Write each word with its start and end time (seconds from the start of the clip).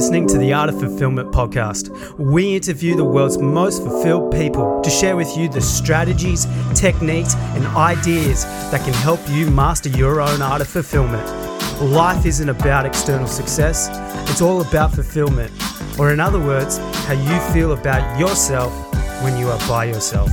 listening 0.00 0.26
to 0.26 0.38
the 0.38 0.50
Art 0.50 0.70
of 0.70 0.80
Fulfillment 0.80 1.30
podcast. 1.30 1.90
We 2.16 2.56
interview 2.56 2.96
the 2.96 3.04
world's 3.04 3.36
most 3.36 3.82
fulfilled 3.82 4.32
people 4.32 4.80
to 4.80 4.88
share 4.88 5.14
with 5.14 5.36
you 5.36 5.46
the 5.46 5.60
strategies, 5.60 6.46
techniques, 6.74 7.34
and 7.34 7.66
ideas 7.76 8.44
that 8.70 8.82
can 8.82 8.94
help 8.94 9.20
you 9.28 9.50
master 9.50 9.90
your 9.90 10.22
own 10.22 10.40
art 10.40 10.62
of 10.62 10.68
fulfillment. 10.68 11.26
Life 11.82 12.24
isn't 12.24 12.48
about 12.48 12.86
external 12.86 13.26
success, 13.26 13.90
it's 14.30 14.40
all 14.40 14.62
about 14.62 14.94
fulfillment, 14.94 15.52
or 15.98 16.14
in 16.14 16.18
other 16.18 16.40
words, 16.40 16.78
how 17.04 17.12
you 17.12 17.52
feel 17.52 17.72
about 17.72 18.18
yourself 18.18 18.72
when 19.22 19.36
you 19.36 19.50
are 19.50 19.58
by 19.68 19.84
yourself. 19.84 20.30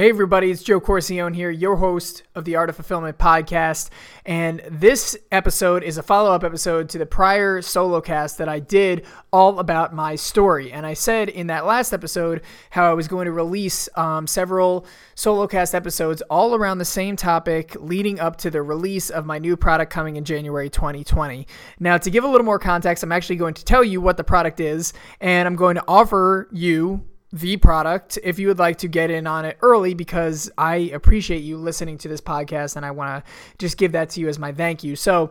Hey, 0.00 0.08
everybody, 0.08 0.50
it's 0.50 0.62
Joe 0.62 0.80
Corcione 0.80 1.34
here, 1.34 1.50
your 1.50 1.76
host 1.76 2.22
of 2.34 2.46
the 2.46 2.56
Art 2.56 2.70
of 2.70 2.76
Fulfillment 2.76 3.18
podcast. 3.18 3.90
And 4.24 4.62
this 4.70 5.14
episode 5.30 5.82
is 5.82 5.98
a 5.98 6.02
follow 6.02 6.32
up 6.32 6.42
episode 6.42 6.88
to 6.88 6.98
the 6.98 7.04
prior 7.04 7.60
solo 7.60 8.00
cast 8.00 8.38
that 8.38 8.48
I 8.48 8.60
did 8.60 9.04
all 9.30 9.58
about 9.58 9.94
my 9.94 10.16
story. 10.16 10.72
And 10.72 10.86
I 10.86 10.94
said 10.94 11.28
in 11.28 11.48
that 11.48 11.66
last 11.66 11.92
episode 11.92 12.40
how 12.70 12.90
I 12.90 12.94
was 12.94 13.08
going 13.08 13.26
to 13.26 13.32
release 13.32 13.90
um, 13.94 14.26
several 14.26 14.86
solo 15.16 15.46
cast 15.46 15.74
episodes 15.74 16.22
all 16.30 16.54
around 16.54 16.78
the 16.78 16.86
same 16.86 17.14
topic 17.14 17.76
leading 17.78 18.20
up 18.20 18.36
to 18.36 18.50
the 18.50 18.62
release 18.62 19.10
of 19.10 19.26
my 19.26 19.38
new 19.38 19.54
product 19.54 19.92
coming 19.92 20.16
in 20.16 20.24
January 20.24 20.70
2020. 20.70 21.46
Now, 21.78 21.98
to 21.98 22.10
give 22.10 22.24
a 22.24 22.28
little 22.28 22.46
more 22.46 22.58
context, 22.58 23.04
I'm 23.04 23.12
actually 23.12 23.36
going 23.36 23.52
to 23.52 23.64
tell 23.66 23.84
you 23.84 24.00
what 24.00 24.16
the 24.16 24.24
product 24.24 24.60
is, 24.60 24.94
and 25.20 25.46
I'm 25.46 25.56
going 25.56 25.74
to 25.74 25.84
offer 25.86 26.48
you 26.52 27.04
the 27.32 27.56
product 27.56 28.18
if 28.22 28.38
you 28.38 28.48
would 28.48 28.58
like 28.58 28.78
to 28.78 28.88
get 28.88 29.10
in 29.10 29.26
on 29.26 29.44
it 29.44 29.56
early 29.62 29.94
because 29.94 30.50
I 30.58 30.76
appreciate 30.92 31.42
you 31.42 31.56
listening 31.56 31.98
to 31.98 32.08
this 32.08 32.20
podcast 32.20 32.76
and 32.76 32.84
I 32.84 32.90
want 32.90 33.24
to 33.24 33.32
just 33.58 33.76
give 33.76 33.92
that 33.92 34.10
to 34.10 34.20
you 34.20 34.28
as 34.28 34.38
my 34.38 34.52
thank 34.52 34.82
you. 34.82 34.96
So, 34.96 35.30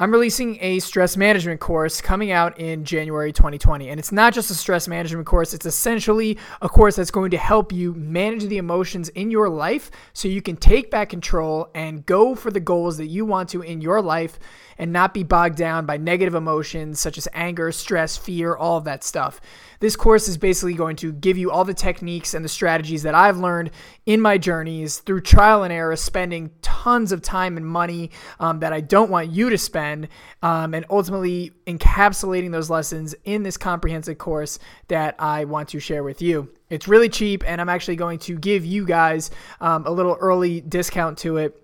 I'm 0.00 0.12
releasing 0.12 0.56
a 0.62 0.78
stress 0.78 1.14
management 1.14 1.60
course 1.60 2.00
coming 2.00 2.30
out 2.30 2.58
in 2.58 2.86
January 2.86 3.34
2020. 3.34 3.90
And 3.90 4.00
it's 4.00 4.10
not 4.10 4.32
just 4.32 4.50
a 4.50 4.54
stress 4.54 4.88
management 4.88 5.26
course, 5.26 5.52
it's 5.52 5.66
essentially 5.66 6.38
a 6.62 6.70
course 6.70 6.96
that's 6.96 7.10
going 7.10 7.32
to 7.32 7.36
help 7.36 7.70
you 7.70 7.92
manage 7.92 8.44
the 8.44 8.56
emotions 8.56 9.10
in 9.10 9.30
your 9.30 9.50
life 9.50 9.90
so 10.14 10.26
you 10.26 10.40
can 10.40 10.56
take 10.56 10.90
back 10.90 11.10
control 11.10 11.68
and 11.74 12.06
go 12.06 12.34
for 12.34 12.50
the 12.50 12.60
goals 12.60 12.96
that 12.96 13.08
you 13.08 13.26
want 13.26 13.50
to 13.50 13.60
in 13.60 13.82
your 13.82 14.00
life 14.00 14.38
and 14.80 14.94
not 14.94 15.12
be 15.12 15.22
bogged 15.22 15.56
down 15.56 15.84
by 15.84 15.98
negative 15.98 16.34
emotions 16.34 16.98
such 16.98 17.18
as 17.18 17.28
anger, 17.34 17.70
stress, 17.70 18.16
fear, 18.16 18.56
all 18.56 18.78
of 18.78 18.84
that 18.84 19.04
stuff. 19.04 19.38
This 19.78 19.94
course 19.94 20.26
is 20.26 20.38
basically 20.38 20.72
going 20.72 20.96
to 20.96 21.12
give 21.12 21.36
you 21.36 21.50
all 21.50 21.66
the 21.66 21.74
techniques 21.74 22.32
and 22.32 22.42
the 22.42 22.48
strategies 22.48 23.02
that 23.02 23.14
I've 23.14 23.36
learned 23.36 23.72
in 24.06 24.22
my 24.22 24.38
journeys 24.38 24.98
through 24.98 25.20
trial 25.20 25.64
and 25.64 25.72
error, 25.72 25.94
spending 25.96 26.50
tons 26.62 27.12
of 27.12 27.20
time 27.20 27.58
and 27.58 27.66
money 27.66 28.10
um, 28.40 28.60
that 28.60 28.72
I 28.72 28.80
don't 28.80 29.10
want 29.10 29.30
you 29.30 29.50
to 29.50 29.58
spend, 29.58 30.08
um, 30.42 30.72
and 30.72 30.86
ultimately 30.88 31.52
encapsulating 31.66 32.50
those 32.50 32.70
lessons 32.70 33.14
in 33.24 33.42
this 33.42 33.58
comprehensive 33.58 34.16
course 34.16 34.58
that 34.88 35.14
I 35.18 35.44
want 35.44 35.68
to 35.70 35.80
share 35.80 36.02
with 36.02 36.22
you. 36.22 36.48
It's 36.70 36.88
really 36.88 37.10
cheap, 37.10 37.44
and 37.46 37.60
I'm 37.60 37.68
actually 37.68 37.96
going 37.96 38.18
to 38.20 38.38
give 38.38 38.64
you 38.64 38.86
guys 38.86 39.30
um, 39.60 39.84
a 39.86 39.90
little 39.90 40.16
early 40.20 40.62
discount 40.62 41.18
to 41.18 41.36
it 41.36 41.59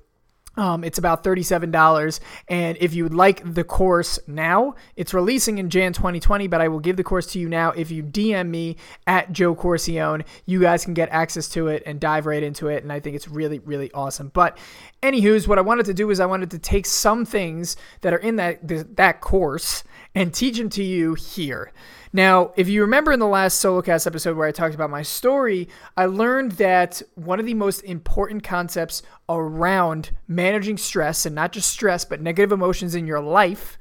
um, 0.56 0.84
it's 0.84 0.98
about 0.98 1.22
$37. 1.24 2.20
And 2.48 2.76
if 2.80 2.94
you 2.94 3.02
would 3.04 3.14
like 3.14 3.54
the 3.54 3.64
course 3.64 4.18
now, 4.26 4.74
it's 4.96 5.12
releasing 5.12 5.58
in 5.58 5.70
Jan 5.70 5.92
2020, 5.92 6.46
but 6.46 6.60
I 6.60 6.68
will 6.68 6.80
give 6.80 6.96
the 6.96 7.04
course 7.04 7.26
to 7.28 7.38
you 7.38 7.48
now. 7.48 7.70
If 7.72 7.90
you 7.90 8.02
DM 8.02 8.48
me 8.48 8.76
at 9.06 9.32
Joe 9.32 9.54
Corcione, 9.54 10.24
you 10.46 10.60
guys 10.60 10.84
can 10.84 10.94
get 10.94 11.08
access 11.10 11.48
to 11.50 11.68
it 11.68 11.82
and 11.86 12.00
dive 12.00 12.26
right 12.26 12.42
into 12.42 12.68
it. 12.68 12.82
And 12.82 12.92
I 12.92 13.00
think 13.00 13.16
it's 13.16 13.28
really, 13.28 13.58
really 13.60 13.90
awesome. 13.92 14.30
But, 14.32 14.58
anywho's, 15.02 15.46
what 15.46 15.58
I 15.58 15.62
wanted 15.62 15.86
to 15.86 15.94
do 15.94 16.10
is 16.10 16.20
I 16.20 16.26
wanted 16.26 16.50
to 16.52 16.58
take 16.58 16.86
some 16.86 17.24
things 17.24 17.76
that 18.00 18.12
are 18.12 18.18
in 18.18 18.36
that, 18.36 18.96
that 18.96 19.20
course 19.20 19.84
and 20.16 20.32
teach 20.32 20.56
them 20.56 20.70
to 20.70 20.82
you 20.82 21.14
here. 21.14 21.70
Now, 22.10 22.52
if 22.56 22.70
you 22.70 22.80
remember 22.80 23.12
in 23.12 23.20
the 23.20 23.26
last 23.26 23.62
Solocast 23.62 24.06
episode 24.06 24.34
where 24.34 24.48
I 24.48 24.50
talked 24.50 24.74
about 24.74 24.88
my 24.88 25.02
story, 25.02 25.68
I 25.94 26.06
learned 26.06 26.52
that 26.52 27.02
one 27.14 27.38
of 27.38 27.44
the 27.44 27.52
most 27.52 27.80
important 27.82 28.42
concepts 28.42 29.02
around 29.28 30.12
managing 30.26 30.78
stress, 30.78 31.26
and 31.26 31.34
not 31.34 31.52
just 31.52 31.68
stress, 31.68 32.06
but 32.06 32.22
negative 32.22 32.50
emotions 32.50 32.94
in 32.94 33.06
your 33.06 33.20
life, 33.20 33.78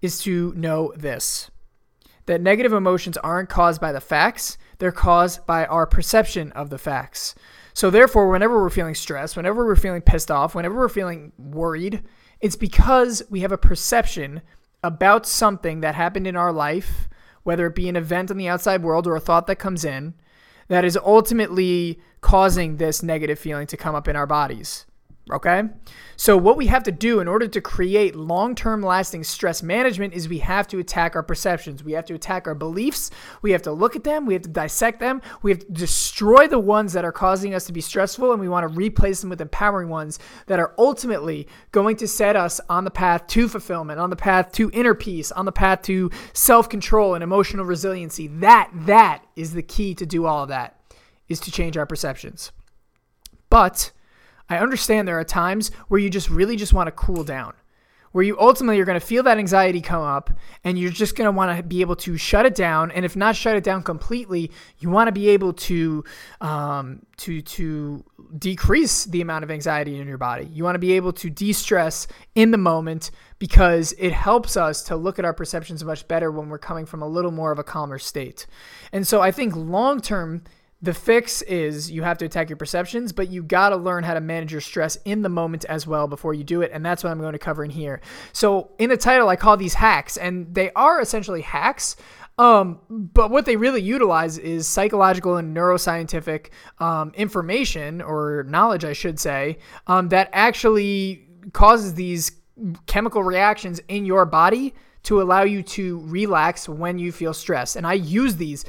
is 0.00 0.20
to 0.22 0.54
know 0.56 0.92
this 0.96 1.50
that 2.24 2.40
negative 2.42 2.72
emotions 2.74 3.16
aren't 3.18 3.48
caused 3.48 3.80
by 3.80 3.92
the 3.92 4.00
facts, 4.00 4.58
they're 4.78 4.92
caused 4.92 5.46
by 5.46 5.64
our 5.66 5.86
perception 5.86 6.52
of 6.52 6.70
the 6.70 6.78
facts. 6.78 7.34
So, 7.74 7.90
therefore, 7.90 8.30
whenever 8.30 8.60
we're 8.60 8.70
feeling 8.70 8.94
stressed, 8.94 9.36
whenever 9.36 9.66
we're 9.66 9.76
feeling 9.76 10.02
pissed 10.02 10.30
off, 10.30 10.54
whenever 10.54 10.76
we're 10.76 10.88
feeling 10.88 11.32
worried, 11.38 12.02
it's 12.40 12.56
because 12.56 13.22
we 13.28 13.40
have 13.40 13.52
a 13.52 13.58
perception 13.58 14.40
about 14.82 15.26
something 15.26 15.80
that 15.80 15.94
happened 15.94 16.26
in 16.26 16.36
our 16.36 16.52
life 16.52 17.08
whether 17.48 17.66
it 17.66 17.74
be 17.74 17.88
an 17.88 17.96
event 17.96 18.30
in 18.30 18.36
the 18.36 18.46
outside 18.46 18.82
world 18.82 19.06
or 19.06 19.16
a 19.16 19.20
thought 19.20 19.46
that 19.46 19.56
comes 19.56 19.82
in, 19.82 20.12
that 20.68 20.84
is 20.84 20.98
ultimately 20.98 21.98
causing 22.20 22.76
this 22.76 23.02
negative 23.02 23.38
feeling 23.38 23.66
to 23.66 23.74
come 23.74 23.94
up 23.94 24.06
in 24.06 24.14
our 24.14 24.26
bodies. 24.26 24.84
Okay? 25.30 25.64
So, 26.16 26.36
what 26.36 26.56
we 26.56 26.66
have 26.66 26.82
to 26.82 26.92
do 26.92 27.20
in 27.20 27.28
order 27.28 27.46
to 27.46 27.60
create 27.60 28.16
long 28.16 28.54
term 28.54 28.82
lasting 28.82 29.22
stress 29.22 29.62
management 29.62 30.14
is 30.14 30.28
we 30.28 30.38
have 30.38 30.66
to 30.68 30.78
attack 30.78 31.14
our 31.14 31.22
perceptions. 31.22 31.84
We 31.84 31.92
have 31.92 32.06
to 32.06 32.14
attack 32.14 32.48
our 32.48 32.56
beliefs. 32.56 33.10
We 33.40 33.52
have 33.52 33.62
to 33.62 33.72
look 33.72 33.94
at 33.94 34.04
them. 34.04 34.26
We 34.26 34.34
have 34.34 34.42
to 34.42 34.48
dissect 34.48 34.98
them. 34.98 35.22
We 35.42 35.52
have 35.52 35.60
to 35.60 35.72
destroy 35.72 36.48
the 36.48 36.58
ones 36.58 36.92
that 36.94 37.04
are 37.04 37.12
causing 37.12 37.54
us 37.54 37.66
to 37.66 37.72
be 37.72 37.80
stressful, 37.80 38.32
and 38.32 38.40
we 38.40 38.48
want 38.48 38.68
to 38.68 38.76
replace 38.76 39.20
them 39.20 39.30
with 39.30 39.40
empowering 39.40 39.88
ones 39.88 40.18
that 40.46 40.58
are 40.58 40.74
ultimately 40.76 41.46
going 41.70 41.96
to 41.96 42.08
set 42.08 42.34
us 42.34 42.60
on 42.68 42.84
the 42.84 42.90
path 42.90 43.26
to 43.28 43.48
fulfillment, 43.48 44.00
on 44.00 44.10
the 44.10 44.16
path 44.16 44.50
to 44.52 44.70
inner 44.72 44.94
peace, 44.94 45.30
on 45.30 45.44
the 45.44 45.52
path 45.52 45.82
to 45.82 46.10
self 46.32 46.68
control 46.68 47.14
and 47.14 47.22
emotional 47.22 47.64
resiliency. 47.64 48.26
That, 48.26 48.70
that 48.74 49.24
is 49.36 49.52
the 49.52 49.62
key 49.62 49.94
to 49.94 50.06
do 50.06 50.26
all 50.26 50.42
of 50.42 50.48
that, 50.48 50.80
is 51.28 51.38
to 51.40 51.52
change 51.52 51.76
our 51.76 51.86
perceptions. 51.86 52.50
But, 53.50 53.92
I 54.48 54.58
understand 54.58 55.06
there 55.06 55.18
are 55.18 55.24
times 55.24 55.70
where 55.88 56.00
you 56.00 56.10
just 56.10 56.30
really 56.30 56.56
just 56.56 56.72
want 56.72 56.86
to 56.86 56.92
cool 56.92 57.24
down, 57.24 57.54
where 58.12 58.24
you 58.24 58.38
ultimately 58.40 58.80
are 58.80 58.84
going 58.84 58.98
to 58.98 59.06
feel 59.06 59.22
that 59.24 59.38
anxiety 59.38 59.80
come 59.80 60.02
up 60.02 60.30
and 60.64 60.78
you're 60.78 60.90
just 60.90 61.16
going 61.16 61.26
to 61.26 61.32
want 61.32 61.56
to 61.56 61.62
be 61.62 61.82
able 61.82 61.96
to 61.96 62.16
shut 62.16 62.46
it 62.46 62.54
down. 62.54 62.90
And 62.90 63.04
if 63.04 63.14
not 63.16 63.36
shut 63.36 63.56
it 63.56 63.64
down 63.64 63.82
completely, 63.82 64.50
you 64.78 64.88
want 64.88 65.08
to 65.08 65.12
be 65.12 65.28
able 65.28 65.52
to, 65.52 66.04
um, 66.40 67.02
to, 67.18 67.42
to 67.42 68.04
decrease 68.38 69.04
the 69.04 69.20
amount 69.20 69.44
of 69.44 69.50
anxiety 69.50 69.98
in 69.98 70.08
your 70.08 70.18
body. 70.18 70.46
You 70.46 70.64
want 70.64 70.76
to 70.76 70.80
be 70.80 70.92
able 70.92 71.12
to 71.14 71.28
de 71.28 71.52
stress 71.52 72.06
in 72.34 72.50
the 72.50 72.58
moment 72.58 73.10
because 73.38 73.92
it 73.98 74.12
helps 74.12 74.56
us 74.56 74.82
to 74.84 74.96
look 74.96 75.18
at 75.18 75.24
our 75.24 75.34
perceptions 75.34 75.84
much 75.84 76.08
better 76.08 76.30
when 76.30 76.48
we're 76.48 76.58
coming 76.58 76.86
from 76.86 77.02
a 77.02 77.06
little 77.06 77.30
more 77.30 77.52
of 77.52 77.58
a 77.58 77.64
calmer 77.64 77.98
state. 77.98 78.46
And 78.92 79.06
so 79.06 79.20
I 79.20 79.30
think 79.30 79.54
long 79.54 80.00
term, 80.00 80.42
the 80.80 80.94
fix 80.94 81.42
is 81.42 81.90
you 81.90 82.02
have 82.02 82.18
to 82.18 82.24
attack 82.24 82.48
your 82.48 82.56
perceptions, 82.56 83.12
but 83.12 83.30
you 83.30 83.42
got 83.42 83.70
to 83.70 83.76
learn 83.76 84.04
how 84.04 84.14
to 84.14 84.20
manage 84.20 84.52
your 84.52 84.60
stress 84.60 84.96
in 85.04 85.22
the 85.22 85.28
moment 85.28 85.64
as 85.64 85.86
well 85.86 86.06
before 86.06 86.34
you 86.34 86.44
do 86.44 86.62
it. 86.62 86.70
And 86.72 86.86
that's 86.86 87.02
what 87.02 87.10
I'm 87.10 87.18
going 87.18 87.32
to 87.32 87.38
cover 87.38 87.64
in 87.64 87.70
here. 87.70 88.00
So, 88.32 88.70
in 88.78 88.88
the 88.88 88.96
title, 88.96 89.28
I 89.28 89.36
call 89.36 89.56
these 89.56 89.74
hacks, 89.74 90.16
and 90.16 90.54
they 90.54 90.70
are 90.72 91.00
essentially 91.00 91.42
hacks. 91.42 91.96
Um, 92.38 92.78
but 92.88 93.32
what 93.32 93.44
they 93.44 93.56
really 93.56 93.82
utilize 93.82 94.38
is 94.38 94.68
psychological 94.68 95.36
and 95.36 95.56
neuroscientific 95.56 96.50
um, 96.78 97.10
information 97.16 98.00
or 98.00 98.44
knowledge, 98.46 98.84
I 98.84 98.92
should 98.92 99.18
say, 99.18 99.58
um, 99.88 100.10
that 100.10 100.30
actually 100.32 101.26
causes 101.52 101.94
these 101.94 102.30
chemical 102.86 103.24
reactions 103.24 103.80
in 103.88 104.04
your 104.04 104.24
body 104.24 104.74
to 105.04 105.20
allow 105.20 105.42
you 105.42 105.62
to 105.62 106.00
relax 106.06 106.68
when 106.68 106.98
you 106.98 107.10
feel 107.10 107.34
stress. 107.34 107.74
And 107.74 107.86
I 107.86 107.94
use 107.94 108.36
these 108.36 108.64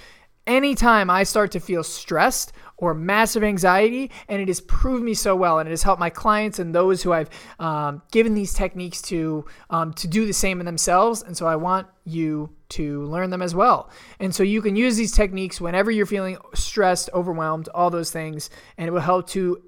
anytime 0.49 1.09
I 1.09 1.23
start 1.23 1.51
to 1.51 1.59
feel 1.59 1.83
stressed 1.83 2.51
or 2.77 2.93
massive 2.93 3.43
anxiety, 3.43 4.11
and 4.27 4.41
it 4.41 4.47
has 4.47 4.59
proved 4.61 5.03
me 5.03 5.13
so 5.13 5.35
well, 5.35 5.59
and 5.59 5.67
it 5.67 5.71
has 5.71 5.83
helped 5.83 5.99
my 5.99 6.09
clients 6.09 6.59
and 6.59 6.73
those 6.73 7.03
who 7.03 7.13
I've 7.13 7.29
um, 7.59 8.01
given 8.11 8.33
these 8.33 8.53
techniques 8.53 9.01
to 9.03 9.45
um, 9.69 9.93
to 9.93 10.07
do 10.07 10.25
the 10.25 10.33
same 10.33 10.59
in 10.59 10.65
themselves. 10.65 11.21
And 11.21 11.37
so 11.37 11.45
I 11.45 11.55
want 11.55 11.87
you 12.05 12.49
to 12.69 13.03
learn 13.03 13.29
them 13.29 13.41
as 13.41 13.53
well. 13.55 13.89
And 14.19 14.33
so 14.33 14.43
you 14.43 14.61
can 14.61 14.75
use 14.75 14.97
these 14.97 15.11
techniques 15.11 15.61
whenever 15.61 15.91
you're 15.91 16.05
feeling 16.05 16.37
stressed, 16.53 17.09
overwhelmed, 17.13 17.69
all 17.69 17.89
those 17.89 18.11
things, 18.11 18.49
and 18.77 18.87
it 18.87 18.91
will 18.91 18.99
help 19.01 19.27
to 19.29 19.63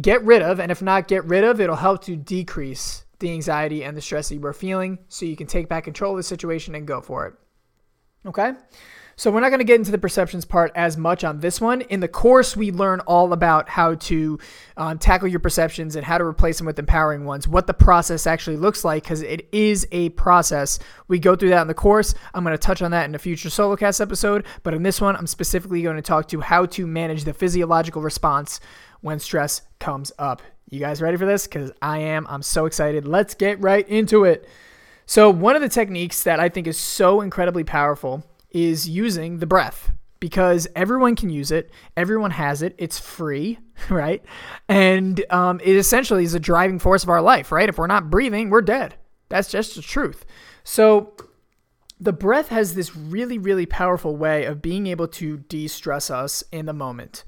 get 0.00 0.22
rid 0.24 0.42
of, 0.42 0.60
and 0.60 0.72
if 0.72 0.82
not 0.82 1.08
get 1.08 1.24
rid 1.24 1.44
of, 1.44 1.60
it'll 1.60 1.76
help 1.76 2.04
to 2.04 2.16
decrease 2.16 3.04
the 3.20 3.30
anxiety 3.30 3.84
and 3.84 3.96
the 3.96 4.00
stress 4.00 4.28
that 4.28 4.34
you 4.34 4.44
are 4.44 4.52
feeling 4.52 4.98
so 5.08 5.24
you 5.24 5.36
can 5.36 5.46
take 5.46 5.68
back 5.68 5.84
control 5.84 6.12
of 6.12 6.16
the 6.16 6.22
situation 6.22 6.74
and 6.74 6.86
go 6.86 7.00
for 7.00 7.26
it. 7.26 7.34
Okay? 8.26 8.52
So 9.16 9.30
we're 9.30 9.40
not 9.40 9.50
going 9.50 9.60
to 9.60 9.64
get 9.64 9.78
into 9.78 9.90
the 9.90 9.98
perceptions 9.98 10.44
part 10.44 10.72
as 10.74 10.96
much 10.96 11.22
on 11.22 11.40
this 11.40 11.60
one. 11.60 11.82
In 11.82 12.00
the 12.00 12.08
course, 12.08 12.56
we 12.56 12.72
learn 12.72 13.00
all 13.00 13.32
about 13.32 13.68
how 13.68 13.94
to 13.94 14.38
um, 14.76 14.98
tackle 14.98 15.28
your 15.28 15.40
perceptions 15.40 15.94
and 15.94 16.04
how 16.04 16.18
to 16.18 16.24
replace 16.24 16.58
them 16.58 16.66
with 16.66 16.78
empowering 16.78 17.24
ones, 17.24 17.46
what 17.46 17.66
the 17.66 17.74
process 17.74 18.26
actually 18.26 18.56
looks 18.56 18.84
like, 18.84 19.04
because 19.04 19.22
it 19.22 19.48
is 19.52 19.86
a 19.92 20.08
process. 20.10 20.78
We 21.06 21.18
go 21.18 21.36
through 21.36 21.50
that 21.50 21.62
in 21.62 21.68
the 21.68 21.74
course. 21.74 22.14
I'm 22.34 22.44
going 22.44 22.54
to 22.54 22.58
touch 22.58 22.82
on 22.82 22.90
that 22.90 23.08
in 23.08 23.14
a 23.14 23.18
future 23.18 23.48
solocast 23.48 24.00
episode, 24.00 24.44
but 24.62 24.74
in 24.74 24.82
this 24.82 25.00
one, 25.00 25.16
I'm 25.16 25.26
specifically 25.26 25.82
going 25.82 25.96
to 25.96 26.02
talk 26.02 26.28
to 26.28 26.40
how 26.40 26.66
to 26.66 26.86
manage 26.86 27.24
the 27.24 27.34
physiological 27.34 28.02
response 28.02 28.58
when 29.00 29.18
stress 29.20 29.62
comes 29.78 30.10
up. 30.18 30.42
You 30.70 30.80
guys 30.80 31.00
ready 31.00 31.16
for 31.16 31.26
this? 31.26 31.46
Because 31.46 31.70
I 31.80 31.98
am. 31.98 32.26
I'm 32.28 32.42
so 32.42 32.66
excited. 32.66 33.06
Let's 33.06 33.34
get 33.34 33.60
right 33.60 33.86
into 33.88 34.24
it. 34.24 34.48
So, 35.06 35.30
one 35.30 35.54
of 35.54 35.62
the 35.62 35.68
techniques 35.68 36.22
that 36.24 36.40
I 36.40 36.48
think 36.48 36.66
is 36.66 36.78
so 36.78 37.20
incredibly 37.20 37.62
powerful 37.62 38.24
is 38.54 38.88
using 38.88 39.38
the 39.38 39.46
breath 39.46 39.92
because 40.20 40.66
everyone 40.74 41.16
can 41.16 41.28
use 41.28 41.50
it. 41.50 41.70
Everyone 41.98 42.30
has 42.30 42.62
it. 42.62 42.74
It's 42.78 42.98
free, 42.98 43.58
right? 43.90 44.24
And 44.68 45.22
um, 45.30 45.60
it 45.62 45.76
essentially 45.76 46.24
is 46.24 46.32
a 46.32 46.40
driving 46.40 46.78
force 46.78 47.02
of 47.02 47.10
our 47.10 47.20
life, 47.20 47.52
right? 47.52 47.68
If 47.68 47.76
we're 47.76 47.86
not 47.86 48.08
breathing, 48.08 48.48
we're 48.48 48.62
dead. 48.62 48.94
That's 49.28 49.50
just 49.50 49.74
the 49.74 49.82
truth. 49.82 50.24
So, 50.62 51.14
the 52.00 52.12
breath 52.12 52.48
has 52.48 52.74
this 52.74 52.96
really, 52.96 53.38
really 53.38 53.66
powerful 53.66 54.16
way 54.16 54.44
of 54.44 54.60
being 54.60 54.86
able 54.88 55.08
to 55.08 55.38
de 55.38 55.68
stress 55.68 56.10
us 56.10 56.42
in 56.50 56.66
the 56.66 56.72
moment. 56.72 57.24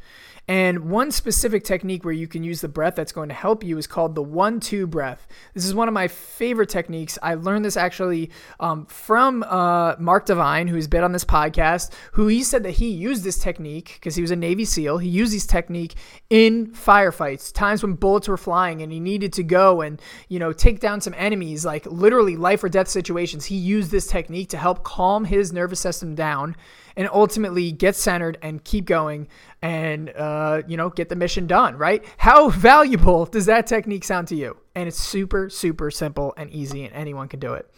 And 0.48 0.90
one 0.90 1.10
specific 1.10 1.64
technique 1.64 2.04
where 2.04 2.14
you 2.14 2.28
can 2.28 2.44
use 2.44 2.60
the 2.60 2.68
breath 2.68 2.94
that's 2.94 3.10
going 3.10 3.28
to 3.30 3.34
help 3.34 3.64
you 3.64 3.78
is 3.78 3.88
called 3.88 4.14
the 4.14 4.22
one 4.22 4.60
two 4.60 4.86
breath. 4.86 5.26
This 5.54 5.66
is 5.66 5.74
one 5.74 5.88
of 5.88 5.94
my 5.94 6.06
favorite 6.06 6.68
techniques. 6.68 7.18
I 7.20 7.34
learned 7.34 7.64
this 7.64 7.76
actually 7.76 8.30
um, 8.60 8.86
from 8.86 9.42
uh, 9.42 9.96
Mark 9.98 10.24
Divine, 10.24 10.68
who's 10.68 10.86
been 10.86 11.02
on 11.02 11.10
this 11.10 11.24
podcast, 11.24 11.92
who 12.12 12.28
he 12.28 12.44
said 12.44 12.62
that 12.62 12.72
he 12.72 12.90
used 12.90 13.24
this 13.24 13.38
technique 13.38 13.94
because 13.94 14.14
he 14.14 14.22
was 14.22 14.30
a 14.30 14.36
Navy 14.36 14.64
SEAL. 14.64 14.98
He 14.98 15.08
used 15.08 15.34
this 15.34 15.46
technique 15.46 15.94
in 16.30 16.68
firefights, 16.68 17.52
times 17.52 17.82
when 17.82 17.94
bullets 17.94 18.28
were 18.28 18.36
flying 18.36 18.82
and 18.82 18.92
he 18.92 19.00
needed 19.00 19.32
to 19.32 19.42
go 19.42 19.80
and, 19.80 20.00
you 20.28 20.38
know, 20.38 20.52
take 20.52 20.78
down 20.78 21.00
some 21.00 21.14
enemies, 21.16 21.64
like 21.64 21.86
literally 21.86 22.36
life 22.36 22.62
or 22.62 22.68
death 22.68 22.88
situations. 22.88 23.46
He 23.46 23.56
used 23.56 23.90
this 23.90 24.06
technique 24.06 24.50
to 24.50 24.58
help 24.58 24.84
calm 24.84 25.24
his 25.24 25.52
nervous 25.52 25.80
system 25.80 26.14
down 26.14 26.54
and 26.96 27.08
ultimately 27.12 27.72
get 27.72 27.94
centered 27.94 28.38
and 28.42 28.64
keep 28.64 28.86
going 28.86 29.28
and 29.62 30.10
uh, 30.10 30.62
you 30.66 30.76
know 30.76 30.90
get 30.90 31.08
the 31.08 31.16
mission 31.16 31.46
done 31.46 31.76
right? 31.76 32.04
How 32.18 32.50
valuable 32.66 33.26
does 33.26 33.46
that 33.46 33.66
technique 33.66 34.04
sound 34.04 34.28
to 34.28 34.36
you? 34.36 34.56
And 34.74 34.88
it's 34.88 34.98
super 34.98 35.50
super 35.50 35.90
simple 35.90 36.34
and 36.36 36.50
easy 36.50 36.84
and 36.84 36.94
anyone 36.94 37.28
can 37.28 37.40
do 37.40 37.52
it. 37.54 37.70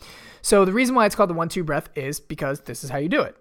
So 0.43 0.65
the 0.65 0.73
reason 0.73 0.95
why 0.95 1.07
it's 1.07 1.15
called 1.15 1.31
the 1.31 1.35
one 1.35 1.49
two 1.49 1.65
breath 1.65 1.89
is 1.95 2.21
because 2.21 2.61
this 2.61 2.85
is 2.85 2.91
how 2.91 2.99
you 2.99 3.09
do 3.09 3.23
it. 3.23 3.37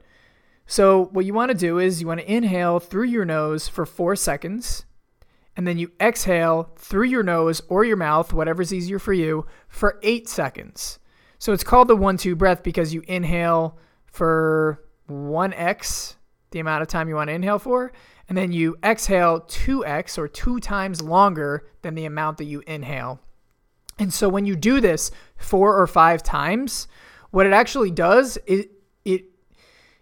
So 0.65 1.05
what 1.05 1.25
you 1.25 1.33
want 1.33 1.51
to 1.51 1.57
do 1.57 1.79
is 1.79 2.01
you 2.01 2.07
want 2.07 2.19
to 2.19 2.31
inhale 2.31 2.79
through 2.79 3.05
your 3.05 3.23
nose 3.23 3.67
for 3.67 3.85
four 3.85 4.15
seconds 4.15 4.85
and 5.55 5.65
then 5.65 5.77
you 5.77 5.91
exhale 5.99 6.71
through 6.75 7.05
your 7.05 7.23
nose 7.23 7.61
or 7.69 7.85
your 7.85 7.97
mouth 7.97 8.33
whatever's 8.33 8.73
easier 8.73 8.99
for 8.99 9.13
you 9.13 9.45
for 9.67 9.99
eight 10.03 10.27
seconds. 10.27 10.99
So 11.39 11.53
it's 11.53 11.63
called 11.63 11.87
the 11.87 11.95
one 11.95 12.17
two 12.17 12.35
breath 12.35 12.63
because 12.63 12.93
you 12.93 13.03
inhale 13.07 13.77
for 14.05 14.83
1x, 15.09 16.15
the 16.51 16.59
amount 16.59 16.81
of 16.81 16.87
time 16.87 17.09
you 17.09 17.15
want 17.15 17.29
to 17.29 17.33
inhale 17.33 17.59
for, 17.59 17.91
and 18.29 18.37
then 18.37 18.51
you 18.51 18.77
exhale 18.83 19.41
2x 19.41 20.17
or 20.17 20.27
two 20.27 20.59
times 20.59 21.01
longer 21.01 21.67
than 21.81 21.95
the 21.95 22.05
amount 22.05 22.37
that 22.37 22.45
you 22.45 22.61
inhale. 22.67 23.19
And 23.99 24.13
so 24.13 24.29
when 24.29 24.45
you 24.45 24.55
do 24.55 24.79
this 24.79 25.11
four 25.37 25.77
or 25.77 25.87
five 25.87 26.21
times, 26.21 26.87
what 27.31 27.45
it 27.45 27.53
actually 27.53 27.91
does 27.91 28.37
is 28.45 28.67
it 29.05 29.25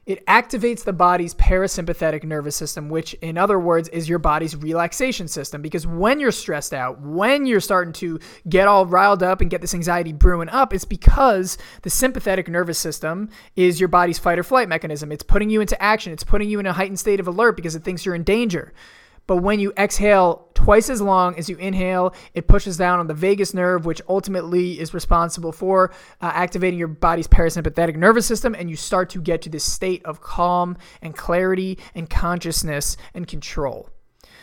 it 0.05 0.23
activates 0.27 0.83
the 0.83 0.93
body's 0.93 1.33
parasympathetic 1.33 2.23
nervous 2.23 2.55
system, 2.55 2.89
which, 2.89 3.15
in 3.15 3.37
other 3.37 3.59
words, 3.59 3.89
is 3.89 4.07
your 4.07 4.19
body's 4.19 4.55
relaxation 4.55 5.27
system. 5.27 5.63
Because 5.63 5.87
when 5.87 6.19
you're 6.19 6.31
stressed 6.31 6.73
out, 6.73 7.01
when 7.01 7.47
you're 7.47 7.59
starting 7.59 7.93
to 7.93 8.19
get 8.47 8.67
all 8.67 8.85
riled 8.85 9.23
up 9.23 9.41
and 9.41 9.49
get 9.49 9.61
this 9.61 9.73
anxiety 9.73 10.13
brewing 10.13 10.49
up, 10.49 10.73
it's 10.73 10.85
because 10.85 11.57
the 11.81 11.89
sympathetic 11.89 12.47
nervous 12.47 12.77
system 12.77 13.29
is 13.55 13.79
your 13.79 13.89
body's 13.89 14.19
fight 14.19 14.37
or 14.37 14.43
flight 14.43 14.69
mechanism. 14.69 15.11
It's 15.11 15.23
putting 15.23 15.49
you 15.49 15.59
into 15.59 15.81
action, 15.81 16.13
it's 16.13 16.23
putting 16.23 16.49
you 16.49 16.59
in 16.59 16.67
a 16.67 16.73
heightened 16.73 16.99
state 16.99 17.19
of 17.19 17.27
alert 17.27 17.55
because 17.55 17.75
it 17.75 17.83
thinks 17.83 18.05
you're 18.05 18.15
in 18.15 18.23
danger. 18.23 18.73
But 19.27 19.37
when 19.37 19.59
you 19.59 19.73
exhale 19.77 20.49
twice 20.53 20.89
as 20.89 21.01
long 21.01 21.37
as 21.37 21.49
you 21.49 21.57
inhale, 21.57 22.13
it 22.33 22.47
pushes 22.47 22.77
down 22.77 22.99
on 22.99 23.07
the 23.07 23.13
vagus 23.13 23.53
nerve, 23.53 23.85
which 23.85 24.01
ultimately 24.07 24.79
is 24.79 24.93
responsible 24.93 25.51
for 25.51 25.91
uh, 26.21 26.31
activating 26.33 26.77
your 26.77 26.87
body's 26.87 27.27
parasympathetic 27.27 27.95
nervous 27.95 28.25
system. 28.25 28.55
And 28.55 28.69
you 28.69 28.75
start 28.75 29.09
to 29.11 29.21
get 29.21 29.41
to 29.43 29.49
this 29.49 29.63
state 29.63 30.05
of 30.05 30.21
calm 30.21 30.77
and 31.01 31.15
clarity 31.15 31.79
and 31.95 32.09
consciousness 32.09 32.97
and 33.13 33.27
control. 33.27 33.89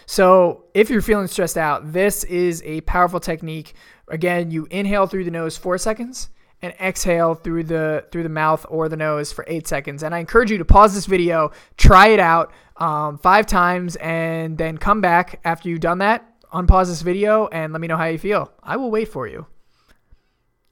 So, 0.07 0.65
if 0.75 0.91
you're 0.91 1.01
feeling 1.01 1.29
stressed 1.29 1.57
out, 1.57 1.93
this 1.93 2.25
is 2.25 2.61
a 2.65 2.81
powerful 2.83 3.21
technique. 3.21 3.75
Again, 4.09 4.51
you 4.51 4.67
inhale 4.71 5.07
through 5.07 5.25
the 5.25 5.31
nose 5.31 5.57
four 5.57 5.79
seconds 5.79 6.29
and 6.61 6.73
exhale 6.81 7.35
through 7.35 7.65
the 7.65 8.05
through 8.11 8.23
the 8.23 8.29
mouth 8.29 8.65
or 8.69 8.89
the 8.89 8.97
nose 8.97 9.33
for 9.33 9.45
eight 9.49 9.67
seconds. 9.67 10.03
And 10.03 10.15
I 10.15 10.19
encourage 10.19 10.51
you 10.51 10.59
to 10.59 10.65
pause 10.65 10.95
this 10.95 11.07
video, 11.07 11.51
try 11.77 12.09
it 12.09 12.21
out 12.21 12.53
um, 12.77 13.19
five 13.19 13.47
times, 13.47 13.97
and 13.97 14.59
then 14.59 14.79
come 14.79 15.01
back 15.01 15.41
after 15.45 15.69
you've 15.69 15.81
done 15.81 15.99
that. 15.99 16.29
Unpause 16.53 16.89
this 16.89 17.01
video 17.03 17.47
and 17.47 17.73
let 17.73 17.81
me 17.81 17.89
know 17.89 17.97
how 17.97 18.05
you 18.05 18.19
feel. 18.19 18.53
I 18.63 18.77
will 18.77 18.91
wait 18.91 19.09
for 19.09 19.27
you. 19.27 19.47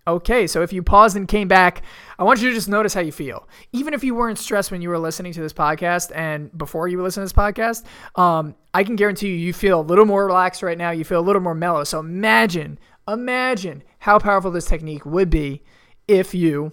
Okay, 0.07 0.47
so 0.47 0.63
if 0.63 0.73
you 0.73 0.83
paused 0.83 1.17
and 1.17 1.29
came 1.29 1.47
back, 1.47 1.83
I 2.19 2.25
want 2.25 2.41
you 2.41 2.49
to 2.49 2.55
just 2.55 2.69
notice 2.69 2.95
how 2.95 3.01
you 3.01 3.13
feel. 3.13 3.49
Even 3.73 3.95
if 3.95 4.03
you 4.03 4.15
weren't 4.15 4.39
stressed 4.39 4.71
when 4.71 4.83
you 4.83 4.89
were 4.89 4.99
listening 4.99 5.33
to 5.35 5.41
this 5.41 5.53
podcast 5.53 6.11
and 6.15 6.57
before 6.57 6.89
you 6.89 6.97
were 6.97 7.03
listening 7.05 7.29
to 7.29 7.35
this 7.35 7.41
podcast, 7.41 7.85
um, 8.19 8.57
I 8.75 8.83
can 8.83 8.97
guarantee 8.97 9.29
you, 9.29 9.35
you 9.35 9.53
feel 9.53 9.81
a 9.81 9.83
little 9.83 10.07
more 10.07 10.27
relaxed 10.27 10.63
right 10.63 10.77
now. 10.77 10.91
You 10.91 11.05
feel 11.05 11.21
a 11.21 11.23
little 11.23 11.43
more 11.43 11.55
mellow. 11.55 11.85
So 11.85 12.01
imagine, 12.01 12.79
imagine 13.07 13.83
how 14.01 14.19
powerful 14.19 14.51
this 14.51 14.67
technique 14.67 15.05
would 15.05 15.31
be 15.31 15.63
if 16.09 16.35
you 16.35 16.73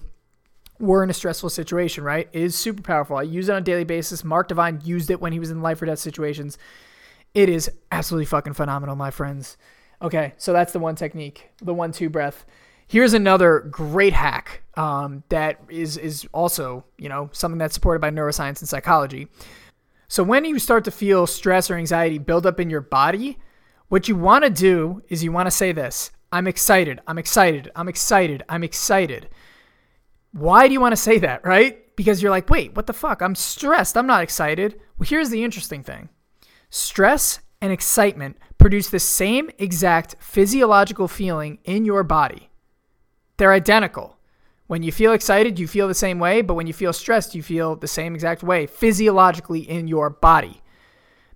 were 0.79 1.03
in 1.03 1.09
a 1.09 1.13
stressful 1.13 1.49
situation, 1.49 2.03
right? 2.03 2.29
It 2.33 2.41
is 2.41 2.55
super 2.55 2.81
powerful. 2.81 3.17
I 3.17 3.23
use 3.23 3.49
it 3.49 3.53
on 3.53 3.59
a 3.59 3.65
daily 3.65 3.83
basis. 3.83 4.23
Mark 4.23 4.47
Divine 4.47 4.81
used 4.83 5.09
it 5.09 5.19
when 5.19 5.33
he 5.33 5.39
was 5.39 5.51
in 5.51 5.61
life 5.61 5.81
or 5.81 5.85
death 5.85 5.99
situations. 5.99 6.57
It 7.33 7.49
is 7.49 7.69
absolutely 7.91 8.25
fucking 8.25 8.53
phenomenal, 8.53 8.95
my 8.95 9.11
friends. 9.11 9.57
Okay, 10.01 10.33
so 10.37 10.53
that's 10.53 10.73
the 10.73 10.79
one 10.79 10.95
technique, 10.95 11.49
the 11.61 11.73
one 11.73 11.91
two 11.91 12.09
breath. 12.09 12.45
Here's 12.87 13.13
another 13.13 13.59
great 13.59 14.13
hack 14.13 14.61
um, 14.75 15.23
that 15.29 15.59
is 15.69 15.97
is 15.97 16.27
also 16.33 16.85
you 16.97 17.09
know 17.09 17.29
something 17.33 17.57
that's 17.57 17.73
supported 17.73 17.99
by 17.99 18.11
neuroscience 18.11 18.59
and 18.59 18.69
psychology. 18.69 19.27
So 20.07 20.23
when 20.23 20.45
you 20.45 20.57
start 20.59 20.85
to 20.85 20.91
feel 20.91 21.27
stress 21.27 21.69
or 21.69 21.75
anxiety 21.75 22.17
build 22.17 22.45
up 22.45 22.59
in 22.59 22.69
your 22.69 22.81
body, 22.81 23.39
what 23.89 24.07
you 24.07 24.15
want 24.15 24.45
to 24.45 24.49
do 24.49 25.01
is 25.09 25.23
you 25.23 25.31
want 25.31 25.47
to 25.47 25.51
say 25.51 25.71
this: 25.71 26.11
I'm 26.31 26.47
excited. 26.47 27.01
I'm 27.07 27.17
excited. 27.17 27.71
I'm 27.75 27.89
excited. 27.89 28.43
I'm 28.47 28.63
excited. 28.63 29.29
Why 30.37 30.67
do 30.67 30.73
you 30.73 30.79
want 30.79 30.91
to 30.91 31.01
say 31.01 31.17
that, 31.19 31.43
right? 31.43 31.95
Because 31.95 32.21
you're 32.21 32.29
like, 32.29 32.47
wait, 32.47 32.75
what 32.75 32.85
the 32.85 32.93
fuck? 32.93 33.23
I'm 33.23 33.33
stressed. 33.33 33.97
I'm 33.97 34.05
not 34.05 34.21
excited. 34.21 34.79
Well, 34.97 35.09
here's 35.09 35.31
the 35.31 35.43
interesting 35.43 35.83
thing 35.83 36.09
stress 36.69 37.39
and 37.59 37.73
excitement 37.73 38.37
produce 38.59 38.89
the 38.89 38.99
same 38.99 39.49
exact 39.57 40.15
physiological 40.19 41.07
feeling 41.07 41.57
in 41.63 41.85
your 41.85 42.03
body. 42.03 42.49
They're 43.37 43.53
identical. 43.53 44.17
When 44.67 44.83
you 44.83 44.91
feel 44.91 45.13
excited, 45.13 45.57
you 45.57 45.67
feel 45.67 45.87
the 45.87 45.95
same 45.95 46.19
way, 46.19 46.41
but 46.41 46.53
when 46.53 46.67
you 46.67 46.73
feel 46.73 46.93
stressed, 46.93 47.33
you 47.33 47.41
feel 47.41 47.75
the 47.75 47.87
same 47.87 48.13
exact 48.13 48.43
way 48.43 48.67
physiologically 48.67 49.61
in 49.61 49.87
your 49.87 50.09
body. 50.09 50.61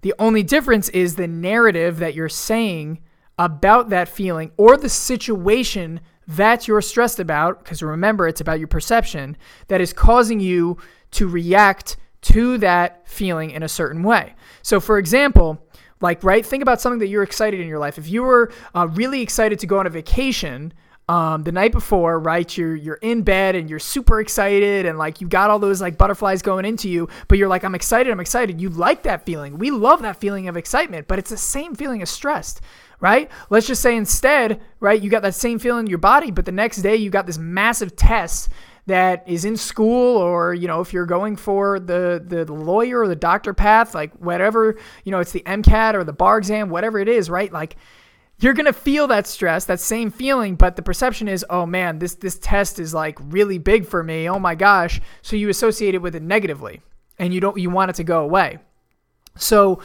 The 0.01 0.13
only 0.19 0.43
difference 0.43 0.89
is 0.89 1.15
the 1.15 1.27
narrative 1.27 1.97
that 1.99 2.13
you're 2.13 2.29
saying 2.29 3.01
about 3.39 3.89
that 3.89 4.09
feeling 4.09 4.51
or 4.57 4.77
the 4.77 4.89
situation 4.89 6.01
that 6.37 6.67
you're 6.67 6.81
stressed 6.81 7.19
about, 7.19 7.63
because 7.63 7.81
remember, 7.81 8.27
it's 8.27 8.41
about 8.41 8.59
your 8.59 8.67
perception, 8.67 9.37
that 9.67 9.81
is 9.81 9.93
causing 9.93 10.39
you 10.39 10.77
to 11.11 11.27
react 11.27 11.97
to 12.21 12.57
that 12.59 13.07
feeling 13.07 13.51
in 13.51 13.63
a 13.63 13.69
certain 13.69 14.03
way. 14.03 14.35
So, 14.61 14.79
for 14.79 14.97
example, 14.97 15.65
like, 16.01 16.23
right, 16.23 16.45
think 16.45 16.61
about 16.61 16.81
something 16.81 16.99
that 16.99 17.07
you're 17.07 17.23
excited 17.23 17.59
in 17.59 17.67
your 17.67 17.79
life. 17.79 17.97
If 17.97 18.07
you 18.07 18.23
were 18.23 18.51
uh, 18.75 18.87
really 18.91 19.21
excited 19.21 19.59
to 19.59 19.67
go 19.67 19.79
on 19.79 19.87
a 19.87 19.89
vacation, 19.89 20.73
um, 21.09 21.43
the 21.43 21.51
night 21.51 21.73
before, 21.73 22.19
right? 22.19 22.57
You're 22.57 22.75
you're 22.75 22.99
in 23.01 23.23
bed 23.23 23.55
and 23.55 23.69
you're 23.69 23.79
super 23.79 24.21
excited 24.21 24.85
and 24.85 24.97
like 24.97 25.19
you 25.19 25.27
got 25.27 25.49
all 25.49 25.59
those 25.59 25.81
like 25.81 25.97
butterflies 25.97 26.41
going 26.41 26.63
into 26.63 26.89
you, 26.89 27.09
but 27.27 27.37
you're 27.37 27.49
like, 27.49 27.65
I'm 27.65 27.75
excited, 27.75 28.09
I'm 28.11 28.21
excited. 28.21 28.61
You 28.61 28.69
like 28.69 29.03
that 29.03 29.25
feeling. 29.25 29.57
We 29.57 29.71
love 29.71 30.03
that 30.03 30.17
feeling 30.17 30.47
of 30.47 30.55
excitement, 30.55 31.09
but 31.09 31.19
it's 31.19 31.29
the 31.29 31.37
same 31.37 31.75
feeling 31.75 32.01
as 32.01 32.09
stressed 32.09 32.61
right? 33.01 33.29
Let's 33.49 33.67
just 33.67 33.81
say 33.81 33.97
instead, 33.97 34.61
right, 34.79 35.01
you 35.01 35.09
got 35.09 35.23
that 35.23 35.35
same 35.35 35.59
feeling 35.59 35.85
in 35.85 35.89
your 35.89 35.97
body, 35.97 36.31
but 36.31 36.45
the 36.45 36.51
next 36.51 36.77
day 36.77 36.95
you 36.95 37.09
got 37.09 37.25
this 37.25 37.37
massive 37.37 37.95
test 37.95 38.49
that 38.85 39.27
is 39.27 39.45
in 39.45 39.57
school 39.57 40.17
or 40.17 40.55
you 40.55 40.67
know 40.67 40.81
if 40.81 40.91
you're 40.91 41.05
going 41.05 41.35
for 41.35 41.79
the 41.79 42.21
the 42.25 42.51
lawyer 42.51 43.01
or 43.01 43.07
the 43.07 43.15
doctor 43.15 43.53
path 43.53 43.93
like 43.93 44.11
whatever 44.15 44.75
you 45.03 45.11
know 45.11 45.19
it's 45.19 45.31
the 45.31 45.41
MCAT 45.41 45.93
or 45.93 46.03
the 46.03 46.11
bar 46.11 46.39
exam 46.39 46.69
whatever 46.69 46.97
it 46.97 47.07
is 47.07 47.29
right 47.29 47.53
like 47.53 47.75
you're 48.39 48.55
to 48.55 48.73
feel 48.73 49.05
that 49.05 49.27
stress 49.27 49.65
that 49.65 49.79
same 49.79 50.09
feeling 50.09 50.55
but 50.55 50.75
the 50.75 50.81
perception 50.81 51.27
is 51.27 51.45
oh 51.51 51.63
man 51.67 51.99
this 51.99 52.15
this 52.15 52.39
test 52.39 52.79
is 52.79 52.91
like 52.91 53.19
really 53.25 53.59
big 53.59 53.85
for 53.85 54.03
me 54.03 54.27
oh 54.27 54.39
my 54.39 54.55
gosh 54.55 54.99
so 55.21 55.35
you 55.35 55.47
associate 55.47 55.93
it 55.93 56.01
with 56.01 56.15
it 56.15 56.23
negatively 56.23 56.81
and 57.21 57.33
you 57.33 57.39
don't 57.39 57.57
you 57.57 57.69
want 57.69 57.89
it 57.91 57.95
to 57.95 58.03
go 58.03 58.23
away. 58.23 58.57
So 59.37 59.79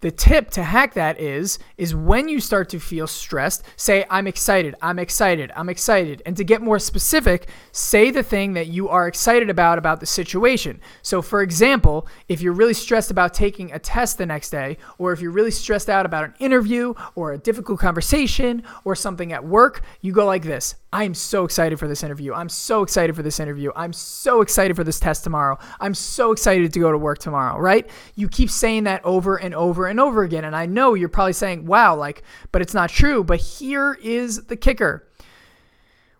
the 0.00 0.10
tip 0.10 0.50
to 0.50 0.62
hack 0.62 0.94
that 0.94 1.18
is 1.18 1.58
is 1.76 1.94
when 1.94 2.28
you 2.28 2.40
start 2.40 2.68
to 2.70 2.78
feel 2.78 3.06
stressed, 3.06 3.64
say 3.76 4.04
I'm 4.10 4.26
excited, 4.26 4.74
I'm 4.82 4.98
excited, 4.98 5.50
I'm 5.56 5.68
excited. 5.68 6.22
And 6.26 6.36
to 6.36 6.44
get 6.44 6.60
more 6.60 6.78
specific, 6.78 7.48
say 7.72 8.10
the 8.10 8.22
thing 8.22 8.52
that 8.54 8.66
you 8.66 8.88
are 8.88 9.08
excited 9.08 9.48
about 9.50 9.78
about 9.78 10.00
the 10.00 10.06
situation. 10.06 10.80
So 11.02 11.22
for 11.22 11.42
example, 11.42 12.06
if 12.28 12.40
you're 12.40 12.52
really 12.52 12.74
stressed 12.74 13.10
about 13.10 13.34
taking 13.34 13.72
a 13.72 13.78
test 13.78 14.18
the 14.18 14.26
next 14.26 14.50
day 14.50 14.76
or 14.98 15.12
if 15.12 15.20
you're 15.20 15.30
really 15.30 15.50
stressed 15.50 15.88
out 15.88 16.06
about 16.06 16.24
an 16.24 16.34
interview 16.38 16.94
or 17.14 17.32
a 17.32 17.38
difficult 17.38 17.80
conversation 17.80 18.62
or 18.84 18.94
something 18.94 19.32
at 19.32 19.44
work, 19.44 19.82
you 20.02 20.12
go 20.12 20.26
like 20.26 20.42
this. 20.42 20.74
I 20.96 21.04
am 21.04 21.12
so 21.12 21.44
excited 21.44 21.78
for 21.78 21.88
this 21.88 22.02
interview. 22.02 22.32
I'm 22.32 22.48
so 22.48 22.82
excited 22.82 23.14
for 23.14 23.22
this 23.22 23.38
interview. 23.38 23.70
I'm 23.76 23.92
so 23.92 24.40
excited 24.40 24.76
for 24.76 24.82
this 24.82 24.98
test 24.98 25.24
tomorrow. 25.24 25.58
I'm 25.78 25.92
so 25.92 26.32
excited 26.32 26.72
to 26.72 26.80
go 26.80 26.90
to 26.90 26.96
work 26.96 27.18
tomorrow, 27.18 27.58
right? 27.58 27.86
You 28.14 28.30
keep 28.30 28.48
saying 28.48 28.84
that 28.84 29.04
over 29.04 29.36
and 29.36 29.54
over 29.54 29.88
and 29.88 30.00
over 30.00 30.22
again. 30.22 30.46
And 30.46 30.56
I 30.56 30.64
know 30.64 30.94
you're 30.94 31.10
probably 31.10 31.34
saying, 31.34 31.66
wow, 31.66 31.96
like, 31.96 32.22
but 32.50 32.62
it's 32.62 32.72
not 32.72 32.88
true. 32.88 33.22
But 33.22 33.40
here 33.40 33.98
is 34.02 34.46
the 34.46 34.56
kicker 34.56 35.05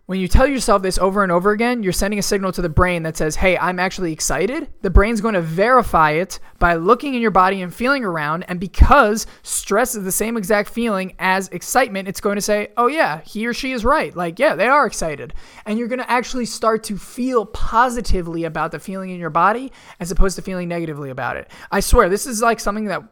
when 0.07 0.21
you 0.21 0.27
tell 0.29 0.47
yourself 0.47 0.81
this 0.81 0.97
over 0.97 1.21
and 1.21 1.33
over 1.33 1.51
again, 1.51 1.83
you're 1.83 1.91
sending 1.91 2.17
a 2.17 2.23
signal 2.23 2.53
to 2.53 2.61
the 2.61 2.69
brain 2.69 3.03
that 3.03 3.17
says, 3.17 3.35
Hey, 3.35 3.57
I'm 3.57 3.77
actually 3.77 4.13
excited. 4.13 4.69
The 4.81 4.89
brain's 4.89 5.19
going 5.19 5.33
to 5.33 5.41
verify 5.41 6.11
it 6.11 6.39
by 6.59 6.75
looking 6.75 7.13
in 7.13 7.21
your 7.21 7.31
body 7.31 7.61
and 7.61 7.75
feeling 7.75 8.05
around. 8.05 8.45
And 8.47 8.57
because 8.57 9.27
stress 9.43 9.95
is 9.95 10.05
the 10.05 10.11
same 10.11 10.37
exact 10.37 10.69
feeling 10.69 11.13
as 11.19 11.49
excitement, 11.49 12.07
it's 12.07 12.21
going 12.21 12.37
to 12.37 12.41
say, 12.41 12.69
Oh, 12.77 12.87
yeah, 12.87 13.19
he 13.21 13.45
or 13.45 13.53
she 13.53 13.73
is 13.73 13.83
right. 13.83 14.15
Like, 14.15 14.39
yeah, 14.39 14.55
they 14.55 14.67
are 14.67 14.87
excited. 14.87 15.33
And 15.65 15.77
you're 15.77 15.89
going 15.89 15.99
to 15.99 16.09
actually 16.09 16.45
start 16.45 16.85
to 16.85 16.97
feel 16.97 17.45
positively 17.45 18.45
about 18.45 18.71
the 18.71 18.79
feeling 18.79 19.09
in 19.09 19.19
your 19.19 19.29
body 19.29 19.73
as 19.99 20.09
opposed 20.09 20.37
to 20.37 20.41
feeling 20.41 20.69
negatively 20.69 21.09
about 21.09 21.35
it. 21.35 21.51
I 21.69 21.81
swear, 21.81 22.07
this 22.07 22.25
is 22.25 22.41
like 22.41 22.61
something 22.61 22.85
that 22.85 23.03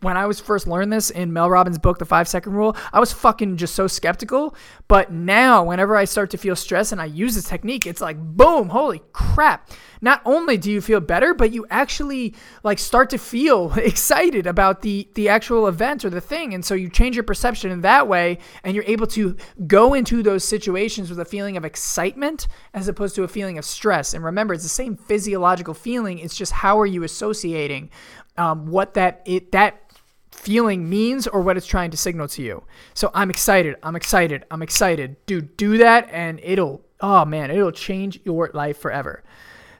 when 0.00 0.16
I 0.16 0.26
was 0.26 0.40
first 0.40 0.66
learned 0.66 0.92
this 0.92 1.10
in 1.10 1.32
Mel 1.32 1.48
Robbins' 1.48 1.78
book, 1.78 1.98
The 1.98 2.04
Five 2.04 2.26
Second 2.26 2.54
Rule, 2.54 2.76
I 2.92 2.98
was 2.98 3.12
fucking 3.12 3.56
just 3.56 3.76
so 3.76 3.86
skeptical. 3.86 4.56
But 4.88 5.12
now, 5.12 5.64
whenever 5.64 5.96
I 5.96 6.04
start 6.06 6.30
to 6.30 6.38
feel 6.40 6.56
stress 6.56 6.92
and 6.92 7.00
I 7.00 7.04
use 7.04 7.34
this 7.34 7.44
technique, 7.44 7.86
it's 7.86 8.00
like, 8.00 8.18
boom, 8.18 8.68
holy 8.70 9.02
crap. 9.12 9.70
Not 10.00 10.22
only 10.24 10.56
do 10.56 10.70
you 10.72 10.80
feel 10.80 11.00
better, 11.00 11.34
but 11.34 11.52
you 11.52 11.66
actually 11.70 12.34
like 12.62 12.78
start 12.78 13.10
to 13.10 13.18
feel 13.18 13.72
excited 13.76 14.46
about 14.46 14.82
the 14.82 15.08
the 15.14 15.28
actual 15.28 15.66
event 15.66 16.04
or 16.04 16.10
the 16.10 16.20
thing. 16.20 16.54
And 16.54 16.64
so 16.64 16.74
you 16.74 16.88
change 16.88 17.16
your 17.16 17.24
perception 17.24 17.70
in 17.70 17.82
that 17.82 18.08
way 18.08 18.38
and 18.64 18.74
you're 18.74 18.84
able 18.84 19.06
to 19.08 19.36
go 19.66 19.94
into 19.94 20.22
those 20.22 20.44
situations 20.44 21.10
with 21.10 21.20
a 21.20 21.24
feeling 21.24 21.56
of 21.56 21.64
excitement 21.64 22.48
as 22.72 22.88
opposed 22.88 23.14
to 23.16 23.24
a 23.24 23.28
feeling 23.28 23.58
of 23.58 23.64
stress. 23.64 24.14
And 24.14 24.24
remember, 24.24 24.54
it's 24.54 24.62
the 24.62 24.68
same 24.68 24.96
physiological 24.96 25.74
feeling. 25.74 26.18
It's 26.18 26.36
just 26.36 26.52
how 26.52 26.80
are 26.80 26.86
you 26.86 27.02
associating 27.02 27.90
um, 28.36 28.66
what 28.66 28.94
that 28.94 29.22
it 29.26 29.52
that 29.52 29.89
feeling 30.30 30.88
means 30.88 31.26
or 31.26 31.40
what 31.40 31.56
it's 31.56 31.66
trying 31.66 31.90
to 31.90 31.96
signal 31.96 32.28
to 32.28 32.42
you. 32.42 32.62
So 32.94 33.10
I'm 33.14 33.30
excited. 33.30 33.76
I'm 33.82 33.96
excited. 33.96 34.44
I'm 34.50 34.62
excited. 34.62 35.16
Dude, 35.26 35.56
do 35.56 35.78
that 35.78 36.08
and 36.10 36.40
it'll, 36.42 36.82
oh 37.00 37.24
man, 37.24 37.50
it'll 37.50 37.72
change 37.72 38.20
your 38.24 38.50
life 38.54 38.78
forever. 38.78 39.22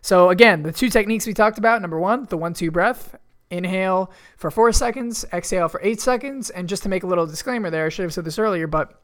So 0.02 0.30
again, 0.30 0.62
the 0.62 0.73
two 0.73 0.90
techniques 0.90 1.26
we 1.26 1.35
talked 1.35 1.59
about 1.59 1.80
number 1.80 1.99
one, 1.99 2.26
the 2.26 2.37
one 2.37 2.54
two 2.54 2.71
breath. 2.71 3.16
Inhale 3.50 4.12
for 4.37 4.49
four 4.52 4.73
seconds, 4.73 5.25
exhale 5.33 5.69
for 5.69 5.80
eight 5.83 6.00
seconds. 6.00 6.50
And 6.50 6.69
just 6.69 6.85
to 6.85 6.88
make 6.88 7.02
a 7.02 7.07
little 7.09 7.26
disclaimer 7.26 7.69
there, 7.69 7.87
I 7.87 7.88
should 7.88 8.04
have 8.04 8.14
said 8.14 8.25
this 8.25 8.38
earlier, 8.38 8.69
but 8.69 9.02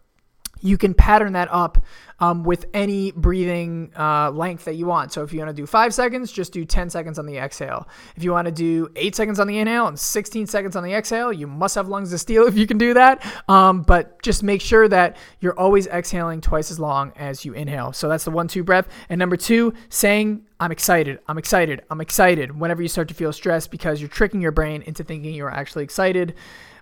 you 0.67 0.77
can 0.77 0.95
pattern 0.95 1.33
that 1.35 1.49
up 1.53 1.79
um, 2.19 2.43
with 2.43 2.67
any 2.75 3.13
breathing 3.13 3.93
uh, 3.97 4.31
length 4.31 4.65
that 4.65 4.75
you 4.75 4.87
want. 4.87 5.13
So 5.13 5.23
if 5.23 5.33
you 5.33 5.39
want 5.39 5.51
to 5.51 5.55
do 5.55 5.67
five 5.67 5.95
seconds, 5.95 6.33
just 6.33 6.53
do 6.53 6.65
10 6.65 6.91
seconds 6.91 7.19
on 7.19 7.27
the 7.27 7.37
exhale. 7.37 7.89
If 8.17 8.25
you 8.25 8.33
want 8.33 8.47
to 8.47 8.53
do 8.53 8.89
eight 8.97 9.15
seconds 9.15 9.39
on 9.39 9.47
the 9.47 9.59
inhale 9.59 9.87
and 9.87 9.99
16 9.99 10.47
seconds 10.47 10.75
on 10.77 10.83
the 10.83 10.93
exhale, 10.93 11.33
you 11.33 11.47
must 11.47 11.75
have 11.75 11.89
lungs 11.89 12.13
of 12.13 12.21
steel 12.21 12.47
if 12.49 12.57
you 12.57 12.67
can 12.67 12.79
do 12.79 12.95
that. 12.95 13.25
Um, 13.49 13.83
but 13.83 14.21
just 14.23 14.43
make 14.43 14.61
sure 14.61 14.89
that 14.89 15.17
you're 15.41 15.59
always 15.59 15.87
exhaling 15.87 16.41
twice 16.41 16.71
as 16.71 16.81
long 16.81 17.13
as 17.17 17.45
you 17.45 17.53
inhale. 17.53 17.93
So 17.93 18.09
that's 18.09 18.25
the 18.25 18.31
one, 18.31 18.49
two 18.49 18.65
breath. 18.65 18.89
And 19.09 19.19
number 19.19 19.37
two, 19.37 19.75
saying, 19.89 20.47
I'm 20.59 20.73
excited, 20.73 21.21
I'm 21.29 21.37
excited, 21.37 21.83
I'm 21.91 22.01
excited 22.01 22.59
whenever 22.59 22.81
you 22.81 22.89
start 22.89 23.09
to 23.09 23.15
feel 23.15 23.33
stressed 23.33 23.71
because 23.71 24.01
you're 24.01 24.09
tricking 24.09 24.41
your 24.41 24.53
brain 24.53 24.83
into 24.83 25.05
thinking 25.05 25.35
you're 25.35 25.51
actually 25.51 25.85
excited 25.85 26.35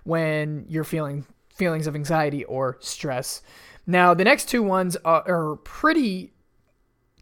when 0.05 0.65
you're 0.69 0.85
feeling 0.85 1.25
feelings 1.55 1.87
of 1.87 1.95
anxiety 1.95 2.43
or 2.45 2.77
stress. 2.79 3.41
Now, 3.87 4.13
the 4.13 4.23
next 4.23 4.49
two 4.49 4.63
ones 4.63 4.97
are, 5.05 5.23
are 5.27 5.55
pretty 5.57 6.33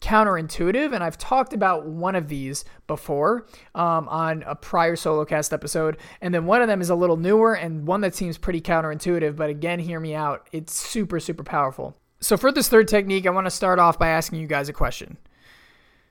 counterintuitive, 0.03 0.93
and 0.93 1.01
I've 1.01 1.17
talked 1.17 1.53
about 1.53 1.85
one 1.85 2.15
of 2.15 2.27
these 2.27 2.65
before 2.87 3.47
um, 3.73 4.07
on 4.09 4.43
a 4.45 4.53
prior 4.53 4.97
solo 4.97 5.23
cast 5.23 5.53
episode. 5.53 5.97
And 6.21 6.33
then 6.33 6.45
one 6.45 6.61
of 6.61 6.67
them 6.67 6.81
is 6.81 6.89
a 6.89 6.95
little 6.95 7.15
newer 7.15 7.53
and 7.53 7.87
one 7.87 8.01
that 8.01 8.13
seems 8.13 8.37
pretty 8.37 8.61
counterintuitive, 8.61 9.35
but 9.35 9.49
again, 9.49 9.79
hear 9.79 9.99
me 9.99 10.13
out. 10.13 10.47
It's 10.51 10.75
super, 10.75 11.19
super 11.19 11.43
powerful. 11.43 11.97
So, 12.19 12.37
for 12.37 12.51
this 12.51 12.69
third 12.69 12.87
technique, 12.87 13.25
I 13.25 13.31
want 13.31 13.47
to 13.47 13.51
start 13.51 13.79
off 13.79 13.97
by 13.97 14.09
asking 14.09 14.39
you 14.39 14.47
guys 14.47 14.69
a 14.69 14.73
question. 14.73 15.17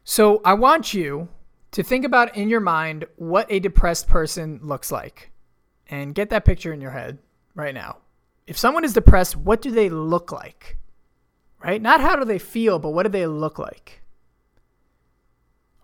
So, 0.04 0.40
I 0.44 0.54
want 0.54 0.92
you 0.92 1.28
to 1.70 1.82
think 1.82 2.04
about 2.04 2.36
in 2.36 2.48
your 2.48 2.60
mind 2.60 3.06
what 3.16 3.46
a 3.50 3.60
depressed 3.60 4.08
person 4.08 4.60
looks 4.62 4.90
like 4.92 5.30
and 5.88 6.14
get 6.14 6.30
that 6.30 6.44
picture 6.44 6.72
in 6.72 6.80
your 6.80 6.90
head 6.90 7.18
right 7.54 7.74
now 7.74 8.01
if 8.46 8.58
someone 8.58 8.84
is 8.84 8.92
depressed, 8.92 9.36
what 9.36 9.62
do 9.62 9.70
they 9.70 9.88
look 9.88 10.32
like? 10.32 10.78
Right? 11.62 11.80
Not 11.80 12.00
how 12.00 12.16
do 12.16 12.24
they 12.24 12.38
feel, 12.38 12.78
but 12.78 12.90
what 12.90 13.04
do 13.04 13.08
they 13.08 13.26
look 13.26 13.58
like? 13.58 14.02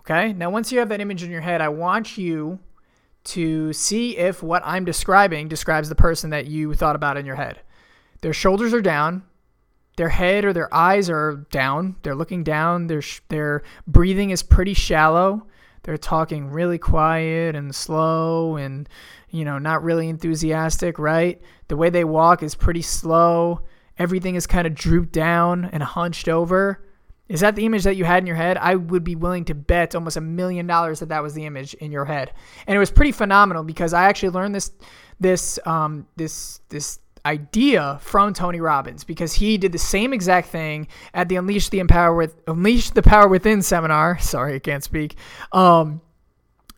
Okay? 0.00 0.32
Now, 0.32 0.50
once 0.50 0.72
you 0.72 0.78
have 0.80 0.88
that 0.88 1.00
image 1.00 1.22
in 1.22 1.30
your 1.30 1.40
head, 1.40 1.60
I 1.60 1.68
want 1.68 2.18
you 2.18 2.58
to 3.24 3.72
see 3.72 4.16
if 4.16 4.42
what 4.42 4.62
I'm 4.64 4.84
describing 4.84 5.48
describes 5.48 5.88
the 5.88 5.94
person 5.94 6.30
that 6.30 6.46
you 6.46 6.74
thought 6.74 6.96
about 6.96 7.16
in 7.16 7.26
your 7.26 7.36
head. 7.36 7.60
Their 8.22 8.32
shoulders 8.32 8.74
are 8.74 8.80
down, 8.80 9.22
their 9.98 10.08
head 10.08 10.44
or 10.44 10.52
their 10.52 10.72
eyes 10.72 11.10
are 11.10 11.44
down. 11.50 11.96
They're 12.02 12.14
looking 12.14 12.44
down. 12.44 12.86
Their 12.86 13.02
their 13.30 13.64
breathing 13.88 14.30
is 14.30 14.44
pretty 14.44 14.72
shallow. 14.72 15.44
They're 15.82 15.97
talking 15.97 16.50
really 16.50 16.78
quiet 16.78 17.54
and 17.54 17.75
slow 17.75 18.56
and 18.56 18.88
you 19.30 19.44
know, 19.44 19.58
not 19.58 19.82
really 19.82 20.08
enthusiastic, 20.08 20.99
right? 20.99 21.40
The 21.68 21.76
way 21.76 21.90
they 21.90 22.04
walk 22.04 22.42
is 22.42 22.54
pretty 22.54 22.82
slow. 22.82 23.61
Everything 23.99 24.37
is 24.37 24.47
kind 24.47 24.66
of 24.66 24.75
drooped 24.75 25.12
down 25.12 25.66
and 25.66 25.82
hunched 25.82 26.28
over. 26.28 26.85
Is 27.28 27.40
that 27.40 27.56
the 27.56 27.66
image 27.66 27.82
that 27.82 27.97
you 27.97 28.04
had 28.04 28.23
in 28.23 28.26
your 28.26 28.37
head? 28.37 28.56
I 28.56 28.75
would 28.75 29.04
be 29.04 29.14
willing 29.14 29.44
to 29.47 29.54
bet 29.54 29.94
almost 29.94 30.16
a 30.16 30.20
million 30.20 30.66
dollars 30.66 31.00
that 31.00 31.11
that 31.11 31.23
was 31.23 31.35
the 31.35 31.44
image 31.44 31.75
in 31.75 31.92
your 31.92 32.06
head. 32.06 32.32
And 32.66 32.75
it 32.75 32.78
was 32.78 32.90
pretty 32.90 33.12
phenomenal 33.12 33.64
because 33.64 33.92
I 33.92 34.04
actually 34.04 34.30
learned 34.30 34.54
this 34.54 34.73
this 35.20 35.58
um 35.66 36.06
this 36.16 36.61
this 36.70 37.00
idea 37.25 37.98
from 38.00 38.32
Tony 38.32 38.60
Robbins 38.60 39.04
because 39.04 39.34
he 39.34 39.58
did 39.58 39.72
the 39.72 39.78
same 39.78 40.12
exact 40.12 40.48
thing 40.48 40.88
at 41.14 41.28
the 41.28 41.37
Unleash 41.37 41.68
the 41.68 41.78
Empower 41.80 42.14
with 42.14 42.37
Unleash 42.46 42.90
the 42.90 43.02
Power 43.02 43.28
Within 43.28 43.62
seminar. 43.62 44.18
Sorry, 44.18 44.54
I 44.54 44.58
can't 44.58 44.84
speak. 44.84 45.16
Um, 45.52 46.00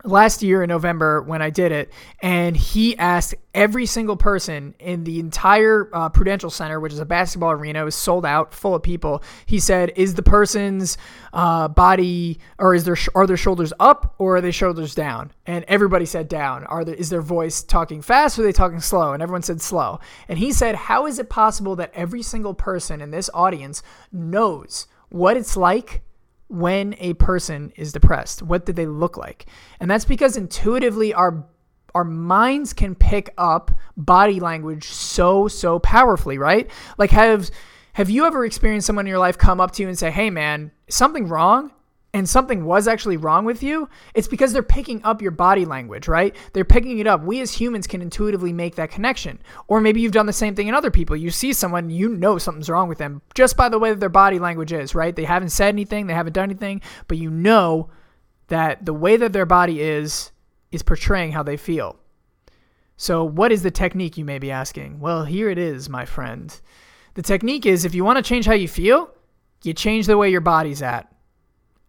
last 0.05 0.43
year 0.43 0.63
in 0.63 0.69
November 0.69 1.23
when 1.23 1.43
I 1.43 1.51
did 1.51 1.73
it, 1.73 1.93
and 2.21 2.57
he 2.57 2.97
asked 2.97 3.35
every 3.55 3.87
single 3.87 4.17
person 4.17 4.75
in 4.79 5.05
the 5.05 5.21
entire 5.21 5.89
uh, 5.93 6.09
Prudential 6.09 6.51
Center, 6.51 6.81
which 6.81 6.93
is 6.93 6.99
a 6.99 7.05
basketball 7.05 7.53
arena, 7.53 7.85
was 7.85 7.95
sold 7.95 8.25
out, 8.25 8.55
full 8.55 8.75
of 8.75 8.83
people. 8.83 9.23
He 9.47 9.59
said, 9.59 9.93
"Is 9.97 10.15
the 10.15 10.23
person's 10.23 10.97
uh, 11.33 11.69
body 11.69 12.39
or 12.59 12.75
is 12.75 12.85
their 12.85 12.97
are 13.15 13.27
their 13.27 13.37
shoulders 13.37 13.73
up 13.81 14.15
or 14.19 14.37
are 14.37 14.41
their 14.41 14.53
shoulders 14.53 14.95
down?" 14.95 15.33
And 15.47 15.65
everybody 15.69 16.07
said 16.07 16.29
down. 16.29 16.65
Are 16.65 16.85
there, 16.85 16.95
is 16.95 17.11
their 17.11 17.23
voice 17.23 17.63
talking 17.63 18.03
fast 18.03 18.39
or 18.39 18.43
are 18.43 18.45
they 18.45 18.53
talking 18.53 18.81
slow? 18.81 19.13
And 19.13 19.23
everyone 19.23 19.43
said 19.43 19.61
slow. 19.61 20.01
And 20.29 20.39
he 20.39 20.53
said, 20.53 20.75
"How 20.75 21.07
is 21.07 21.19
it 21.19 21.29
possible 21.29 21.77
that 21.77 21.93
every 21.95 22.23
single 22.23 22.55
person 22.55 23.01
in 23.01 23.11
this 23.11 23.31
audience 23.35 23.83
knows 24.13 24.87
what 25.09 25.37
it's 25.37 25.57
like?" 25.57 26.03
When 26.51 26.97
a 26.99 27.15
person 27.15 27.73
is 27.77 27.93
depressed? 27.93 28.43
What 28.43 28.67
do 28.67 28.73
they 28.73 28.87
look 28.87 29.17
like? 29.17 29.47
And 29.79 29.91
that's 29.91 30.05
because 30.05 30.37
intuitively 30.37 31.15
our 31.15 31.47
our 31.95 32.05
minds 32.05 32.73
can 32.73 32.95
pick 32.95 33.35
up 33.37 33.73
body 33.97 34.39
language 34.39 34.85
so 34.85 35.49
so 35.49 35.79
powerfully, 35.79 36.39
right? 36.39 36.71
Like 36.99 37.11
have 37.11 37.51
have 37.95 38.11
you 38.11 38.27
ever 38.27 38.45
experienced 38.45 38.87
someone 38.87 39.07
in 39.07 39.11
your 39.11 39.19
life 39.19 39.39
come 39.39 39.61
up 39.61 39.73
to 39.73 39.83
you 39.83 39.89
and 39.89 39.99
say, 39.99 40.11
"Hey 40.11 40.31
man, 40.31 40.73
something 40.89 41.29
wrong?" 41.29 41.73
And 42.13 42.29
something 42.29 42.65
was 42.65 42.89
actually 42.89 43.17
wrong 43.17 43.45
with 43.45 43.63
you, 43.63 43.89
it's 44.15 44.27
because 44.27 44.53
they're 44.53 44.63
picking 44.63 45.03
up 45.05 45.23
your 45.23 45.31
body 45.31 45.65
language, 45.65 46.09
right? 46.09 46.35
They're 46.53 46.65
picking 46.65 46.99
it 46.99 47.07
up. 47.07 47.23
We 47.23 47.41
as 47.41 47.53
humans 47.53 47.87
can 47.87 48.03
intuitively 48.03 48.53
make 48.53 48.75
that 48.77 48.91
connection. 48.91 49.41
Or 49.69 49.81
maybe 49.81 50.01
you've 50.01 50.13
done 50.13 50.27
the 50.27 50.33
same 50.33 50.57
thing 50.57 50.67
in 50.67 50.75
other 50.75 50.91
people. 50.91 51.15
You 51.15 51.31
see 51.31 51.53
someone, 51.53 51.89
you 51.89 52.09
know 52.09 52.39
something's 52.39 52.69
wrong 52.69 52.89
with 52.89 52.99
them 52.99 53.23
just 53.35 53.57
by 53.57 53.69
the 53.69 53.79
way 53.79 53.91
that 53.91 54.01
their 54.01 54.09
body 54.09 54.41
language 54.41 54.73
is, 54.73 54.95
right? 54.95 55.15
They 55.15 55.25
haven't 55.25 55.51
said 55.51 55.69
anything, 55.69 56.09
they 56.09 56.15
haven't 56.15 56.33
done 56.33 56.51
anything, 56.51 56.83
but 57.07 57.19
you 57.19 57.31
know 57.31 57.91
that 58.49 58.85
the 58.85 58.95
way 58.95 59.17
that 59.17 59.33
their 59.33 59.47
body 59.47 59.81
is 59.81 60.33
is 60.73 60.83
portraying 60.83 61.33
how 61.33 61.45
they 61.45 61.57
feel. 61.57 61.97
So, 62.97 63.25
what 63.25 63.51
is 63.51 63.63
the 63.63 63.71
technique 63.71 64.19
you 64.19 64.25
may 64.25 64.39
be 64.39 64.51
asking? 64.51 65.01
Well, 65.01 65.25
here 65.25 65.49
it 65.49 65.59
is, 65.59 65.89
my 65.89 66.05
friend. 66.05 66.61
The 67.15 67.23
technique 67.23 67.67
is 67.67 67.85
if 67.85 67.95
you 67.95 68.05
want 68.05 68.19
to 68.19 68.23
change 68.23 68.47
how 68.47 68.53
you 68.53 68.69
feel, 68.69 69.11
you 69.63 69.73
change 69.73 70.07
the 70.07 70.19
way 70.19 70.31
your 70.31 70.41
body's 70.41 70.83
at 70.83 71.10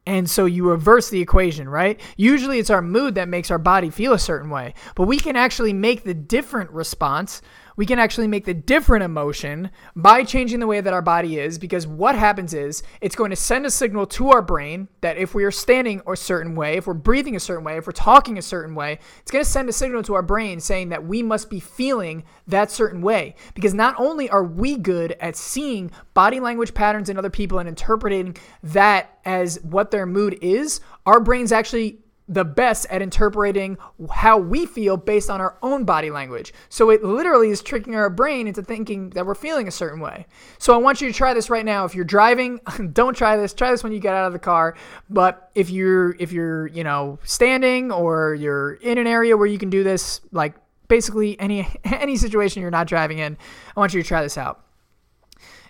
And 0.05 0.29
so 0.29 0.45
you 0.45 0.67
reverse 0.67 1.09
the 1.09 1.21
equation, 1.21 1.69
right? 1.69 1.99
Usually 2.17 2.57
it's 2.57 2.71
our 2.71 2.81
mood 2.81 3.15
that 3.15 3.29
makes 3.29 3.51
our 3.51 3.59
body 3.59 3.89
feel 3.91 4.13
a 4.13 4.19
certain 4.19 4.49
way, 4.49 4.73
but 4.95 5.07
we 5.07 5.19
can 5.19 5.35
actually 5.35 5.73
make 5.73 6.03
the 6.03 6.15
different 6.15 6.71
response 6.71 7.41
we 7.81 7.87
can 7.87 7.97
actually 7.97 8.27
make 8.27 8.45
the 8.45 8.53
different 8.53 9.03
emotion 9.03 9.71
by 9.95 10.23
changing 10.23 10.59
the 10.59 10.67
way 10.67 10.79
that 10.79 10.93
our 10.93 11.01
body 11.01 11.39
is 11.39 11.57
because 11.57 11.87
what 11.87 12.13
happens 12.13 12.53
is 12.53 12.83
it's 13.01 13.15
going 13.15 13.31
to 13.31 13.35
send 13.35 13.65
a 13.65 13.71
signal 13.71 14.05
to 14.05 14.29
our 14.29 14.43
brain 14.43 14.87
that 15.01 15.17
if 15.17 15.33
we 15.33 15.43
are 15.43 15.49
standing 15.49 15.99
a 16.05 16.15
certain 16.15 16.53
way, 16.53 16.77
if 16.77 16.85
we're 16.85 16.93
breathing 16.93 17.35
a 17.35 17.39
certain 17.39 17.63
way, 17.63 17.77
if 17.77 17.87
we're 17.87 17.91
talking 17.93 18.37
a 18.37 18.41
certain 18.43 18.75
way, 18.75 18.99
it's 19.21 19.31
going 19.31 19.43
to 19.43 19.49
send 19.49 19.67
a 19.67 19.73
signal 19.73 20.03
to 20.03 20.13
our 20.13 20.21
brain 20.21 20.59
saying 20.59 20.89
that 20.89 21.03
we 21.03 21.23
must 21.23 21.49
be 21.49 21.59
feeling 21.59 22.23
that 22.45 22.69
certain 22.69 23.01
way. 23.01 23.33
Because 23.55 23.73
not 23.73 23.95
only 23.97 24.29
are 24.29 24.43
we 24.43 24.77
good 24.77 25.13
at 25.19 25.35
seeing 25.35 25.89
body 26.13 26.39
language 26.39 26.75
patterns 26.75 27.09
in 27.09 27.17
other 27.17 27.31
people 27.31 27.57
and 27.57 27.67
interpreting 27.67 28.37
that 28.61 29.17
as 29.25 29.59
what 29.63 29.89
their 29.89 30.05
mood 30.05 30.37
is, 30.39 30.81
our 31.07 31.19
brains 31.19 31.51
actually 31.51 32.00
the 32.31 32.45
best 32.45 32.85
at 32.89 33.01
interpreting 33.01 33.77
how 34.09 34.37
we 34.37 34.65
feel 34.65 34.95
based 34.95 35.29
on 35.29 35.41
our 35.41 35.57
own 35.61 35.83
body 35.83 36.09
language. 36.09 36.53
So 36.69 36.89
it 36.89 37.03
literally 37.03 37.49
is 37.49 37.61
tricking 37.61 37.93
our 37.93 38.09
brain 38.09 38.47
into 38.47 38.63
thinking 38.63 39.09
that 39.11 39.25
we're 39.25 39.35
feeling 39.35 39.67
a 39.67 39.71
certain 39.71 39.99
way. 39.99 40.25
So 40.57 40.73
I 40.73 40.77
want 40.77 41.01
you 41.01 41.09
to 41.09 41.13
try 41.13 41.33
this 41.33 41.49
right 41.49 41.65
now. 41.65 41.83
If 41.83 41.93
you're 41.93 42.05
driving, 42.05 42.61
don't 42.93 43.15
try 43.15 43.35
this. 43.35 43.53
Try 43.53 43.71
this 43.71 43.83
when 43.83 43.91
you 43.91 43.99
get 43.99 44.15
out 44.15 44.27
of 44.27 44.33
the 44.33 44.39
car. 44.39 44.77
But 45.09 45.51
if 45.55 45.69
you're 45.69 46.15
if 46.19 46.31
you're, 46.31 46.67
you 46.67 46.85
know, 46.85 47.19
standing 47.25 47.91
or 47.91 48.33
you're 48.33 48.75
in 48.75 48.97
an 48.97 49.07
area 49.07 49.35
where 49.35 49.47
you 49.47 49.57
can 49.57 49.69
do 49.69 49.83
this, 49.83 50.21
like 50.31 50.55
basically 50.87 51.37
any 51.37 51.67
any 51.83 52.15
situation 52.15 52.61
you're 52.61 52.71
not 52.71 52.87
driving 52.87 53.19
in, 53.19 53.37
I 53.75 53.79
want 53.79 53.93
you 53.93 54.01
to 54.01 54.07
try 54.07 54.21
this 54.21 54.37
out. 54.37 54.63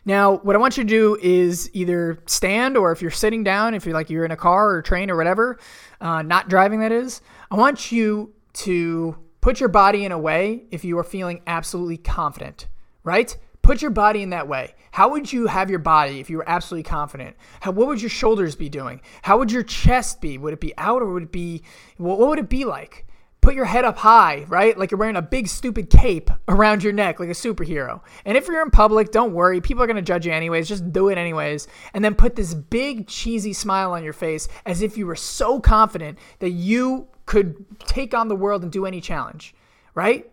Now, 0.04 0.38
what 0.38 0.56
I 0.56 0.60
want 0.60 0.78
you 0.78 0.84
to 0.84 0.90
do 0.90 1.18
is 1.22 1.70
either 1.74 2.24
stand 2.26 2.76
or 2.76 2.92
if 2.92 3.02
you're 3.02 3.12
sitting 3.12 3.44
down, 3.44 3.76
if 3.76 3.86
you're 3.86 3.94
like 3.94 4.10
you're 4.10 4.26
in 4.26 4.32
a 4.32 4.38
car 4.38 4.72
or 4.72 4.80
a 4.80 4.84
train 4.84 5.12
or 5.12 5.16
whatever, 5.16 5.60
uh, 6.00 6.24
not 6.24 6.50
driving 6.50 6.80
that 6.80 6.92
is, 6.92 7.22
I 7.52 7.56
want 7.56 7.92
you 7.92 8.34
to 8.54 9.16
put 9.42 9.60
your 9.60 9.70
body 9.70 10.04
in 10.04 10.12
a 10.12 10.18
way 10.18 10.64
if 10.72 10.84
you 10.84 10.98
are 10.98 11.04
feeling 11.04 11.42
absolutely 11.46 11.98
confident, 11.98 12.68
right? 13.04 13.36
Put 13.62 13.84
your 13.84 13.92
body 13.92 14.24
in 14.24 14.32
that 14.32 14.48
way. 14.48 14.74
How 14.92 15.10
would 15.10 15.32
you 15.32 15.48
have 15.48 15.70
your 15.70 15.80
body 15.80 16.20
if 16.20 16.30
you 16.30 16.38
were 16.38 16.50
absolutely 16.50 16.90
confident? 16.90 17.36
How, 17.60 17.72
what 17.72 17.88
would 17.88 18.02
your 18.02 18.10
shoulders 18.10 18.56
be 18.56 18.70
doing? 18.70 19.02
How 19.22 19.38
would 19.38 19.52
your 19.52 19.64
chest 19.64 20.20
be? 20.20 20.38
Would 20.40 20.54
it 20.54 20.60
be 20.60 20.76
out 20.78 21.04
or 21.04 21.14
would 21.14 21.24
it 21.24 21.32
be, 21.32 21.62
what, 21.98 22.20
what 22.20 22.30
would 22.30 22.40
it 22.40 22.50
be 22.50 22.66
like? 22.66 23.06
Put 23.42 23.56
your 23.56 23.66
head 23.66 23.84
up 23.86 23.98
high, 23.98 24.46
right? 24.48 24.78
Like 24.78 24.92
you're 24.92 25.00
wearing 25.00 25.16
a 25.16 25.22
big 25.22 25.48
stupid 25.48 25.90
cape 25.90 26.30
around 26.48 26.84
your 26.84 26.94
neck 26.94 27.20
like 27.20 27.30
a 27.30 27.34
superhero. 27.34 28.02
And 28.24 28.38
if 28.38 28.48
you're 28.48 28.62
in 28.62 28.70
public, 28.70 29.12
don't 29.12 29.34
worry. 29.34 29.60
People 29.62 29.84
are 29.84 29.88
going 29.88 29.96
to 29.96 30.02
judge 30.04 30.28
you 30.28 30.32
anyways. 30.32 30.68
Just 30.68 30.94
do 30.94 31.10
it 31.10 31.18
anyways. 31.18 31.68
And 31.94 32.06
then 32.06 32.14
put 32.14 32.36
this 32.36 32.54
big 32.54 33.08
cheesy 33.08 33.54
smile 33.54 33.94
on 33.94 34.04
your 34.04 34.14
face 34.14 34.48
as 34.66 34.84
if 34.84 34.96
you 34.96 35.08
were 35.08 35.16
so 35.16 35.60
confident 35.60 36.20
that 36.40 36.52
you 36.52 37.08
could 37.26 37.66
take 37.80 38.14
on 38.14 38.28
the 38.28 38.36
world 38.36 38.62
and 38.62 38.72
do 38.72 38.86
any 38.86 39.02
challenge, 39.02 39.56
right? 39.96 40.32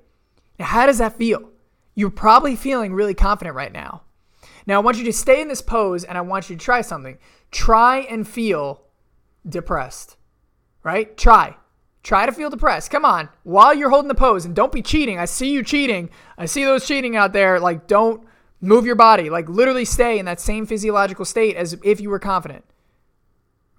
Now, 0.58 0.66
how 0.66 0.86
does 0.86 0.98
that 0.98 1.16
feel? 1.16 1.50
You're 1.94 2.10
probably 2.10 2.56
feeling 2.56 2.92
really 2.92 3.14
confident 3.14 3.56
right 3.56 3.72
now. 3.72 4.02
Now, 4.66 4.76
I 4.76 4.84
want 4.84 4.98
you 4.98 5.04
to 5.04 5.12
stay 5.12 5.40
in 5.40 5.48
this 5.48 5.62
pose 5.62 6.04
and 6.04 6.18
I 6.18 6.20
want 6.20 6.50
you 6.50 6.56
to 6.56 6.62
try 6.62 6.82
something. 6.82 7.16
Try 7.50 8.00
and 8.00 8.28
feel 8.28 8.82
depressed, 9.48 10.16
right? 10.82 11.16
Try. 11.16 11.56
Try 12.02 12.26
to 12.26 12.32
feel 12.32 12.50
depressed. 12.50 12.90
Come 12.90 13.04
on. 13.04 13.28
While 13.42 13.74
you're 13.74 13.90
holding 13.90 14.08
the 14.08 14.14
pose 14.14 14.44
and 14.44 14.54
don't 14.54 14.72
be 14.72 14.82
cheating. 14.82 15.18
I 15.18 15.24
see 15.24 15.50
you 15.50 15.62
cheating. 15.62 16.10
I 16.36 16.46
see 16.46 16.64
those 16.64 16.86
cheating 16.86 17.16
out 17.16 17.32
there. 17.32 17.60
Like, 17.60 17.86
don't 17.86 18.26
move 18.60 18.86
your 18.86 18.94
body. 18.94 19.30
Like, 19.30 19.48
literally 19.48 19.84
stay 19.84 20.18
in 20.18 20.24
that 20.24 20.40
same 20.40 20.66
physiological 20.66 21.24
state 21.24 21.56
as 21.56 21.76
if 21.82 22.00
you 22.00 22.10
were 22.10 22.18
confident. 22.18 22.64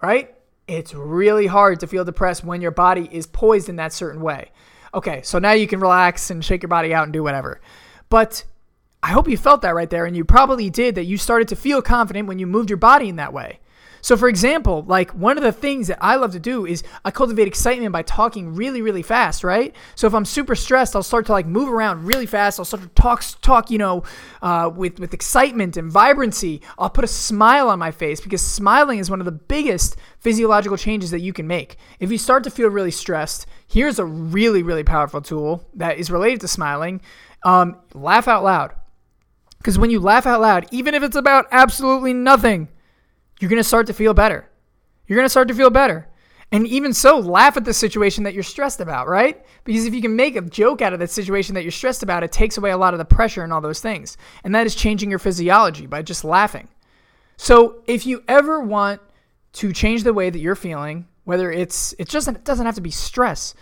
Right? 0.02 0.36
It's 0.68 0.94
really 0.94 1.48
hard 1.48 1.80
to 1.80 1.88
feel 1.88 2.06
depressed 2.06 2.44
when 2.44 2.62
your 2.62 2.72
body 2.72 3.10
is 3.12 3.26
poised 3.26 3.70
in 3.70 3.78
that 3.78 3.94
certain 3.94 4.22
way. 4.22 4.52
Okay, 4.94 5.22
so 5.24 5.40
now 5.40 5.52
you 5.52 5.68
can 5.68 5.80
relax 5.80 6.30
and 6.30 6.46
shake 6.46 6.62
your 6.62 6.70
body 6.70 6.94
out 6.94 7.04
and 7.04 7.14
do 7.14 7.24
whatever. 7.24 7.60
But 8.10 8.44
I 9.02 9.08
hope 9.08 9.28
you 9.28 9.38
felt 9.38 9.62
that 9.62 9.76
right 9.76 9.90
there, 9.90 10.06
and 10.06 10.16
you 10.16 10.26
probably 10.26 10.70
did 10.70 10.96
that 10.96 11.06
you 11.06 11.18
started 11.18 11.48
to 11.50 11.56
feel 11.56 11.82
confident 11.82 12.28
when 12.28 12.38
you 12.38 12.46
moved 12.48 12.70
your 12.70 12.78
body 12.78 13.10
in 13.10 13.16
that 13.16 13.34
way. 13.34 13.60
So, 14.02 14.18
for 14.18 14.28
example, 14.28 14.84
like 14.88 15.12
one 15.12 15.38
of 15.38 15.44
the 15.44 15.52
things 15.52 15.88
that 15.88 15.98
I 16.02 16.16
love 16.16 16.32
to 16.34 16.40
do 16.40 16.66
is 16.66 16.84
I 17.04 17.12
cultivate 17.12 17.48
excitement 17.48 17.92
by 17.92 18.02
talking 18.04 18.56
really, 18.56 18.82
really 18.82 19.02
fast, 19.02 19.44
right? 19.44 19.76
So, 19.96 20.08
if 20.08 20.14
I'm 20.14 20.26
super 20.26 20.56
stressed, 20.56 20.96
I'll 20.96 21.04
start 21.04 21.26
to 21.28 21.32
like 21.32 21.46
move 21.46 21.70
around 21.70 22.06
really 22.06 22.26
fast. 22.26 22.60
I'll 22.60 22.66
start 22.66 22.84
to 22.84 22.90
talk, 22.90 23.24
talk, 23.42 23.72
you 23.72 23.78
know, 23.78 24.04
uh, 24.42 24.72
with 24.74 25.00
with 25.00 25.14
excitement 25.14 25.78
and 25.78 25.92
vibrancy. 25.92 26.62
I'll 26.78 26.90
put 26.90 27.04
a 27.04 27.08
smile 27.08 27.70
on 27.70 27.80
my 27.80 27.92
face 27.92 28.22
because 28.22 28.42
smiling 28.42 29.00
is 29.00 29.10
one 29.10 29.20
of 29.20 29.26
the 29.26 29.32
biggest 29.32 29.98
physiological 30.20 30.78
changes 30.78 31.12
that 31.12 31.20
you 31.20 31.34
can 31.34 31.48
make. 31.48 31.78
If 32.00 32.12
you 32.12 32.18
start 32.18 32.44
to 32.46 32.52
feel 32.52 32.70
really 32.70 32.92
stressed, 32.92 33.46
here's 33.68 34.00
a 34.00 34.06
really, 34.06 34.64
really 34.64 34.84
powerful 34.84 35.22
tool 35.22 35.68
that 35.76 35.98
is 35.98 36.12
related 36.12 36.42
to 36.42 36.48
smiling. 36.48 37.02
Um, 37.44 37.78
laugh 37.94 38.28
out 38.28 38.44
loud. 38.44 38.74
Because 39.58 39.78
when 39.78 39.90
you 39.90 40.00
laugh 40.00 40.26
out 40.26 40.42
loud, 40.42 40.68
even 40.72 40.94
if 40.94 41.04
it's 41.04 41.18
about 41.18 41.46
absolutely 41.52 42.14
nothing, 42.14 42.70
you're 43.40 43.50
going 43.50 43.62
to 43.62 43.68
start 43.68 43.88
to 43.88 43.94
feel 43.94 44.14
better. 44.14 44.50
You're 45.08 45.18
going 45.18 45.26
to 45.26 45.30
start 45.30 45.48
to 45.48 45.54
feel 45.54 45.70
better. 45.70 46.08
And 46.52 46.68
even 46.68 46.94
so, 46.94 47.20
laugh 47.20 47.58
at 47.58 47.66
the 47.66 47.74
situation 47.74 48.24
that 48.24 48.34
you're 48.34 48.44
stressed 48.44 48.80
about, 48.80 49.08
right? 49.08 49.46
Because 49.64 49.86
if 49.86 49.94
you 49.94 50.02
can 50.02 50.16
make 50.16 50.36
a 50.36 50.42
joke 50.42 50.82
out 50.82 50.94
of 50.94 51.00
that 51.00 51.12
situation 51.12 51.54
that 51.56 51.64
you're 51.64 51.72
stressed 51.72 52.02
about, 52.02 52.24
it 52.24 52.32
takes 52.32 52.58
away 52.58 52.72
a 52.72 52.78
lot 52.78 52.94
of 52.94 52.98
the 52.98 53.06
pressure 53.06 53.44
and 53.44 53.54
all 53.54 53.62
those 53.62 53.82
things. 53.82 54.18
And 54.44 54.56
that 54.56 54.66
is 54.66 54.74
changing 54.74 55.12
your 55.12 55.20
physiology 55.20 55.86
by 55.86 56.02
just 56.02 56.24
laughing. 56.24 56.68
So 57.38 57.84
if 57.86 58.06
you 58.06 58.24
ever 58.28 58.62
want 58.62 59.00
to 59.54 59.72
change 59.74 60.04
the 60.04 60.14
way 60.14 60.30
that 60.30 60.40
you're 60.40 60.56
feeling, 60.56 61.08
whether 61.24 61.52
it's 61.52 61.94
it 62.00 62.10
just 62.10 62.28
it 62.28 62.44
doesn't 62.44 62.66
have 62.66 62.76
to 62.76 62.82
be 62.82 62.92
stress. 62.92 63.54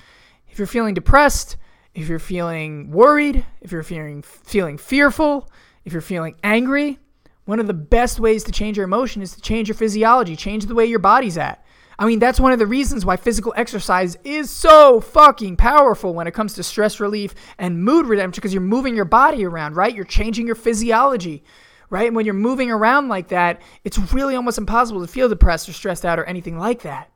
If 0.47 0.57
you're 0.57 0.67
feeling 0.67 0.93
depressed, 0.93 1.57
if 1.93 2.07
you're 2.07 2.19
feeling 2.19 2.89
worried, 2.91 3.45
if 3.61 3.71
you're 3.71 3.83
feeling 3.83 4.21
feeling 4.21 4.77
fearful, 4.77 5.49
if 5.83 5.91
you're 5.91 6.01
feeling 6.01 6.35
angry, 6.43 6.99
one 7.47 7.61
of 7.61 7.67
the 7.67 7.73
best 7.73 8.19
ways 8.19 8.43
to 8.43 8.51
change 8.51 8.75
your 8.75 8.83
emotion 8.83 9.21
is 9.21 9.33
to 9.33 9.41
change 9.41 9.69
your 9.69 9.75
physiology, 9.75 10.35
change 10.35 10.65
the 10.65 10.75
way 10.75 10.85
your 10.85 10.99
body's 10.99 11.37
at. 11.37 11.63
I 11.97 12.05
mean, 12.05 12.19
that's 12.19 12.41
one 12.41 12.51
of 12.51 12.59
the 12.59 12.67
reasons 12.67 13.05
why 13.05 13.15
physical 13.15 13.53
exercise 13.55 14.17
is 14.25 14.49
so 14.49 14.99
fucking 14.99 15.55
powerful 15.55 16.13
when 16.13 16.27
it 16.27 16.33
comes 16.33 16.53
to 16.55 16.63
stress 16.63 16.99
relief 16.99 17.33
and 17.57 17.81
mood 17.81 18.05
redemption 18.05 18.41
because 18.41 18.53
you're 18.53 18.61
moving 18.61 18.97
your 18.97 19.05
body 19.05 19.45
around, 19.45 19.77
right? 19.77 19.95
You're 19.95 20.03
changing 20.03 20.45
your 20.45 20.57
physiology, 20.57 21.41
right? 21.89 22.05
And 22.05 22.17
when 22.17 22.25
you're 22.25 22.35
moving 22.35 22.69
around 22.69 23.07
like 23.07 23.29
that, 23.29 23.61
it's 23.85 23.97
really 24.13 24.35
almost 24.35 24.57
impossible 24.57 24.99
to 24.99 25.07
feel 25.07 25.29
depressed 25.29 25.69
or 25.69 25.73
stressed 25.73 26.05
out 26.05 26.19
or 26.19 26.25
anything 26.25 26.59
like 26.59 26.81
that. 26.81 27.09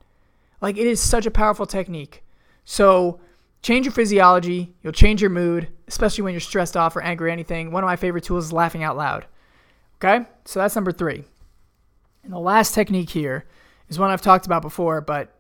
Like, 0.62 0.78
it 0.78 0.88
is 0.88 1.02
such 1.02 1.26
a 1.26 1.32
powerful 1.32 1.66
technique. 1.66 2.24
So, 2.64 3.20
change 3.62 3.86
your 3.86 3.94
physiology, 3.94 4.74
you'll 4.82 4.94
change 4.94 5.22
your 5.22 5.30
mood, 5.30 5.68
especially 5.90 6.24
when 6.24 6.34
you're 6.34 6.40
stressed 6.40 6.78
off 6.78 6.96
or 6.96 7.02
angry 7.02 7.30
or 7.30 7.34
anything. 7.34 7.72
One 7.72 7.84
of 7.84 7.88
my 7.88 7.98
favorite 7.98 8.24
tools 8.24 8.46
is 8.46 8.54
laughing 8.54 8.82
out 8.82 8.96
loud. 8.96 9.26
Okay, 10.04 10.26
so 10.46 10.60
that's 10.60 10.74
number 10.74 10.92
three. 10.92 11.26
And 12.24 12.34
the 12.34 12.40
last 12.40 12.74
technique 12.74 13.12
here 13.12 13.46
is 13.88 14.00
one 14.00 14.10
I've 14.10 14.22
talked 14.22 14.48
about 14.48 14.64
before, 14.64 15.00
but 15.00 15.36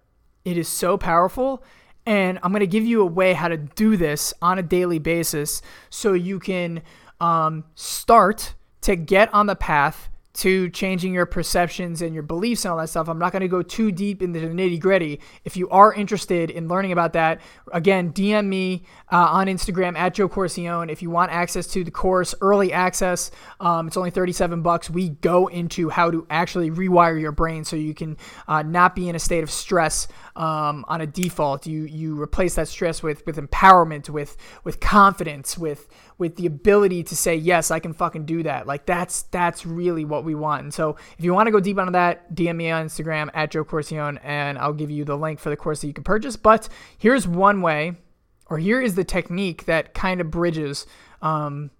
it 0.45 0.55
is 0.55 0.67
so 0.67 0.97
powerful. 0.97 1.63
And 2.05 2.37
I'm 2.43 2.51
going 2.51 2.59
to 2.59 2.67
give 2.67 2.85
you 2.85 3.01
a 3.01 3.05
way 3.05 3.33
how 3.33 3.47
to 3.47 3.57
do 3.57 3.97
this 3.97 4.35
on 4.39 4.59
a 4.59 4.63
daily 4.63 4.99
basis 4.99 5.63
so 5.89 6.13
you 6.13 6.37
can 6.39 6.83
um, 7.19 7.63
start 7.73 8.53
to 8.81 8.95
get 8.95 9.33
on 9.33 9.47
the 9.47 9.55
path 9.55 10.10
to 10.33 10.69
changing 10.69 11.13
your 11.13 11.25
perceptions 11.25 12.01
and 12.01 12.13
your 12.13 12.23
beliefs 12.23 12.63
and 12.63 12.71
all 12.71 12.77
that 12.77 12.89
stuff. 12.89 13.09
I'm 13.09 13.19
not 13.19 13.31
going 13.31 13.41
to 13.41 13.47
go 13.47 13.61
too 13.61 13.91
deep 13.91 14.21
into 14.21 14.39
the 14.39 14.47
nitty 14.47 14.79
gritty. 14.79 15.19
If 15.43 15.57
you 15.57 15.69
are 15.69 15.93
interested 15.93 16.49
in 16.49 16.67
learning 16.67 16.91
about 16.91 17.13
that, 17.13 17.41
again, 17.73 18.13
DM 18.13 18.47
me 18.47 18.83
uh, 19.11 19.17
on 19.17 19.47
Instagram 19.47 19.97
at 19.97 20.13
Joe 20.13 20.29
Corcione. 20.29 20.89
If 20.89 21.01
you 21.01 21.09
want 21.09 21.31
access 21.31 21.67
to 21.67 21.83
the 21.83 21.91
course, 21.91 22.33
early 22.41 22.71
access, 22.71 23.31
um, 23.59 23.87
it's 23.87 23.97
only 23.97 24.11
37 24.11 24.61
bucks. 24.61 24.89
We 24.89 25.09
go 25.09 25.47
into 25.47 25.89
how 25.89 26.11
to 26.11 26.25
actually 26.29 26.71
rewire 26.71 27.19
your 27.19 27.31
brain 27.31 27.65
so 27.65 27.75
you 27.75 27.93
can 27.93 28.17
uh, 28.47 28.63
not 28.63 28.95
be 28.95 29.09
in 29.09 29.15
a 29.15 29.19
state 29.19 29.43
of 29.43 29.51
stress 29.51 30.07
um, 30.35 30.85
on 30.87 31.01
a 31.01 31.07
default. 31.07 31.67
You 31.67 31.83
you 31.83 32.19
replace 32.21 32.55
that 32.55 32.67
stress 32.67 33.03
with 33.03 33.25
with 33.25 33.37
empowerment, 33.37 34.09
with 34.09 34.37
with 34.63 34.79
confidence, 34.79 35.57
with 35.57 35.89
with 36.21 36.35
the 36.35 36.45
ability 36.45 37.01
to 37.03 37.15
say 37.15 37.35
yes, 37.35 37.71
I 37.71 37.79
can 37.79 37.93
fucking 37.93 38.25
do 38.25 38.43
that. 38.43 38.67
Like 38.67 38.85
that's 38.85 39.23
that's 39.23 39.65
really 39.65 40.05
what 40.05 40.23
we 40.23 40.35
want. 40.35 40.61
And 40.61 40.73
so 40.73 40.95
if 41.17 41.25
you 41.25 41.33
want 41.33 41.47
to 41.47 41.51
go 41.51 41.59
deep 41.59 41.77
onto 41.77 41.91
that, 41.93 42.33
DM 42.33 42.55
me 42.55 42.71
on 42.71 42.85
Instagram 42.85 43.29
at 43.33 43.51
Joe 43.51 43.65
Corcione, 43.65 44.19
and 44.23 44.57
I'll 44.57 44.71
give 44.71 44.91
you 44.91 45.03
the 45.03 45.17
link 45.17 45.39
for 45.39 45.49
the 45.49 45.57
course 45.57 45.81
that 45.81 45.87
you 45.87 45.93
can 45.93 46.03
purchase. 46.03 46.37
But 46.37 46.69
here's 46.97 47.27
one 47.27 47.61
way, 47.61 47.97
or 48.45 48.59
here 48.59 48.79
is 48.79 48.95
the 48.95 49.03
technique 49.03 49.65
that 49.65 49.93
kind 49.93 50.21
of 50.21 50.31
bridges. 50.31 50.85
Um, 51.21 51.71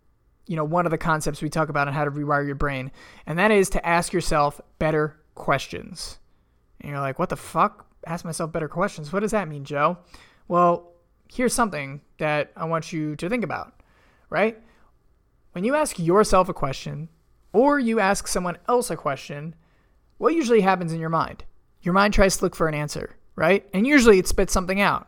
you 0.48 0.56
know, 0.56 0.66
one 0.66 0.86
of 0.86 0.92
the 0.92 0.98
concepts 0.98 1.42
we 1.42 1.50
talk 1.50 1.70
about 1.70 1.88
on 1.88 1.94
how 1.94 2.04
to 2.04 2.12
rewire 2.12 2.46
your 2.46 2.56
brain, 2.56 2.92
and 3.26 3.40
that 3.40 3.52
is 3.52 3.70
to 3.70 3.86
ask 3.88 4.12
yourself 4.12 4.60
better 4.80 5.16
questions. 5.36 6.18
And 6.82 6.90
you're 6.90 7.00
like, 7.00 7.20
what 7.20 7.30
the 7.30 7.38
fuck? 7.38 7.88
ask 8.06 8.26
myself 8.26 8.52
better 8.52 8.68
questions. 8.68 9.12
What 9.14 9.22
does 9.22 9.32
that 9.32 9.48
mean, 9.48 9.64
Joe? 9.64 9.98
Well, 10.48 10.92
here's 11.32 11.54
something 11.54 12.02
that 12.18 12.52
I 12.56 12.66
want 12.66 12.92
you 12.92 13.16
to 13.16 13.30
think 13.30 13.44
about, 13.44 13.74
right? 14.32 14.60
When 15.52 15.64
you 15.64 15.76
ask 15.76 16.00
yourself 16.00 16.50
a 16.50 16.54
question 16.54 17.10
or 17.54 17.78
you 17.78 18.00
ask 18.00 18.28
someone 18.28 18.58
else 18.68 18.90
a 18.90 18.98
question, 18.98 19.54
what 20.18 20.34
usually 20.34 20.62
happens 20.62 20.92
in 20.92 21.00
your 21.00 21.10
mind? 21.10 21.44
your 21.82 21.94
mind 21.94 22.14
tries 22.14 22.38
to 22.38 22.46
look 22.46 22.56
for 22.56 22.68
an 22.68 22.74
answer, 22.74 23.16
right? 23.36 23.68
And 23.74 23.88
usually 23.88 24.20
it 24.20 24.28
spits 24.28 24.54
something 24.54 24.80
out, 24.80 25.08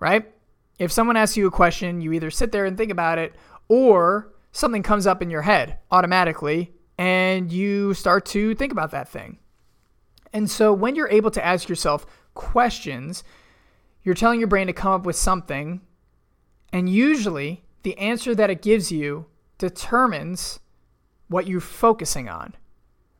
right? 0.00 0.32
If 0.78 0.92
someone 0.92 1.16
asks 1.16 1.36
you 1.36 1.46
a 1.46 1.50
question, 1.50 2.00
you 2.00 2.12
either 2.12 2.30
sit 2.30 2.52
there 2.52 2.64
and 2.64 2.76
think 2.76 2.90
about 2.90 3.18
it 3.18 3.34
or 3.68 4.32
something 4.52 4.82
comes 4.82 5.06
up 5.06 5.22
in 5.22 5.30
your 5.30 5.42
head 5.42 5.78
automatically 5.90 6.72
and 6.98 7.52
you 7.52 7.94
start 7.94 8.24
to 8.26 8.54
think 8.54 8.72
about 8.72 8.90
that 8.90 9.08
thing. 9.08 9.38
And 10.32 10.50
so 10.50 10.72
when 10.72 10.96
you're 10.96 11.08
able 11.08 11.30
to 11.30 11.44
ask 11.44 11.68
yourself 11.68 12.06
questions, 12.34 13.22
you're 14.02 14.14
telling 14.14 14.40
your 14.40 14.48
brain 14.48 14.66
to 14.66 14.72
come 14.72 14.92
up 14.92 15.06
with 15.06 15.16
something, 15.16 15.80
and 16.72 16.88
usually 16.88 17.64
the 17.86 17.96
answer 17.98 18.34
that 18.34 18.50
it 18.50 18.62
gives 18.62 18.90
you 18.90 19.26
determines 19.58 20.58
what 21.28 21.46
you're 21.46 21.60
focusing 21.60 22.28
on, 22.28 22.52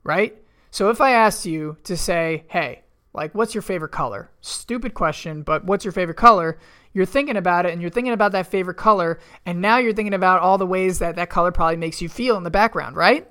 right? 0.02 0.36
So 0.72 0.90
if 0.90 1.00
I 1.00 1.12
asked 1.12 1.46
you 1.46 1.76
to 1.84 1.96
say, 1.96 2.46
hey, 2.48 2.82
like, 3.12 3.32
what's 3.32 3.54
your 3.54 3.62
favorite 3.62 3.92
color? 3.92 4.28
Stupid 4.40 4.92
question, 4.92 5.42
but 5.42 5.64
what's 5.64 5.84
your 5.84 5.92
favorite 5.92 6.16
color? 6.16 6.58
You're 6.92 7.06
thinking 7.06 7.36
about 7.36 7.64
it 7.64 7.74
and 7.74 7.80
you're 7.80 7.92
thinking 7.92 8.12
about 8.12 8.32
that 8.32 8.48
favorite 8.48 8.76
color, 8.76 9.20
and 9.44 9.60
now 9.60 9.78
you're 9.78 9.92
thinking 9.92 10.14
about 10.14 10.40
all 10.40 10.58
the 10.58 10.66
ways 10.66 10.98
that 10.98 11.14
that 11.14 11.30
color 11.30 11.52
probably 11.52 11.76
makes 11.76 12.02
you 12.02 12.08
feel 12.08 12.36
in 12.36 12.42
the 12.42 12.50
background, 12.50 12.96
right? 12.96 13.30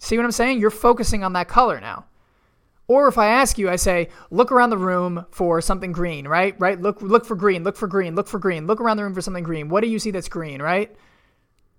See 0.00 0.16
what 0.16 0.24
I'm 0.24 0.32
saying? 0.32 0.60
You're 0.60 0.70
focusing 0.70 1.24
on 1.24 1.34
that 1.34 1.48
color 1.48 1.78
now. 1.78 2.06
Or 2.92 3.08
if 3.08 3.16
I 3.16 3.28
ask 3.28 3.56
you, 3.56 3.70
I 3.70 3.76
say, 3.76 4.10
look 4.30 4.52
around 4.52 4.68
the 4.68 4.76
room 4.76 5.24
for 5.30 5.62
something 5.62 5.92
green, 5.92 6.28
right? 6.28 6.54
Right? 6.58 6.78
Look 6.78 7.00
look 7.00 7.24
for 7.24 7.34
green, 7.34 7.64
look 7.64 7.74
for 7.74 7.86
green, 7.86 8.14
look 8.14 8.28
for 8.28 8.38
green, 8.38 8.66
look 8.66 8.82
around 8.82 8.98
the 8.98 9.02
room 9.02 9.14
for 9.14 9.22
something 9.22 9.42
green. 9.42 9.70
What 9.70 9.80
do 9.80 9.88
you 9.88 9.98
see 9.98 10.10
that's 10.10 10.28
green, 10.28 10.60
right? 10.60 10.94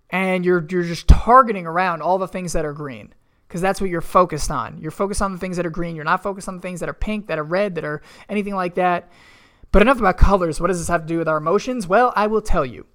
And 0.09 0.43
you're 0.43 0.65
you're 0.67 0.81
just 0.81 1.07
targeting 1.07 1.67
around 1.67 2.01
all 2.01 2.17
the 2.17 2.27
things 2.27 2.53
that 2.53 2.65
are 2.65 2.73
green 2.73 3.13
because 3.47 3.61
that's 3.61 3.79
what 3.79 3.91
you're 3.91 4.01
focused 4.01 4.49
on. 4.49 4.79
You're 4.79 4.89
focused 4.89 5.21
on 5.21 5.33
the 5.33 5.37
things 5.37 5.57
that 5.57 5.67
are 5.67 5.69
green. 5.69 5.95
You're 5.95 6.03
not 6.03 6.23
focused 6.23 6.47
on 6.47 6.55
the 6.55 6.61
things 6.63 6.79
that 6.79 6.89
are 6.89 6.93
pink, 6.93 7.27
that 7.27 7.37
are 7.37 7.43
red, 7.43 7.75
that 7.75 7.85
are 7.85 8.01
anything 8.27 8.55
like 8.55 8.73
that. 8.73 9.11
But 9.71 9.83
enough 9.83 9.99
about 9.99 10.17
colors. 10.17 10.59
What 10.59 10.69
does 10.69 10.79
this 10.79 10.87
have 10.87 11.01
to 11.01 11.07
do 11.07 11.19
with 11.19 11.27
our 11.27 11.37
emotions? 11.37 11.85
Well, 11.85 12.11
I 12.15 12.25
will 12.25 12.41
tell 12.41 12.65
you. 12.65 12.87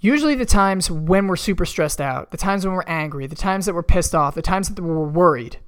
Usually, 0.00 0.34
the 0.34 0.46
times 0.46 0.90
when 0.90 1.28
we're 1.28 1.36
super 1.36 1.64
stressed 1.64 2.00
out, 2.00 2.32
the 2.32 2.36
times 2.36 2.66
when 2.66 2.74
we're 2.74 2.82
angry, 2.88 3.28
the 3.28 3.36
times 3.36 3.66
that 3.66 3.74
we're 3.76 3.84
pissed 3.84 4.16
off, 4.16 4.34
the 4.34 4.42
times 4.42 4.68
that 4.68 4.82
we're 4.82 5.06
worried, 5.06 5.58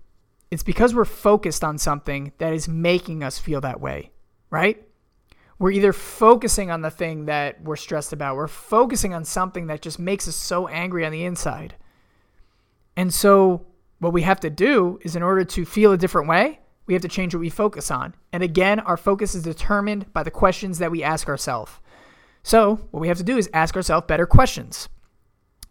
it's 0.52 0.62
because 0.62 0.94
we're 0.94 1.06
focused 1.06 1.64
on 1.64 1.78
something 1.78 2.30
that 2.36 2.52
is 2.52 2.68
making 2.68 3.24
us 3.24 3.38
feel 3.38 3.62
that 3.62 3.80
way, 3.80 4.10
right? 4.50 4.86
We're 5.58 5.70
either 5.70 5.94
focusing 5.94 6.70
on 6.70 6.82
the 6.82 6.90
thing 6.90 7.24
that 7.24 7.62
we're 7.62 7.76
stressed 7.76 8.12
about, 8.12 8.36
we're 8.36 8.48
focusing 8.48 9.14
on 9.14 9.24
something 9.24 9.68
that 9.68 9.80
just 9.80 9.98
makes 9.98 10.28
us 10.28 10.36
so 10.36 10.68
angry 10.68 11.06
on 11.06 11.12
the 11.12 11.24
inside. 11.24 11.76
And 12.98 13.14
so, 13.14 13.64
what 14.00 14.12
we 14.12 14.20
have 14.22 14.40
to 14.40 14.50
do 14.50 14.98
is, 15.00 15.16
in 15.16 15.22
order 15.22 15.42
to 15.42 15.64
feel 15.64 15.92
a 15.92 15.96
different 15.96 16.28
way, 16.28 16.60
we 16.84 16.92
have 16.92 17.02
to 17.02 17.08
change 17.08 17.34
what 17.34 17.40
we 17.40 17.48
focus 17.48 17.90
on. 17.90 18.14
And 18.30 18.42
again, 18.42 18.78
our 18.80 18.98
focus 18.98 19.34
is 19.34 19.44
determined 19.44 20.12
by 20.12 20.22
the 20.22 20.30
questions 20.30 20.80
that 20.80 20.90
we 20.90 21.02
ask 21.02 21.28
ourselves. 21.28 21.72
So, 22.42 22.76
what 22.90 23.00
we 23.00 23.08
have 23.08 23.16
to 23.16 23.24
do 23.24 23.38
is 23.38 23.48
ask 23.54 23.74
ourselves 23.74 24.06
better 24.06 24.26
questions. 24.26 24.90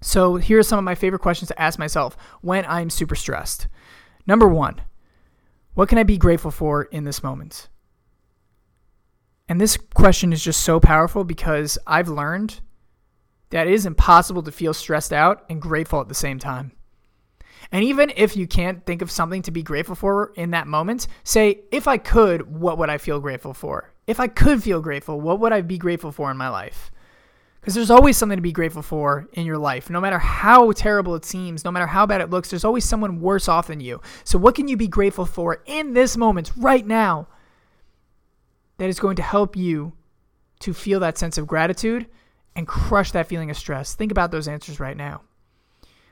So, 0.02 0.38
here 0.38 0.58
are 0.58 0.64
some 0.64 0.80
of 0.80 0.86
my 0.86 0.96
favorite 0.96 1.22
questions 1.22 1.50
to 1.50 1.62
ask 1.62 1.78
myself 1.78 2.18
when 2.42 2.66
I'm 2.66 2.90
super 2.90 3.14
stressed. 3.14 3.68
Number 4.28 4.48
one, 4.48 4.82
what 5.74 5.90
can 5.90 5.98
I 5.98 6.04
be 6.04 6.18
grateful 6.18 6.52
for 6.52 6.84
in 6.84 7.04
this 7.04 7.24
moment? 7.24 7.70
And 9.48 9.60
this 9.60 9.78
question 9.78 10.32
is 10.32 10.44
just 10.44 10.64
so 10.64 10.80
powerful 10.80 11.24
because 11.24 11.78
I've 11.86 12.08
learned 12.08 12.62
that 13.50 13.68
it 13.68 13.74
is 13.74 13.86
impossible 13.86 14.44
to 14.44 14.52
feel 14.52 14.74
stressed 14.74 15.12
out 15.12 15.44
and 15.50 15.62
grateful 15.62 16.00
at 16.00 16.08
the 16.08 16.16
same 16.16 16.40
time. 16.40 16.72
And 17.72 17.84
even 17.84 18.12
if 18.16 18.36
you 18.36 18.48
can't 18.48 18.86
think 18.86 19.02
of 19.02 19.12
something 19.12 19.42
to 19.44 19.52
be 19.52 19.64
grateful 19.64 19.96
for 19.96 20.34
in 20.36 20.52
that 20.52 20.68
moment, 20.68 21.08
say, 21.24 21.62
if 21.72 21.88
I 21.88 21.98
could, 21.98 22.54
what 22.54 22.78
would 22.78 22.90
I 22.90 22.98
feel 22.98 23.20
grateful 23.20 23.54
for? 23.54 23.92
if 24.08 24.20
I 24.20 24.28
could 24.28 24.62
feel 24.62 24.82
grateful, 24.82 25.20
what 25.20 25.40
would 25.40 25.54
I 25.54 25.62
be 25.62 25.78
grateful 25.78 26.12
for 26.12 26.30
in 26.32 26.38
my 26.38 26.50
life? 26.50 26.92
Because 27.62 27.76
there's 27.76 27.92
always 27.92 28.18
something 28.18 28.38
to 28.38 28.42
be 28.42 28.52
grateful 28.52 28.82
for 28.82 29.30
in 29.34 29.46
your 29.46 29.60
life. 29.60 29.90
No 29.90 30.02
matter 30.02 30.18
how 30.18 30.72
terrible 30.72 31.14
it 31.14 31.24
seems, 31.24 31.64
no 31.64 31.70
matter 31.70 31.86
how 31.86 32.08
bad 32.08 32.20
it 32.20 32.32
looks, 32.32 32.50
there's 32.50 32.66
always 32.66 32.84
someone 32.84 33.22
worse 33.22 33.48
off 33.48 33.68
than 33.68 33.80
you. 33.80 34.02
So, 34.24 34.40
what 34.40 34.56
can 34.56 34.68
you 34.68 34.76
be 34.76 34.88
grateful 34.88 35.26
for 35.26 35.62
in 35.68 35.94
this 35.94 36.18
moment, 36.18 36.52
right 36.58 36.86
now, 36.86 37.28
that 38.78 38.90
is 38.90 39.00
going 39.00 39.16
to 39.18 39.22
help 39.22 39.56
you 39.56 39.94
to 40.62 40.74
feel 40.74 41.00
that 41.02 41.20
sense 41.20 41.38
of 41.38 41.46
gratitude 41.46 42.08
and 42.56 42.68
crush 42.68 43.12
that 43.12 43.28
feeling 43.28 43.52
of 43.52 43.58
stress? 43.58 43.94
Think 43.94 44.12
about 44.12 44.32
those 44.32 44.48
answers 44.48 44.80
right 44.80 44.98
now. 44.98 45.22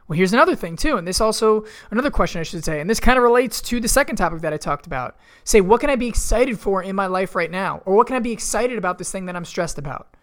Well, 0.07 0.17
here's 0.17 0.33
another 0.33 0.55
thing 0.55 0.75
too, 0.75 0.97
and 0.97 1.07
this 1.07 1.21
also 1.21 1.65
another 1.89 2.11
question 2.11 2.39
I 2.39 2.43
should 2.43 2.63
say, 2.63 2.79
and 2.79 2.87
this 2.87 2.99
kind 2.99 3.17
of 3.17 3.23
relates 3.23 3.59
to 3.63 3.79
the 3.79 3.87
second 3.87 4.17
topic 4.17 4.41
that 4.41 4.53
I 4.53 4.57
talked 4.57 4.85
about. 4.85 5.17
Say, 5.45 5.61
what 5.61 5.81
can 5.81 5.89
I 5.89 5.95
be 5.95 6.07
excited 6.07 6.59
for 6.59 6.83
in 6.83 6.95
my 6.95 7.07
life 7.07 7.35
right 7.35 7.49
now? 7.49 7.81
Or 7.85 7.95
what 7.95 8.05
can 8.05 8.15
I 8.15 8.19
be 8.19 8.31
excited 8.31 8.77
about 8.77 8.99
this 8.99 9.11
thing 9.11 9.25
that 9.25 9.35
I'm 9.35 9.45
stressed 9.45 9.79
about? 9.79 10.15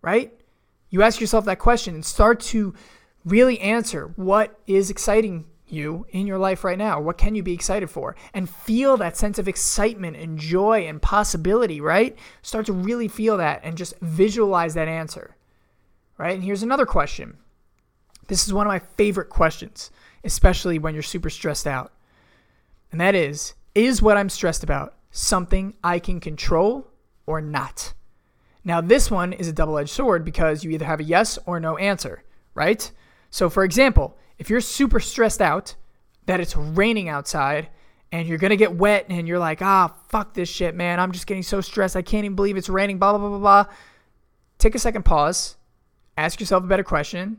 Right? 0.00 0.32
You 0.92 1.00
ask 1.00 1.22
yourself 1.22 1.46
that 1.46 1.58
question 1.58 1.94
and 1.94 2.04
start 2.04 2.38
to 2.40 2.74
really 3.24 3.58
answer 3.60 4.12
what 4.16 4.60
is 4.66 4.90
exciting 4.90 5.46
you 5.66 6.04
in 6.10 6.26
your 6.26 6.36
life 6.36 6.64
right 6.64 6.76
now? 6.76 7.00
What 7.00 7.16
can 7.16 7.34
you 7.34 7.42
be 7.42 7.54
excited 7.54 7.88
for? 7.88 8.14
And 8.34 8.48
feel 8.48 8.98
that 8.98 9.16
sense 9.16 9.38
of 9.38 9.48
excitement 9.48 10.18
and 10.18 10.38
joy 10.38 10.86
and 10.86 11.00
possibility, 11.00 11.80
right? 11.80 12.14
Start 12.42 12.66
to 12.66 12.74
really 12.74 13.08
feel 13.08 13.38
that 13.38 13.62
and 13.64 13.78
just 13.78 13.98
visualize 14.00 14.74
that 14.74 14.86
answer. 14.86 15.34
Right? 16.18 16.34
And 16.34 16.44
here's 16.44 16.62
another 16.62 16.84
question 16.84 17.38
this 18.28 18.46
is 18.46 18.52
one 18.52 18.66
of 18.66 18.70
my 18.70 18.78
favorite 18.78 19.30
questions, 19.30 19.90
especially 20.24 20.78
when 20.78 20.92
you're 20.92 21.02
super 21.02 21.30
stressed 21.30 21.66
out. 21.66 21.92
And 22.90 23.00
that 23.00 23.14
is 23.14 23.54
Is 23.74 24.02
what 24.02 24.18
I'm 24.18 24.28
stressed 24.28 24.62
about 24.62 24.94
something 25.10 25.74
I 25.82 25.98
can 25.98 26.20
control 26.20 26.88
or 27.24 27.40
not? 27.40 27.94
Now, 28.64 28.80
this 28.80 29.10
one 29.10 29.32
is 29.32 29.48
a 29.48 29.52
double 29.52 29.78
edged 29.78 29.90
sword 29.90 30.24
because 30.24 30.62
you 30.62 30.70
either 30.70 30.84
have 30.84 31.00
a 31.00 31.04
yes 31.04 31.38
or 31.46 31.58
no 31.58 31.76
answer, 31.76 32.22
right? 32.54 32.90
So, 33.30 33.50
for 33.50 33.64
example, 33.64 34.16
if 34.38 34.50
you're 34.50 34.60
super 34.60 35.00
stressed 35.00 35.40
out 35.40 35.74
that 36.26 36.40
it's 36.40 36.56
raining 36.56 37.08
outside 37.08 37.68
and 38.12 38.28
you're 38.28 38.38
gonna 38.38 38.56
get 38.56 38.76
wet 38.76 39.06
and 39.08 39.26
you're 39.26 39.38
like, 39.38 39.62
ah, 39.62 39.92
fuck 40.08 40.34
this 40.34 40.48
shit, 40.48 40.74
man. 40.74 41.00
I'm 41.00 41.12
just 41.12 41.26
getting 41.26 41.42
so 41.42 41.60
stressed. 41.60 41.96
I 41.96 42.02
can't 42.02 42.24
even 42.24 42.36
believe 42.36 42.56
it's 42.56 42.68
raining, 42.68 42.98
blah, 42.98 43.12
blah, 43.12 43.18
blah, 43.18 43.28
blah, 43.30 43.38
blah. 43.64 43.72
Take 44.58 44.74
a 44.74 44.78
second 44.78 45.04
pause, 45.04 45.56
ask 46.16 46.38
yourself 46.38 46.62
a 46.62 46.66
better 46.66 46.84
question, 46.84 47.38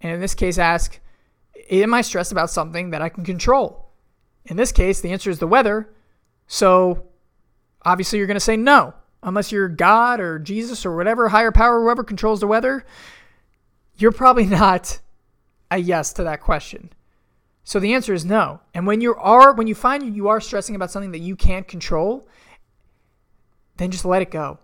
and 0.00 0.12
in 0.12 0.20
this 0.20 0.34
case, 0.34 0.58
ask, 0.58 1.00
Am 1.70 1.92
I 1.92 2.00
stressed 2.00 2.32
about 2.32 2.50
something 2.50 2.90
that 2.90 3.02
I 3.02 3.08
can 3.08 3.24
control? 3.24 3.90
In 4.46 4.56
this 4.56 4.72
case, 4.72 5.00
the 5.00 5.12
answer 5.12 5.28
is 5.28 5.38
the 5.38 5.46
weather. 5.46 5.90
So 6.46 7.06
obviously, 7.84 8.18
you're 8.18 8.26
to 8.36 8.40
say 8.40 8.56
no, 8.56 8.94
unless 9.28 9.52
you're 9.52 9.68
God 9.68 10.20
or 10.20 10.38
Jesus 10.38 10.84
or 10.84 10.96
whatever 10.96 11.28
higher 11.28 11.52
power, 11.52 11.80
whoever 11.80 12.02
controls 12.02 12.40
the 12.40 12.46
weather. 12.46 12.84
You're 13.96 14.12
probably 14.12 14.46
not 14.62 15.00
a 15.70 15.78
yes 15.78 16.12
to 16.14 16.24
that 16.24 16.40
question. 16.40 16.92
So 17.64 17.78
the 17.78 17.92
answer 17.92 18.14
is 18.14 18.24
no. 18.24 18.60
And 18.72 18.86
when 18.86 19.00
you 19.00 19.14
are 19.14 19.52
when 19.52 19.66
you 19.66 19.74
find 19.74 20.16
you 20.16 20.28
are 20.28 20.40
stressing 20.40 20.74
about 20.74 20.90
something 20.90 21.12
that 21.12 21.18
you 21.18 21.36
can't 21.36 21.68
control, 21.68 22.26
then 23.76 23.90
just 23.90 24.04
let 24.04 24.22
it 24.22 24.30
go. 24.30 24.58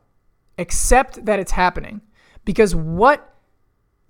Accept 0.58 1.24
that 1.26 1.38
it's 1.38 1.52
happening. 1.52 2.00
Because 2.44 2.74
what 2.74 3.34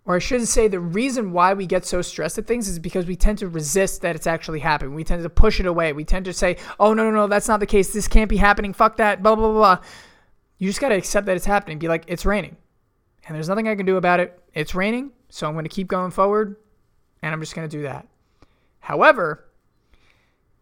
or 0.07 0.17
I 0.17 0.19
should 0.19 0.47
say, 0.47 0.69
the 0.69 0.81
reason 0.81 1.33
why 1.33 1.55
we 1.55 1.67
get 1.67 1.87
so 1.87 2.03
stressed 2.03 2.37
at 2.37 2.47
things 2.47 2.69
is 2.69 2.79
because 2.79 3.07
we 3.07 3.17
tend 3.17 3.39
to 3.39 3.49
resist 3.49 4.03
that 4.03 4.15
it's 4.15 4.27
actually 4.27 4.61
happening. 4.61 4.95
We 4.95 5.03
tend 5.03 5.23
to 5.23 5.31
push 5.31 5.61
it 5.61 5.67
away. 5.67 5.95
We 5.95 6.05
tend 6.05 6.27
to 6.27 6.35
say, 6.35 6.59
oh, 6.79 6.93
no, 6.93 7.05
no, 7.05 7.11
no, 7.11 7.27
that's 7.27 7.49
not 7.49 7.59
the 7.59 7.67
case. 7.67 7.93
This 7.93 8.07
can't 8.07 8.29
be 8.29 8.37
happening. 8.37 8.75
Fuck 8.75 8.99
that. 8.99 9.23
Blah, 9.23 9.35
blah, 9.35 9.51
blah, 9.51 9.77
blah. 9.77 9.89
You 10.65 10.71
just 10.71 10.81
got 10.81 10.89
to 10.89 10.95
accept 10.95 11.27
that 11.27 11.37
it's 11.37 11.45
happening. 11.45 11.79
Be 11.79 11.89
like, 11.89 12.05
it's 12.07 12.25
raining. 12.25 12.57
And 13.27 13.37
there's 13.37 13.51
nothing 13.51 13.69
I 13.69 13.75
can 13.75 13.85
do 13.85 13.99
about 13.99 14.19
it. 14.19 14.41
It's 14.55 14.75
raining. 14.75 15.11
So 15.29 15.47
I'm 15.47 15.53
going 15.53 15.67
to 15.67 15.69
keep 15.69 15.89
going 15.89 16.11
forward. 16.11 16.57
And 17.21 17.35
I'm 17.35 17.41
just 17.41 17.55
going 17.55 17.69
to 17.69 17.77
do 17.77 17.83
that. 17.83 18.09
However, 18.81 19.45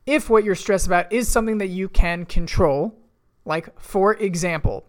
if 0.05 0.29
what 0.29 0.43
you're 0.43 0.57
stressed 0.57 0.89
about 0.89 1.13
is 1.13 1.29
something 1.29 1.59
that 1.59 1.69
you 1.69 1.89
can 1.89 2.25
control, 2.25 2.99
like 3.45 3.81
for 3.81 4.15
example, 4.15 4.85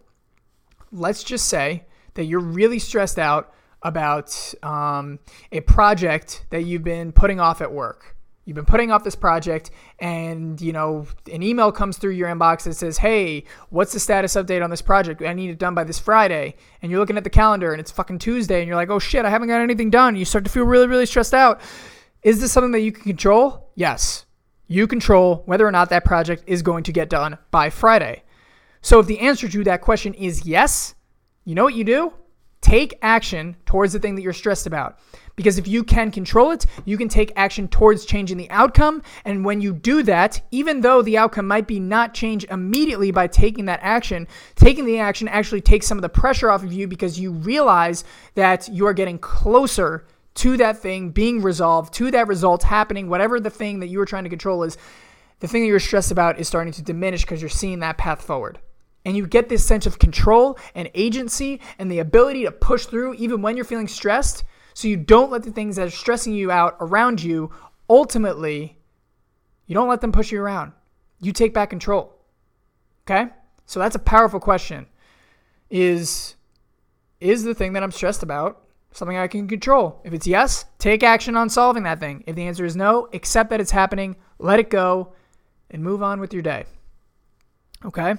let's 0.91 1.23
just 1.23 1.47
say 1.47 1.85
that 2.15 2.23
you're 2.23 2.39
really 2.39 2.79
stressed 2.79 3.19
out 3.19 3.53
about 3.83 4.55
um, 4.63 5.19
a 5.51 5.59
project 5.59 6.43
that 6.49 6.63
you've 6.63 6.83
been 6.83 7.11
putting 7.11 7.39
off 7.39 7.61
at 7.61 7.71
work. 7.71 8.12
You've 8.45 8.55
been 8.55 8.65
putting 8.65 8.91
off 8.91 9.05
this 9.05 9.15
project, 9.15 9.71
and 9.99 10.59
you 10.59 10.73
know 10.73 11.07
an 11.31 11.41
email 11.41 11.71
comes 11.71 11.97
through 11.97 12.11
your 12.11 12.27
inbox 12.27 12.63
that 12.63 12.75
says, 12.75 12.97
"Hey, 12.97 13.45
what's 13.69 13.93
the 13.93 13.99
status 13.99 14.33
update 14.33 14.61
on 14.61 14.69
this 14.69 14.81
project? 14.81 15.21
I 15.21 15.33
need 15.33 15.49
it 15.49 15.57
done 15.57 15.73
by 15.75 15.85
this 15.85 15.99
Friday." 15.99 16.55
And 16.81 16.91
you're 16.91 16.99
looking 16.99 17.15
at 17.17 17.23
the 17.23 17.29
calendar, 17.29 17.71
and 17.71 17.79
it's 17.79 17.91
fucking 17.91 18.19
Tuesday, 18.19 18.59
and 18.59 18.67
you're 18.67 18.75
like, 18.75 18.89
"Oh 18.89 18.99
shit, 18.99 19.23
I 19.23 19.29
haven't 19.29 19.47
got 19.47 19.61
anything 19.61 19.89
done." 19.89 20.17
You 20.17 20.25
start 20.25 20.43
to 20.43 20.51
feel 20.51 20.65
really, 20.65 20.87
really 20.87 21.05
stressed 21.05 21.33
out. 21.33 21.61
Is 22.21 22.41
this 22.41 22.51
something 22.51 22.71
that 22.71 22.81
you 22.81 22.91
can 22.91 23.03
control? 23.03 23.69
Yes, 23.75 24.25
you 24.67 24.87
control 24.87 25.43
whether 25.45 25.65
or 25.65 25.71
not 25.71 25.89
that 25.89 26.03
project 26.03 26.43
is 26.45 26.61
going 26.61 26.83
to 26.83 26.91
get 26.91 27.09
done 27.09 27.37
by 27.49 27.69
Friday. 27.69 28.23
So 28.81 28.99
if 28.99 29.07
the 29.07 29.19
answer 29.19 29.47
to 29.47 29.63
that 29.63 29.79
question 29.79 30.13
is 30.13 30.45
yes, 30.45 30.95
you 31.45 31.55
know 31.55 31.63
what 31.63 31.75
you 31.75 31.85
do? 31.85 32.13
Take 32.59 32.97
action 33.01 33.55
towards 33.65 33.93
the 33.93 33.99
thing 33.99 34.15
that 34.15 34.21
you're 34.21 34.33
stressed 34.33 34.67
about. 34.67 34.99
Because 35.35 35.57
if 35.57 35.67
you 35.67 35.83
can 35.83 36.11
control 36.11 36.51
it, 36.51 36.65
you 36.85 36.97
can 36.97 37.09
take 37.09 37.31
action 37.35 37.67
towards 37.67 38.05
changing 38.05 38.37
the 38.37 38.49
outcome. 38.51 39.01
And 39.25 39.43
when 39.43 39.61
you 39.61 39.73
do 39.73 40.03
that, 40.03 40.41
even 40.51 40.81
though 40.81 41.01
the 41.01 41.17
outcome 41.17 41.47
might 41.47 41.65
be 41.65 41.79
not 41.79 42.13
change 42.13 42.45
immediately 42.45 43.11
by 43.11 43.27
taking 43.27 43.65
that 43.65 43.79
action, 43.81 44.27
taking 44.55 44.85
the 44.85 44.99
action 44.99 45.27
actually 45.27 45.61
takes 45.61 45.87
some 45.87 45.97
of 45.97 46.03
the 46.03 46.09
pressure 46.09 46.51
off 46.51 46.63
of 46.63 46.71
you 46.71 46.87
because 46.87 47.19
you 47.19 47.31
realize 47.31 48.03
that 48.35 48.69
you 48.69 48.85
are 48.85 48.93
getting 48.93 49.17
closer 49.17 50.05
to 50.35 50.57
that 50.57 50.77
thing 50.77 51.09
being 51.09 51.41
resolved, 51.41 51.93
to 51.95 52.11
that 52.11 52.27
result 52.27 52.63
happening, 52.63 53.09
whatever 53.09 53.39
the 53.39 53.49
thing 53.49 53.79
that 53.79 53.87
you 53.87 53.99
were 53.99 54.05
trying 54.05 54.23
to 54.23 54.29
control 54.29 54.63
is, 54.63 54.77
the 55.39 55.47
thing 55.47 55.63
that 55.63 55.67
you're 55.67 55.79
stressed 55.79 56.11
about 56.11 56.39
is 56.39 56.47
starting 56.47 56.73
to 56.73 56.81
diminish 56.81 57.21
because 57.21 57.41
you're 57.41 57.49
seeing 57.49 57.79
that 57.79 57.97
path 57.97 58.21
forward. 58.21 58.59
And 59.05 59.17
you 59.17 59.27
get 59.27 59.49
this 59.49 59.65
sense 59.65 59.85
of 59.85 59.99
control 59.99 60.57
and 60.73 60.89
agency 60.93 61.59
and 61.77 61.91
the 61.91 61.99
ability 61.99 62.45
to 62.45 62.51
push 62.51 62.85
through 62.85 63.15
even 63.15 63.41
when 63.41 63.55
you're 63.55 63.65
feeling 63.65 63.87
stressed. 63.87 64.43
So 64.73 64.87
you 64.87 64.97
don't 64.97 65.31
let 65.31 65.43
the 65.43 65.51
things 65.51 65.75
that 65.75 65.87
are 65.87 65.91
stressing 65.91 66.33
you 66.33 66.51
out 66.51 66.77
around 66.79 67.21
you 67.21 67.51
ultimately, 67.89 68.77
you 69.67 69.75
don't 69.75 69.89
let 69.89 70.01
them 70.01 70.11
push 70.11 70.31
you 70.31 70.41
around. 70.41 70.73
You 71.19 71.31
take 71.31 71.53
back 71.53 71.69
control. 71.69 72.13
Okay? 73.05 73.31
So 73.65 73.79
that's 73.79 73.95
a 73.95 73.99
powerful 73.99 74.39
question. 74.39 74.87
Is 75.69 76.35
is 77.19 77.43
the 77.43 77.55
thing 77.55 77.73
that 77.73 77.83
I'm 77.83 77.91
stressed 77.91 78.21
about 78.21 78.63
something 78.91 79.17
I 79.17 79.27
can 79.27 79.47
control? 79.47 80.01
If 80.03 80.13
it's 80.13 80.27
yes, 80.27 80.65
take 80.77 81.01
action 81.01 81.37
on 81.37 81.49
solving 81.49 81.83
that 81.83 81.99
thing. 81.99 82.23
If 82.27 82.35
the 82.35 82.45
answer 82.45 82.65
is 82.65 82.75
no, 82.75 83.07
accept 83.13 83.49
that 83.49 83.61
it's 83.61 83.71
happening, 83.71 84.17
let 84.39 84.59
it 84.59 84.69
go, 84.69 85.13
and 85.71 85.81
move 85.81 86.03
on 86.03 86.19
with 86.19 86.33
your 86.33 86.43
day. 86.43 86.65
Okay? 87.85 88.15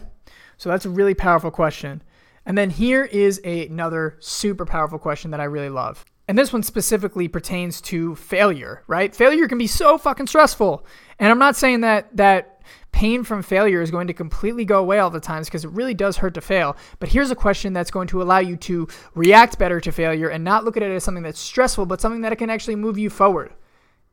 So 0.57 0.69
that's 0.71 0.87
a 0.87 0.90
really 0.90 1.14
powerful 1.14 1.51
question. 1.51 2.03
And 2.47 2.57
then 2.57 2.71
here 2.71 3.05
is 3.05 3.40
a, 3.45 3.67
another 3.67 4.17
super 4.21 4.64
powerful 4.64 4.99
question 4.99 5.31
that 5.31 5.40
I 5.40 5.45
really 5.45 5.69
love. 5.69 6.05
And 6.26 6.38
this 6.38 6.52
one 6.52 6.62
specifically 6.62 7.28
pertains 7.28 7.80
to 7.82 8.14
failure, 8.16 8.82
right? 8.87 9.14
Failure 9.14 9.46
can 9.46 9.58
be 9.58 9.66
so 9.66 9.98
fucking 9.98 10.26
stressful. 10.26 10.87
And 11.18 11.30
I'm 11.30 11.38
not 11.38 11.56
saying 11.56 11.82
that 11.82 12.16
that 12.16 12.62
pain 12.92 13.24
from 13.24 13.42
failure 13.42 13.82
is 13.82 13.90
going 13.90 14.06
to 14.06 14.14
completely 14.14 14.64
go 14.64 14.78
away 14.78 15.00
all 15.00 15.10
the 15.10 15.20
times 15.20 15.48
because 15.48 15.64
it 15.64 15.70
really 15.72 15.94
does 15.94 16.16
hurt 16.16 16.32
to 16.34 16.40
fail. 16.40 16.76
But 16.98 17.08
here's 17.10 17.30
a 17.30 17.37
question 17.37 17.72
that's 17.72 17.90
going 17.90 18.06
to 18.08 18.22
allow 18.22 18.38
you 18.38 18.56
to 18.58 18.88
react 19.14 19.58
better 19.58 19.80
to 19.80 19.92
failure 19.92 20.28
and 20.28 20.44
not 20.44 20.64
look 20.64 20.76
at 20.76 20.82
it 20.82 20.94
as 20.94 21.04
something 21.04 21.24
that's 21.24 21.40
stressful, 21.40 21.87
but 21.87 22.00
something 22.00 22.22
that 22.22 22.38
can 22.38 22.50
actually 22.50 22.76
move 22.76 22.96
you 22.96 23.10
forward. 23.10 23.52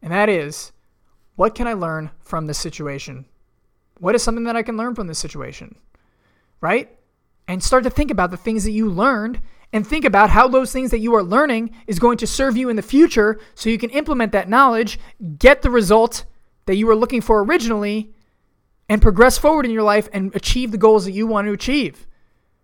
And 0.01 0.11
that 0.11 0.29
is, 0.29 0.71
what 1.35 1.55
can 1.55 1.67
I 1.67 1.73
learn 1.73 2.09
from 2.23 2.47
this 2.47 2.57
situation? 2.57 3.25
What 3.99 4.15
is 4.15 4.23
something 4.23 4.45
that 4.45 4.55
I 4.55 4.63
can 4.63 4.77
learn 4.77 4.95
from 4.95 5.07
this 5.07 5.19
situation? 5.19 5.75
Right? 6.59 6.89
And 7.47 7.63
start 7.63 7.83
to 7.83 7.89
think 7.89 8.11
about 8.11 8.31
the 8.31 8.37
things 8.37 8.63
that 8.63 8.71
you 8.71 8.89
learned 8.89 9.41
and 9.73 9.87
think 9.87 10.05
about 10.05 10.29
how 10.29 10.47
those 10.47 10.71
things 10.71 10.91
that 10.91 10.99
you 10.99 11.15
are 11.15 11.23
learning 11.23 11.75
is 11.87 11.99
going 11.99 12.17
to 12.17 12.27
serve 12.27 12.57
you 12.57 12.69
in 12.69 12.75
the 12.75 12.81
future 12.81 13.39
so 13.55 13.69
you 13.69 13.77
can 13.77 13.89
implement 13.91 14.31
that 14.33 14.49
knowledge, 14.49 14.99
get 15.37 15.61
the 15.61 15.69
result 15.69 16.25
that 16.65 16.75
you 16.75 16.87
were 16.87 16.95
looking 16.95 17.21
for 17.21 17.43
originally, 17.43 18.11
and 18.89 19.01
progress 19.01 19.37
forward 19.37 19.65
in 19.65 19.71
your 19.71 19.83
life 19.83 20.09
and 20.11 20.35
achieve 20.35 20.71
the 20.71 20.77
goals 20.77 21.05
that 21.05 21.13
you 21.13 21.25
want 21.25 21.47
to 21.47 21.53
achieve, 21.53 22.07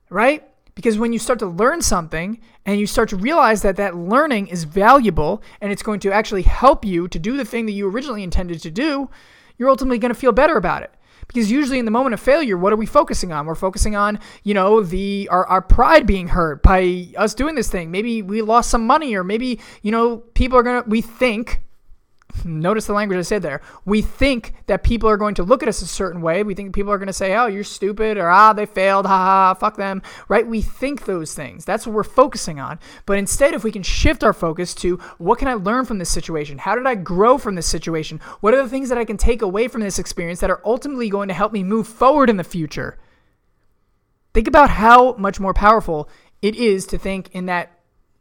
right? 0.10 0.44
Because 0.76 1.00
when 1.00 1.14
you 1.14 1.20
start 1.20 1.40
to 1.40 1.48
learn 1.48 1.82
something 1.82 2.40
and 2.66 2.80
you 2.80 2.86
start 2.86 3.10
to 3.10 3.16
realize 3.16 3.62
that 3.62 3.78
that 3.78 3.96
learning 3.96 4.48
is 4.48 4.66
valuable 4.66 5.42
and 5.62 5.72
it's 5.72 5.82
going 5.82 6.02
to 6.02 6.12
actually 6.12 6.42
help 6.42 6.84
you 6.84 7.08
to 7.08 7.18
do 7.18 7.38
the 7.38 7.46
thing 7.46 7.66
that 7.66 7.72
you 7.72 7.90
originally 7.90 8.24
intended 8.24 8.62
to 8.62 8.70
do, 8.70 9.10
you're 9.58 9.70
ultimately 9.70 9.98
going 9.98 10.14
to 10.14 10.20
feel 10.20 10.34
better 10.34 10.58
about 10.58 10.84
it. 10.84 10.94
Because 11.28 11.52
usually 11.52 11.80
in 11.80 11.86
the 11.86 11.92
moment 11.92 12.14
of 12.14 12.20
failure, 12.20 12.58
what 12.58 12.72
are 12.72 12.78
we 12.78 12.86
focusing 12.86 13.32
on? 13.32 13.46
We're 13.46 13.56
focusing 13.56 13.96
on, 13.96 14.20
you 14.44 14.54
know, 14.54 14.82
the 14.82 15.28
our, 15.30 15.46
our 15.48 15.62
pride 15.62 16.08
being 16.08 16.30
hurt 16.30 16.64
by 16.64 17.10
us 17.18 17.34
doing 17.34 17.56
this 17.56 17.70
thing. 17.70 17.92
Maybe 17.92 18.22
we 18.22 18.42
lost 18.42 18.70
some 18.70 18.88
money 18.88 19.14
or 19.16 19.24
maybe, 19.24 19.60
you 19.82 19.92
know, 19.92 20.18
people 20.18 20.58
are 20.58 20.64
gonna 20.64 20.84
we 20.88 21.02
think 21.02 21.62
Notice 22.46 22.86
the 22.86 22.94
language 22.94 23.18
I 23.18 23.24
said 23.24 23.42
there. 23.42 23.62
We 23.86 24.02
think 24.02 24.54
that 24.68 24.84
people 24.84 25.10
are 25.10 25.18
going 25.18 25.36
to 25.36 25.44
look 25.44 25.64
at 25.64 25.70
us 25.70 25.82
a 25.82 25.88
certain 25.88 26.22
way. 26.22 26.44
We 26.44 26.54
think 26.54 26.74
people 26.74 26.92
are 26.92 26.98
going 26.98 27.08
to 27.08 27.14
say, 27.14 27.36
oh, 27.36 27.48
you're 27.48 27.64
stupid, 27.64 28.18
or 28.18 28.30
ah, 28.30 28.54
they 28.54 28.66
failed, 28.66 29.06
ha 29.06 29.18
ha, 29.18 29.54
fuck 29.54 29.78
them, 29.78 30.02
right? 30.28 30.46
We 30.46 30.62
think 30.62 31.06
those 31.06 31.34
things. 31.34 31.66
That's 31.66 31.86
what 31.86 31.96
we're 31.96 32.04
focusing 32.04 32.60
on. 32.60 32.80
But 33.06 33.18
instead, 33.18 33.54
if 33.54 33.64
we 33.64 33.72
can 33.72 33.84
shift 33.84 34.24
our 34.24 34.34
focus 34.34 34.74
to 34.76 34.98
what 35.18 35.40
can 35.40 35.48
I 35.48 35.54
learn 35.54 35.86
from 35.86 35.98
this 35.98 36.10
situation? 36.10 36.58
How 36.58 36.76
did 36.76 36.88
I 36.88 36.96
grow 36.96 37.38
from 37.38 37.56
this 37.56 37.68
situation? 37.68 38.20
What 38.42 38.54
are 38.54 38.64
the 38.64 38.70
things 38.70 38.90
that 38.90 38.98
I 38.98 39.06
can 39.06 39.18
take 39.18 39.42
away 39.42 39.68
from 39.68 39.82
this 39.82 40.00
experience 40.00 40.40
that 40.40 40.52
are 40.52 40.62
ultimately 40.66 41.10
going 41.10 41.28
to 41.28 41.34
help 41.34 41.52
me 41.52 41.64
move 41.64 41.88
forward 41.88 42.30
in 42.30 42.38
the 42.38 42.44
future? 42.44 42.98
Think 44.34 44.48
about 44.48 44.70
how 44.70 45.14
much 45.14 45.40
more 45.40 45.54
powerful 45.54 46.10
it 46.42 46.56
is 46.56 46.86
to 46.88 46.98
think 46.98 47.34
in 47.34 47.48
that 47.48 47.72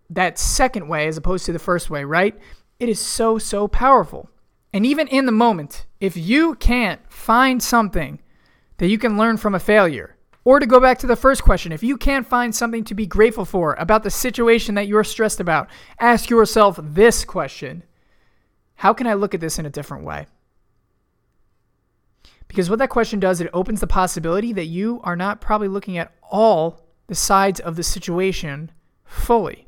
that 0.09 0.39
second 0.39 0.89
way 0.89 1.09
as 1.09 1.17
opposed 1.17 1.47
to 1.47 1.53
the 1.53 1.59
first 1.59 1.91
way, 1.91 2.05
right? 2.05 2.39
It 2.79 2.89
is 2.89 3.01
so, 3.01 3.39
so 3.39 3.69
powerful. 3.69 4.29
And 4.73 4.85
even 4.85 5.09
in 5.09 5.27
the 5.27 5.33
moment, 5.33 5.87
if 6.01 6.17
you 6.17 6.55
can't 6.57 7.01
find 7.11 7.63
something 7.63 8.21
that 8.77 8.89
you 8.89 8.99
can 8.99 9.17
learn 9.17 9.39
from 9.39 9.55
a 9.55 9.61
failure, 9.61 10.17
or 10.45 10.61
to 10.61 10.67
go 10.67 10.79
back 10.79 10.99
to 10.99 11.07
the 11.07 11.17
first 11.17 11.43
question, 11.43 11.73
if 11.73 11.83
you 11.83 11.97
can't 11.97 12.27
find 12.27 12.55
something 12.55 12.85
to 12.85 12.95
be 12.95 13.07
grateful 13.07 13.45
for 13.45 13.75
about 13.79 14.03
the 14.03 14.11
situation 14.11 14.75
that 14.75 14.87
you're 14.87 15.03
stressed 15.03 15.41
about, 15.41 15.69
ask 15.99 16.31
yourself 16.31 16.79
this 16.81 17.25
question 17.25 17.83
How 18.77 18.93
can 18.93 19.07
I 19.07 19.15
look 19.15 19.35
at 19.35 19.41
this 19.41 19.59
in 19.59 19.67
a 19.67 19.71
different 19.71 20.05
way? 20.05 20.27
Because 22.47 22.71
what 22.71 22.79
that 22.79 22.91
question 22.91 23.19
does, 23.19 23.41
it 23.41 23.51
opens 23.53 23.81
the 23.81 23.87
possibility 23.87 24.53
that 24.53 24.67
you 24.67 25.01
are 25.03 25.17
not 25.17 25.41
probably 25.41 25.69
looking 25.69 25.99
at 25.99 26.13
all 26.23 26.81
the 27.07 27.15
sides 27.15 27.59
of 27.59 27.77
the 27.77 27.83
situation 27.83 28.71
fully 29.05 29.66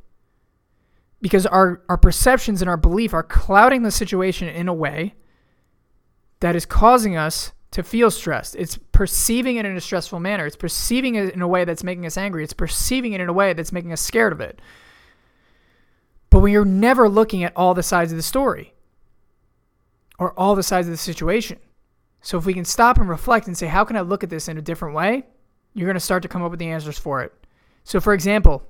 because 1.20 1.46
our, 1.46 1.82
our 1.88 1.96
perceptions 1.96 2.62
and 2.62 2.68
our 2.68 2.76
belief 2.76 3.12
are 3.12 3.22
clouding 3.22 3.82
the 3.82 3.90
situation 3.90 4.48
in 4.48 4.68
a 4.68 4.74
way 4.74 5.14
that 6.40 6.54
is 6.54 6.64
causing 6.64 7.16
us 7.16 7.52
to 7.70 7.82
feel 7.82 8.10
stressed. 8.10 8.56
It's 8.56 8.78
perceiving 8.92 9.56
it 9.56 9.66
in 9.66 9.76
a 9.76 9.80
stressful 9.80 10.20
manner. 10.20 10.46
It's 10.46 10.56
perceiving 10.56 11.16
it 11.16 11.34
in 11.34 11.42
a 11.42 11.48
way 11.48 11.64
that's 11.64 11.84
making 11.84 12.06
us 12.06 12.16
angry. 12.16 12.44
It's 12.44 12.52
perceiving 12.52 13.12
it 13.12 13.20
in 13.20 13.28
a 13.28 13.32
way 13.32 13.52
that's 13.52 13.72
making 13.72 13.92
us 13.92 14.00
scared 14.00 14.32
of 14.32 14.40
it. 14.40 14.60
But 16.30 16.40
when 16.40 16.52
you're 16.52 16.64
never 16.64 17.08
looking 17.08 17.44
at 17.44 17.52
all 17.56 17.74
the 17.74 17.82
sides 17.82 18.12
of 18.12 18.16
the 18.16 18.22
story 18.22 18.74
or 20.18 20.38
all 20.38 20.54
the 20.54 20.62
sides 20.62 20.86
of 20.86 20.92
the 20.92 20.98
situation. 20.98 21.58
So 22.20 22.38
if 22.38 22.46
we 22.46 22.54
can 22.54 22.64
stop 22.64 22.98
and 22.98 23.08
reflect 23.08 23.46
and 23.46 23.56
say, 23.56 23.66
how 23.66 23.84
can 23.84 23.96
I 23.96 24.00
look 24.00 24.24
at 24.24 24.30
this 24.30 24.48
in 24.48 24.58
a 24.58 24.62
different 24.62 24.94
way? 24.94 25.24
You're 25.74 25.86
going 25.86 25.94
to 25.94 26.00
start 26.00 26.22
to 26.22 26.28
come 26.28 26.42
up 26.42 26.50
with 26.50 26.58
the 26.58 26.68
answers 26.68 26.98
for 26.98 27.22
it. 27.22 27.32
So, 27.84 28.00
for 28.00 28.12
example, 28.12 28.62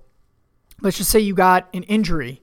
let's 0.80 0.96
just 0.96 1.10
say 1.10 1.20
you 1.20 1.34
got 1.34 1.68
an 1.74 1.82
injury 1.84 2.42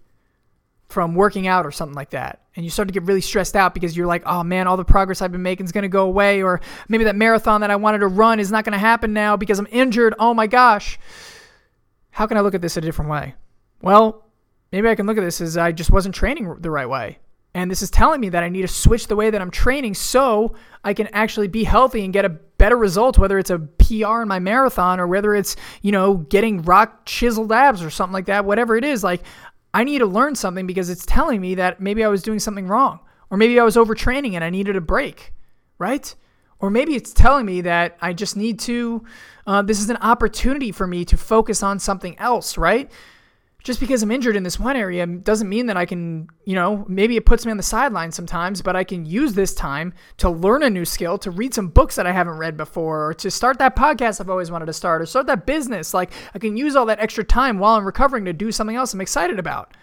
from 0.89 1.15
working 1.15 1.47
out 1.47 1.65
or 1.65 1.71
something 1.71 1.95
like 1.95 2.11
that 2.11 2.41
and 2.55 2.63
you 2.63 2.69
start 2.69 2.87
to 2.87 2.93
get 2.93 3.03
really 3.03 3.21
stressed 3.21 3.55
out 3.55 3.73
because 3.73 3.97
you're 3.97 4.07
like 4.07 4.23
oh 4.25 4.43
man 4.43 4.67
all 4.67 4.77
the 4.77 4.85
progress 4.85 5.21
i've 5.21 5.31
been 5.31 5.41
making 5.41 5.65
is 5.65 5.71
going 5.71 5.81
to 5.81 5.89
go 5.89 6.05
away 6.05 6.43
or 6.43 6.61
maybe 6.87 7.03
that 7.03 7.15
marathon 7.15 7.61
that 7.61 7.71
i 7.71 7.75
wanted 7.75 7.99
to 7.99 8.07
run 8.07 8.39
is 8.39 8.51
not 8.51 8.63
going 8.63 8.73
to 8.73 8.77
happen 8.77 9.13
now 9.13 9.35
because 9.35 9.59
i'm 9.59 9.67
injured. 9.71 10.13
Oh 10.19 10.33
my 10.33 10.47
gosh. 10.47 10.99
How 12.11 12.27
can 12.27 12.37
i 12.37 12.41
look 12.41 12.53
at 12.53 12.61
this 12.61 12.77
a 12.77 12.81
different 12.81 13.09
way? 13.11 13.35
Well 13.81 14.25
maybe 14.71 14.89
i 14.89 14.95
can 14.95 15.07
look 15.07 15.17
at 15.17 15.23
this 15.23 15.41
as 15.41 15.57
i 15.57 15.71
just 15.71 15.89
wasn't 15.89 16.13
training 16.13 16.53
the 16.59 16.71
right 16.71 16.89
way 16.89 17.17
and 17.55 17.71
this 17.71 17.81
is 17.81 17.89
telling 17.89 18.21
me 18.21 18.29
that 18.29 18.43
i 18.43 18.49
need 18.49 18.61
to 18.61 18.67
switch 18.67 19.07
the 19.07 19.15
way 19.15 19.31
that 19.31 19.41
i'm 19.41 19.49
training 19.49 19.95
so 19.95 20.53
i 20.83 20.93
can 20.93 21.07
actually 21.07 21.47
be 21.47 21.63
healthy 21.63 22.03
and 22.03 22.13
get 22.13 22.25
a 22.25 22.37
better 22.57 22.77
result, 22.77 23.17
whether 23.17 23.37
it's 23.37 23.49
a 23.49 23.59
PR 23.59 24.21
in 24.21 24.27
my 24.27 24.39
marathon 24.39 24.99
or 24.99 25.07
whether 25.07 25.35
it's, 25.35 25.55
you 25.81 25.91
know, 25.91 26.15
getting 26.15 26.61
rock 26.63 27.05
chiseled 27.05 27.51
abs 27.51 27.83
or 27.83 27.89
something 27.89 28.13
like 28.13 28.25
that, 28.25 28.45
whatever 28.45 28.75
it 28.75 28.83
is, 28.83 29.03
like 29.03 29.21
I 29.73 29.83
need 29.83 29.99
to 29.99 30.05
learn 30.05 30.35
something 30.35 30.65
because 30.65 30.89
it's 30.89 31.05
telling 31.05 31.41
me 31.41 31.55
that 31.55 31.81
maybe 31.81 32.03
I 32.03 32.07
was 32.07 32.23
doing 32.23 32.39
something 32.39 32.67
wrong 32.67 32.99
or 33.29 33.37
maybe 33.37 33.59
I 33.59 33.63
was 33.63 33.75
overtraining 33.75 34.33
and 34.33 34.43
I 34.43 34.49
needed 34.49 34.75
a 34.75 34.81
break, 34.81 35.33
right? 35.77 36.13
Or 36.59 36.69
maybe 36.69 36.95
it's 36.95 37.13
telling 37.13 37.45
me 37.45 37.61
that 37.61 37.97
I 38.01 38.13
just 38.13 38.37
need 38.37 38.59
to, 38.61 39.03
uh, 39.45 39.61
this 39.61 39.81
is 39.81 39.89
an 39.89 39.97
opportunity 39.97 40.71
for 40.71 40.87
me 40.87 41.03
to 41.05 41.17
focus 41.17 41.61
on 41.61 41.79
something 41.79 42.17
else, 42.17 42.57
right? 42.57 42.89
Just 43.65 43.79
because 43.79 44.03
I'm 44.03 44.11
injured 44.11 44.35
in 44.35 44.43
this 44.43 44.59
one 44.59 44.75
area 44.75 45.07
doesn't 45.07 45.49
mean 45.49 45.65
that 45.65 45.75
I 45.75 45.87
can, 45.87 46.29
you 46.45 46.53
know, 46.53 46.85
maybe 46.87 47.17
it 47.17 47.25
puts 47.25 47.47
me 47.47 47.51
on 47.51 47.57
the 47.57 47.63
sideline 47.63 48.11
sometimes, 48.11 48.61
but 48.61 48.75
I 48.75 48.83
can 48.83 49.07
use 49.07 49.33
this 49.33 49.55
time 49.55 49.91
to 50.17 50.29
learn 50.29 50.61
a 50.61 50.69
new 50.69 50.85
skill, 50.85 51.17
to 51.17 51.31
read 51.31 51.51
some 51.51 51.69
books 51.69 51.95
that 51.95 52.05
I 52.05 52.11
haven't 52.11 52.37
read 52.37 52.57
before, 52.57 53.07
or 53.07 53.13
to 53.15 53.31
start 53.31 53.57
that 53.57 53.75
podcast 53.75 54.21
I've 54.21 54.29
always 54.29 54.51
wanted 54.51 54.67
to 54.67 54.73
start, 54.73 55.01
or 55.01 55.07
start 55.07 55.25
that 55.25 55.47
business. 55.47 55.95
Like 55.95 56.11
I 56.35 56.37
can 56.37 56.55
use 56.55 56.75
all 56.75 56.85
that 56.85 56.99
extra 56.99 57.23
time 57.23 57.57
while 57.57 57.73
I'm 57.73 57.85
recovering 57.85 58.25
to 58.25 58.33
do 58.33 58.51
something 58.51 58.75
else 58.75 58.93
I'm 58.93 59.01
excited 59.01 59.39
about. 59.39 59.75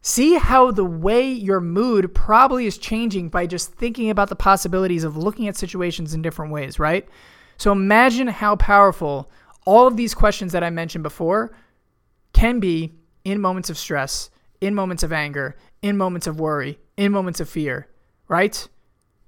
See 0.00 0.34
how 0.36 0.70
the 0.70 0.84
way 0.84 1.28
your 1.28 1.60
mood 1.60 2.14
probably 2.14 2.66
is 2.66 2.78
changing 2.78 3.30
by 3.30 3.48
just 3.48 3.72
thinking 3.72 4.10
about 4.10 4.28
the 4.28 4.36
possibilities 4.36 5.02
of 5.02 5.16
looking 5.16 5.48
at 5.48 5.56
situations 5.56 6.14
in 6.14 6.22
different 6.22 6.52
ways, 6.52 6.78
right? 6.78 7.08
So 7.56 7.72
imagine 7.72 8.28
how 8.28 8.54
powerful 8.54 9.28
all 9.66 9.88
of 9.88 9.96
these 9.96 10.14
questions 10.14 10.52
that 10.52 10.62
I 10.62 10.70
mentioned 10.70 11.02
before 11.02 11.50
can 12.32 12.60
be 12.60 12.97
in 13.30 13.40
moments 13.40 13.70
of 13.70 13.78
stress, 13.78 14.30
in 14.60 14.74
moments 14.74 15.02
of 15.02 15.12
anger, 15.12 15.56
in 15.82 15.96
moments 15.96 16.26
of 16.26 16.40
worry, 16.40 16.78
in 16.96 17.12
moments 17.12 17.40
of 17.40 17.48
fear, 17.48 17.88
right? 18.28 18.68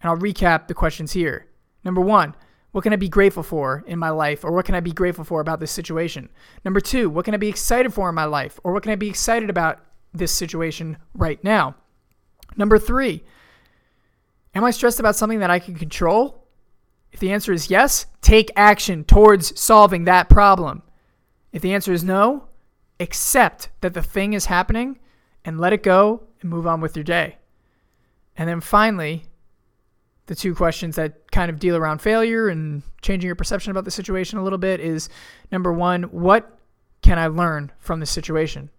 And 0.01 0.11
I'll 0.11 0.17
recap 0.17 0.67
the 0.67 0.75
questions 0.75 1.13
here. 1.13 1.47
Number 1.85 2.01
one, 2.01 2.35
what 2.73 2.83
can 2.83 2.93
I 2.93 2.97
be 2.97 3.09
grateful 3.09 3.43
for 3.43 3.85
in 3.87 3.99
my 3.99 4.11
life, 4.11 4.45
or 4.45 4.53
what 4.53 4.65
can 4.65 4.75
I 4.75 4.81
be 4.81 4.93
grateful 4.93 5.25
for 5.25 5.41
about 5.41 5.61
this 5.61 5.73
situation? 5.73 6.29
Number 6.65 6.81
two, 6.81 7.11
what 7.11 7.25
can 7.25 7.35
I 7.35 7.39
be 7.39 7.49
excited 7.49 7.93
for 7.93 8.09
in 8.09 8.15
my 8.15 8.25
life, 8.25 8.61
or 8.63 8.73
what 8.73 8.83
can 8.83 8.93
I 8.93 8.97
be 8.97 9.09
excited 9.09 9.51
about 9.51 9.81
this 10.13 10.33
situation 10.33 10.97
right 11.15 11.43
now. 11.45 11.77
Number 12.57 12.79
three, 12.79 13.23
am 14.55 14.65
I 14.65 14.71
stressed 14.71 15.01
about 15.01 15.17
something 15.17 15.41
that 15.41 15.51
I 15.51 15.59
can 15.59 15.75
control? 15.75 16.47
If 17.13 17.21
the 17.21 17.33
answer 17.33 17.53
is 17.53 17.71
yes, 17.71 18.07
take 18.21 18.51
action 18.57 19.05
towards 19.05 19.59
solving 19.61 20.05
that 20.05 20.29
problem. 20.29 20.83
If 21.53 21.63
the 21.63 21.75
answer 21.75 21.93
is 21.93 22.05
no, 22.05 22.49
accept 23.01 23.71
that 23.81 23.95
the 23.95 24.03
thing 24.03 24.35
is 24.35 24.47
happening 24.47 24.99
and 25.45 25.59
let 25.59 25.73
it 25.73 25.83
go 25.83 26.23
and 26.41 26.51
move 26.51 26.67
on 26.67 26.81
with 26.81 26.97
your 26.97 27.05
day. 27.05 27.39
And 28.37 28.49
then 28.49 28.61
finally, 28.61 29.25
the 30.27 30.35
two 30.35 30.55
questions 30.55 30.97
that 30.97 31.31
kind 31.33 31.51
of 31.51 31.59
deal 31.59 31.77
around 31.77 32.01
failure 32.01 32.49
and 32.49 32.83
changing 33.03 33.27
your 33.27 33.35
perception 33.35 33.71
about 33.71 33.85
the 33.85 33.91
situation 33.91 34.39
a 34.39 34.45
little 34.45 34.59
bit 34.59 34.79
is 34.79 35.09
number 35.51 35.73
one, 35.73 36.05
what 36.05 36.59
can 37.03 37.19
I 37.19 37.27
learn 37.27 37.73
from 37.79 38.01
this 38.01 38.11
situation? 38.11 38.71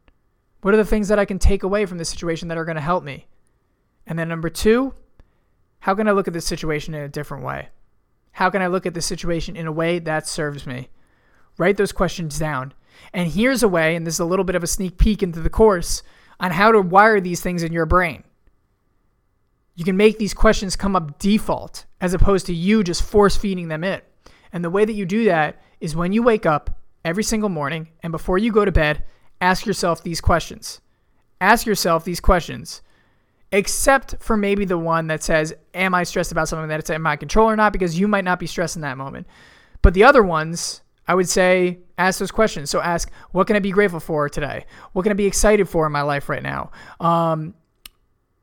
What 0.61 0.73
are 0.73 0.77
the 0.77 0.85
things 0.85 1.07
that 1.07 1.19
I 1.19 1.25
can 1.25 1.39
take 1.39 1.63
away 1.63 1.85
from 1.85 1.97
this 1.97 2.09
situation 2.09 2.47
that 2.47 2.57
are 2.57 2.65
going 2.65 2.75
to 2.75 2.81
help 2.81 3.03
me? 3.03 3.27
And 4.05 4.17
then 4.17 4.29
number 4.29 4.49
two, 4.49 4.93
how 5.79 5.95
can 5.95 6.07
I 6.07 6.11
look 6.11 6.27
at 6.27 6.33
this 6.33 6.45
situation 6.45 6.93
in 6.93 7.01
a 7.01 7.09
different 7.09 7.43
way? 7.43 7.69
How 8.33 8.49
can 8.49 8.61
I 8.61 8.67
look 8.67 8.85
at 8.85 8.93
this 8.93 9.05
situation 9.05 9.55
in 9.55 9.67
a 9.67 9.71
way 9.71 9.99
that 9.99 10.27
serves 10.27 10.65
me? 10.67 10.89
Write 11.57 11.77
those 11.77 11.91
questions 11.91 12.39
down. 12.39 12.73
And 13.13 13.31
here's 13.31 13.63
a 13.63 13.67
way, 13.67 13.95
and 13.95 14.05
this 14.05 14.15
is 14.15 14.19
a 14.19 14.25
little 14.25 14.45
bit 14.45 14.55
of 14.55 14.63
a 14.63 14.67
sneak 14.67 14.97
peek 14.97 15.21
into 15.21 15.39
the 15.39 15.49
course, 15.49 16.03
on 16.39 16.51
how 16.51 16.71
to 16.71 16.81
wire 16.81 17.19
these 17.19 17.41
things 17.41 17.63
in 17.63 17.71
your 17.71 17.85
brain. 17.85 18.23
You 19.75 19.85
can 19.85 19.97
make 19.97 20.17
these 20.17 20.33
questions 20.33 20.75
come 20.75 20.95
up 20.95 21.19
default 21.19 21.85
as 21.99 22.13
opposed 22.13 22.45
to 22.47 22.53
you 22.53 22.83
just 22.83 23.03
force 23.03 23.37
feeding 23.37 23.67
them 23.67 23.83
in. 23.83 24.01
And 24.51 24.63
the 24.63 24.69
way 24.69 24.85
that 24.85 24.93
you 24.93 25.05
do 25.05 25.25
that 25.25 25.61
is 25.79 25.95
when 25.95 26.11
you 26.11 26.23
wake 26.23 26.45
up 26.45 26.81
every 27.05 27.23
single 27.23 27.49
morning 27.49 27.89
and 28.03 28.11
before 28.11 28.37
you 28.37 28.51
go 28.51 28.65
to 28.65 28.71
bed, 28.71 29.03
ask 29.39 29.65
yourself 29.65 30.03
these 30.03 30.21
questions. 30.21 30.81
Ask 31.39 31.65
yourself 31.65 32.03
these 32.03 32.19
questions, 32.19 32.81
except 33.51 34.15
for 34.19 34.37
maybe 34.37 34.65
the 34.65 34.77
one 34.77 35.07
that 35.07 35.23
says, 35.23 35.53
Am 35.73 35.95
I 35.95 36.03
stressed 36.03 36.31
about 36.31 36.47
something 36.47 36.67
that's 36.67 36.89
in 36.89 37.01
my 37.01 37.15
control 37.15 37.49
or 37.49 37.55
not? 37.55 37.73
Because 37.73 37.99
you 37.99 38.07
might 38.07 38.25
not 38.25 38.39
be 38.39 38.45
stressed 38.45 38.75
in 38.75 38.83
that 38.83 38.97
moment. 38.97 39.25
But 39.81 39.95
the 39.95 40.03
other 40.03 40.21
ones, 40.21 40.81
I 41.11 41.13
would 41.13 41.27
say, 41.27 41.79
ask 41.97 42.19
those 42.19 42.31
questions. 42.31 42.69
So 42.69 42.79
ask, 42.79 43.11
What 43.31 43.45
can 43.45 43.57
I 43.57 43.59
be 43.59 43.71
grateful 43.71 43.99
for 43.99 44.29
today? 44.29 44.65
What 44.93 45.03
can 45.03 45.11
I 45.11 45.15
be 45.15 45.25
excited 45.25 45.67
for 45.67 45.85
in 45.85 45.91
my 45.91 46.03
life 46.03 46.29
right 46.29 46.41
now? 46.41 46.71
Um, 47.01 47.53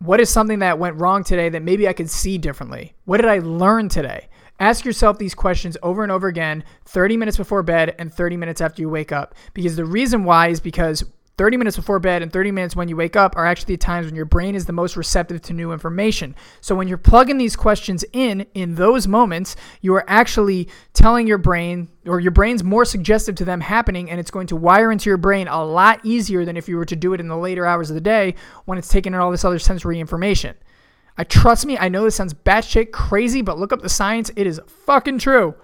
what 0.00 0.20
is 0.20 0.28
something 0.28 0.59
that 0.59 0.78
went 0.78 1.00
wrong 1.00 1.24
today 1.24 1.48
that 1.48 1.62
maybe 1.62 1.88
I 1.88 1.94
could 1.94 2.11
see 2.11 2.37
differently? 2.37 2.94
What 3.07 3.22
did 3.22 3.31
I 3.31 3.38
learn 3.38 3.88
today? 3.88 4.28
Ask 4.61 4.85
yourself 4.85 5.16
these 5.16 5.35
questions 5.35 5.78
over 5.83 6.02
and 6.02 6.12
over 6.12 6.28
again 6.28 6.62
30 6.85 7.16
minutes 7.16 7.38
before 7.38 7.62
bed 7.62 7.96
and 7.98 8.12
30 8.12 8.37
minutes 8.37 8.61
after 8.61 8.83
you 8.83 8.90
wake 8.90 9.12
up. 9.12 9.35
Because 9.54 9.74
the 9.76 9.87
reason 9.87 10.24
why 10.24 10.48
is 10.48 10.61
because 10.61 11.02
30 11.38 11.57
minutes 11.57 11.77
before 11.77 12.01
bed 12.01 12.20
and 12.20 12.33
30 12.33 12.51
minutes 12.51 12.74
when 12.74 12.88
you 12.88 12.96
wake 12.96 13.14
up 13.14 13.37
are 13.37 13.46
actually 13.46 13.74
the 13.74 13.79
times 13.79 14.07
when 14.07 14.16
your 14.16 14.24
brain 14.24 14.57
is 14.57 14.66
the 14.66 14.72
most 14.72 14.96
receptive 14.96 15.40
to 15.40 15.53
new 15.53 15.72
information. 15.72 16.35
So 16.61 16.74
when 16.74 16.88
you're 16.88 16.98
plugging 16.98 17.38
these 17.38 17.55
questions 17.55 18.05
in 18.12 18.44
in 18.55 18.74
those 18.74 19.07
moments, 19.07 19.55
you 19.81 19.94
are 19.94 20.05
actually 20.09 20.68
telling 20.94 21.29
your 21.29 21.38
brain 21.38 21.88
or 22.07 22.18
your 22.18 22.33
brain's 22.33 22.64
more 22.64 22.85
suggestive 22.85 23.37
to 23.37 23.44
them 23.44 23.61
happening 23.61 24.11
and 24.11 24.18
it's 24.18 24.33
going 24.33 24.48
to 24.48 24.57
wire 24.57 24.90
into 24.90 25.09
your 25.09 25.16
brain 25.16 25.46
a 25.46 25.64
lot 25.64 26.05
easier 26.05 26.44
than 26.44 26.57
if 26.57 26.68
you 26.68 26.77
were 26.77 26.85
to 26.85 26.96
do 26.96 27.14
it 27.14 27.20
in 27.20 27.29
the 27.29 27.37
later 27.37 27.64
hours 27.64 27.88
of 27.88 27.94
the 27.94 28.01
day 28.01 28.35
when 28.64 28.77
it's 28.77 28.88
taking 28.88 29.14
in 29.14 29.20
all 29.20 29.31
this 29.31 29.44
other 29.44 29.61
sensory 29.61 30.01
information. 30.01 30.57
I 31.16 31.24
trust 31.24 31.66
me, 31.66 31.79
I 31.79 31.88
know 31.88 32.03
this 32.03 32.16
sounds 32.16 32.35
batshit 32.35 32.90
crazy, 32.90 33.42
but 33.42 33.59
look 33.59 33.72
up 33.72 33.83
the 33.83 33.88
science. 33.88 34.31
It 34.35 34.46
is 34.46 34.61
fucking 34.66 35.18
true. 35.18 35.55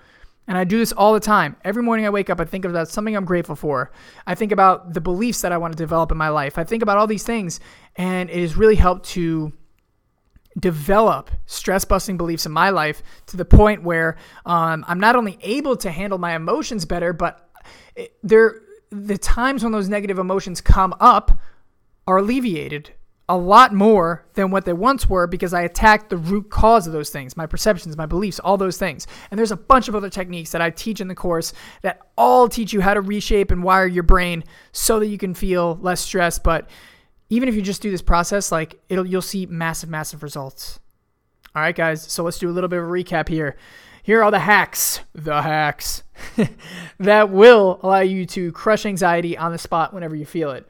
And 0.47 0.59
I 0.59 0.65
do 0.65 0.79
this 0.79 0.93
all 0.93 1.15
the 1.15 1.21
time. 1.21 1.57
Every 1.65 1.83
morning 1.83 2.05
I 2.05 2.11
wake 2.11 2.29
up, 2.29 2.41
I 2.41 2.45
think 2.45 2.65
about 2.65 2.89
something 2.89 3.17
I'm 3.17 3.25
grateful 3.25 3.57
for. 3.57 3.91
I 4.27 4.35
think 4.35 4.53
about 4.53 4.93
the 4.93 5.01
beliefs 5.01 5.41
that 5.41 5.53
I 5.53 5.57
want 5.57 5.73
to 5.73 5.79
develop 5.79 6.13
in 6.13 6.19
my 6.19 6.29
life. 6.29 6.59
I 6.59 6.65
think 6.65 6.83
about 6.83 6.99
all 6.99 7.07
these 7.07 7.23
things, 7.23 7.61
and 7.97 8.29
it 8.29 8.41
has 8.41 8.57
really 8.57 8.77
helped 8.77 9.07
to 9.11 9.53
develop 10.59 11.31
stress 11.47 11.85
busting 11.85 12.17
beliefs 12.17 12.47
in 12.47 12.53
my 12.53 12.71
life 12.71 13.03
to 13.27 13.37
the 13.37 13.45
point 13.45 13.83
where 13.83 14.17
um, 14.47 14.85
I'm 14.87 15.01
not 15.01 15.17
only 15.17 15.39
able 15.43 15.77
to 15.79 15.91
handle 15.91 16.19
my 16.19 16.37
emotions 16.37 16.85
better, 16.85 17.13
but 17.13 17.51
there 18.23 18.61
the 18.91 19.19
times 19.19 19.65
when 19.65 19.73
those 19.73 19.89
negative 19.89 20.19
emotions 20.19 20.61
come 20.61 20.95
up 21.01 21.39
are 22.07 22.19
alleviated 22.19 22.93
a 23.29 23.37
lot 23.37 23.73
more 23.73 24.27
than 24.35 24.51
what 24.51 24.67
they 24.67 24.73
once 24.75 25.09
were 25.09 25.27
because 25.27 25.55
I 25.55 25.63
attacked 25.63 26.11
the 26.11 26.17
root 26.19 26.51
cause 26.51 26.87
of 26.87 26.93
those 26.93 27.09
things, 27.09 27.37
my 27.37 27.47
perceptions, 27.47 27.97
my 27.97 28.05
beliefs, 28.05 28.39
all 28.39 28.59
those 28.59 28.77
things. 28.77 29.07
And 29.31 29.39
there's 29.39 29.53
a 29.53 29.57
bunch 29.57 29.89
of 29.89 29.95
other 29.95 30.11
techniques 30.11 30.51
that 30.51 30.61
I 30.61 30.71
teach 30.71 31.01
in 31.01 31.09
the 31.09 31.15
course 31.15 31.55
that 31.81 32.03
all 32.19 32.49
teach 32.49 32.75
you 32.75 32.83
how 32.83 32.93
to 32.93 33.01
reshape 33.01 33.51
and 33.51 33.63
wire 33.63 33.87
your 33.87 34.03
brain 34.03 34.45
so 34.73 35.01
that 35.01 35.07
you 35.07 35.17
can 35.17 35.33
feel 35.33 35.79
less 35.81 36.03
stressed. 36.03 36.43
But 36.43 36.69
even 37.31 37.49
if 37.49 37.55
you 37.55 37.63
just 37.63 37.81
do 37.81 37.91
this 37.91 38.03
process, 38.03 38.53
like 38.53 38.79
it'll 38.91 39.07
you'll 39.07 39.23
see 39.23 39.47
massive, 39.47 39.89
massive 39.89 40.23
results. 40.23 40.79
All 41.55 41.63
right, 41.63 41.75
guys. 41.75 42.03
So 42.03 42.25
let's 42.25 42.39
do 42.39 42.51
a 42.51 42.53
little 42.53 42.69
bit 42.69 42.81
of 42.81 42.85
a 42.85 42.89
recap 42.89 43.29
here. 43.29 43.57
Here 44.03 44.23
are 44.23 44.31
the 44.31 44.41
hacks, 44.41 45.01
the 45.15 45.41
hacks 45.41 46.03
that 46.99 47.31
will 47.31 47.81
allow 47.83 48.01
you 48.01 48.27
to 48.27 48.53
crush 48.53 48.85
anxiety 48.85 49.39
on 49.39 49.51
the 49.51 49.57
spot 49.57 49.95
whenever 49.95 50.15
you 50.15 50.27
feel 50.27 50.51
it. 50.51 50.69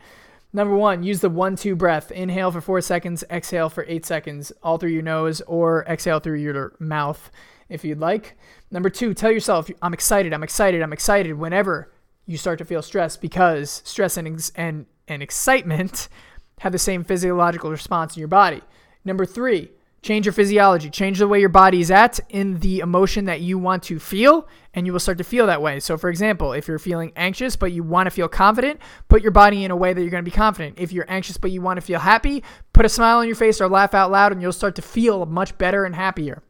Number 0.54 0.76
one, 0.76 1.02
use 1.02 1.20
the 1.20 1.28
one 1.28 1.56
two 1.56 1.74
breath. 1.74 2.12
Inhale 2.12 2.52
for 2.52 2.60
four 2.60 2.80
seconds, 2.80 3.24
exhale 3.28 3.68
for 3.68 3.84
eight 3.88 4.06
seconds, 4.06 4.52
all 4.62 4.78
through 4.78 4.90
your 4.90 5.02
nose 5.02 5.40
or 5.42 5.84
exhale 5.86 6.20
through 6.20 6.36
your 6.36 6.76
mouth 6.78 7.30
if 7.68 7.84
you'd 7.84 7.98
like. 7.98 8.38
Number 8.70 8.88
two, 8.88 9.14
tell 9.14 9.32
yourself, 9.32 9.68
I'm 9.82 9.92
excited, 9.92 10.32
I'm 10.32 10.44
excited, 10.44 10.80
I'm 10.80 10.92
excited 10.92 11.34
whenever 11.34 11.92
you 12.24 12.38
start 12.38 12.58
to 12.58 12.64
feel 12.64 12.82
stress 12.82 13.16
because 13.16 13.82
stress 13.84 14.16
and, 14.16 14.50
and, 14.54 14.86
and 15.08 15.22
excitement 15.24 16.08
have 16.60 16.70
the 16.70 16.78
same 16.78 17.02
physiological 17.02 17.70
response 17.70 18.14
in 18.14 18.20
your 18.20 18.28
body. 18.28 18.62
Number 19.04 19.26
three, 19.26 19.72
Change 20.04 20.26
your 20.26 20.34
physiology, 20.34 20.90
change 20.90 21.18
the 21.18 21.26
way 21.26 21.40
your 21.40 21.48
body 21.48 21.80
is 21.80 21.90
at 21.90 22.20
in 22.28 22.58
the 22.60 22.80
emotion 22.80 23.24
that 23.24 23.40
you 23.40 23.56
want 23.56 23.82
to 23.84 23.98
feel, 23.98 24.46
and 24.74 24.84
you 24.84 24.92
will 24.92 25.00
start 25.00 25.16
to 25.16 25.24
feel 25.24 25.46
that 25.46 25.62
way. 25.62 25.80
So, 25.80 25.96
for 25.96 26.10
example, 26.10 26.52
if 26.52 26.68
you're 26.68 26.78
feeling 26.78 27.10
anxious 27.16 27.56
but 27.56 27.72
you 27.72 27.82
want 27.82 28.06
to 28.06 28.10
feel 28.10 28.28
confident, 28.28 28.80
put 29.08 29.22
your 29.22 29.30
body 29.30 29.64
in 29.64 29.70
a 29.70 29.76
way 29.76 29.94
that 29.94 30.02
you're 30.02 30.10
going 30.10 30.22
to 30.22 30.30
be 30.30 30.36
confident. 30.36 30.78
If 30.78 30.92
you're 30.92 31.10
anxious 31.10 31.38
but 31.38 31.52
you 31.52 31.62
want 31.62 31.78
to 31.78 31.80
feel 31.80 32.00
happy, 32.00 32.44
put 32.74 32.84
a 32.84 32.88
smile 32.90 33.16
on 33.16 33.26
your 33.26 33.34
face 33.34 33.62
or 33.62 33.68
laugh 33.70 33.94
out 33.94 34.10
loud, 34.10 34.32
and 34.32 34.42
you'll 34.42 34.52
start 34.52 34.74
to 34.74 34.82
feel 34.82 35.24
much 35.24 35.56
better 35.56 35.86
and 35.86 35.94
happier. 35.94 36.42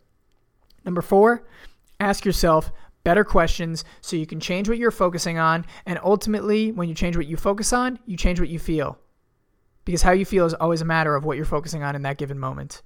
Number 0.84 1.00
four, 1.00 1.46
ask 2.00 2.24
yourself 2.24 2.72
better 3.04 3.22
questions 3.22 3.84
so 4.00 4.16
you 4.16 4.26
can 4.26 4.40
change 4.40 4.68
what 4.68 4.78
you're 4.78 4.90
focusing 4.90 5.38
on. 5.38 5.64
And 5.86 6.00
ultimately, 6.02 6.72
when 6.72 6.88
you 6.88 6.94
change 6.96 7.16
what 7.16 7.28
you 7.28 7.36
focus 7.36 7.72
on, 7.72 8.00
you 8.04 8.16
change 8.16 8.40
what 8.40 8.48
you 8.48 8.58
feel. 8.58 8.98
Because 9.84 10.02
how 10.02 10.10
you 10.10 10.24
feel 10.24 10.44
is 10.44 10.54
always 10.54 10.80
a 10.80 10.84
matter 10.84 11.14
of 11.14 11.24
what 11.24 11.36
you're 11.36 11.46
focusing 11.46 11.84
on 11.84 11.94
in 11.94 12.02
that 12.02 12.18
given 12.18 12.40
moment. 12.40 12.82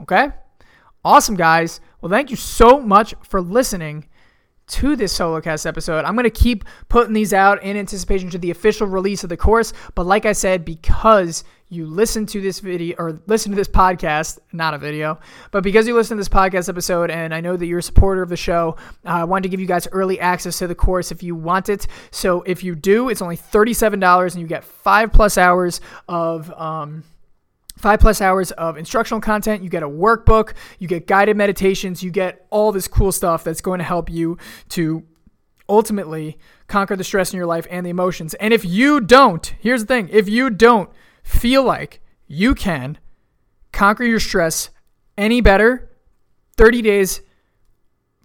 Okay? 0.00 0.30
Awesome, 1.04 1.36
guys. 1.36 1.80
Well, 2.00 2.10
thank 2.10 2.30
you 2.30 2.36
so 2.36 2.80
much 2.80 3.14
for 3.22 3.40
listening 3.40 4.06
to 4.68 4.96
this 4.96 5.12
solo 5.12 5.40
cast 5.40 5.66
episode. 5.66 6.04
I'm 6.04 6.14
going 6.14 6.24
to 6.24 6.30
keep 6.30 6.64
putting 6.88 7.12
these 7.12 7.32
out 7.32 7.62
in 7.62 7.76
anticipation 7.76 8.30
to 8.30 8.38
the 8.38 8.50
official 8.50 8.86
release 8.86 9.22
of 9.22 9.28
the 9.28 9.36
course. 9.36 9.72
But 9.94 10.06
like 10.06 10.24
I 10.24 10.32
said, 10.32 10.64
because 10.64 11.44
you 11.68 11.86
listen 11.86 12.26
to 12.26 12.40
this 12.40 12.60
video 12.60 12.96
or 12.98 13.20
listen 13.26 13.50
to 13.50 13.56
this 13.56 13.68
podcast, 13.68 14.38
not 14.52 14.74
a 14.74 14.78
video, 14.78 15.18
but 15.50 15.62
because 15.62 15.86
you 15.86 15.94
listen 15.94 16.16
to 16.16 16.20
this 16.20 16.28
podcast 16.28 16.68
episode 16.68 17.10
and 17.10 17.34
I 17.34 17.40
know 17.40 17.56
that 17.56 17.66
you're 17.66 17.80
a 17.80 17.82
supporter 17.82 18.22
of 18.22 18.28
the 18.28 18.36
show, 18.36 18.76
uh, 19.04 19.08
I 19.08 19.24
wanted 19.24 19.44
to 19.44 19.48
give 19.48 19.60
you 19.60 19.66
guys 19.66 19.88
early 19.90 20.20
access 20.20 20.58
to 20.58 20.66
the 20.66 20.74
course 20.74 21.10
if 21.10 21.22
you 21.22 21.34
want 21.34 21.68
it. 21.68 21.86
So 22.10 22.42
if 22.42 22.62
you 22.62 22.74
do, 22.74 23.08
it's 23.08 23.22
only 23.22 23.36
$37 23.36 24.32
and 24.32 24.40
you 24.40 24.46
get 24.46 24.64
five 24.64 25.12
plus 25.12 25.36
hours 25.36 25.80
of, 26.08 26.50
um, 26.52 27.04
five 27.82 27.98
plus 27.98 28.20
hours 28.20 28.52
of 28.52 28.78
instructional 28.78 29.20
content. 29.20 29.62
You 29.62 29.68
get 29.68 29.82
a 29.82 29.88
workbook, 29.88 30.54
you 30.78 30.86
get 30.86 31.08
guided 31.08 31.36
meditations, 31.36 32.02
you 32.02 32.12
get 32.12 32.46
all 32.48 32.70
this 32.70 32.86
cool 32.86 33.10
stuff 33.10 33.42
that's 33.42 33.60
going 33.60 33.78
to 33.78 33.84
help 33.84 34.08
you 34.08 34.38
to 34.70 35.02
ultimately 35.68 36.38
conquer 36.68 36.94
the 36.94 37.02
stress 37.02 37.32
in 37.32 37.36
your 37.36 37.46
life 37.46 37.66
and 37.70 37.84
the 37.84 37.90
emotions. 37.90 38.34
And 38.34 38.54
if 38.54 38.64
you 38.64 39.00
don't, 39.00 39.44
here's 39.58 39.82
the 39.82 39.86
thing 39.86 40.08
if 40.12 40.28
you 40.28 40.48
don't 40.48 40.90
feel 41.24 41.64
like 41.64 42.00
you 42.28 42.54
can 42.54 42.98
conquer 43.72 44.04
your 44.04 44.20
stress 44.20 44.70
any 45.18 45.40
better 45.40 45.90
30 46.56 46.82
days 46.82 47.20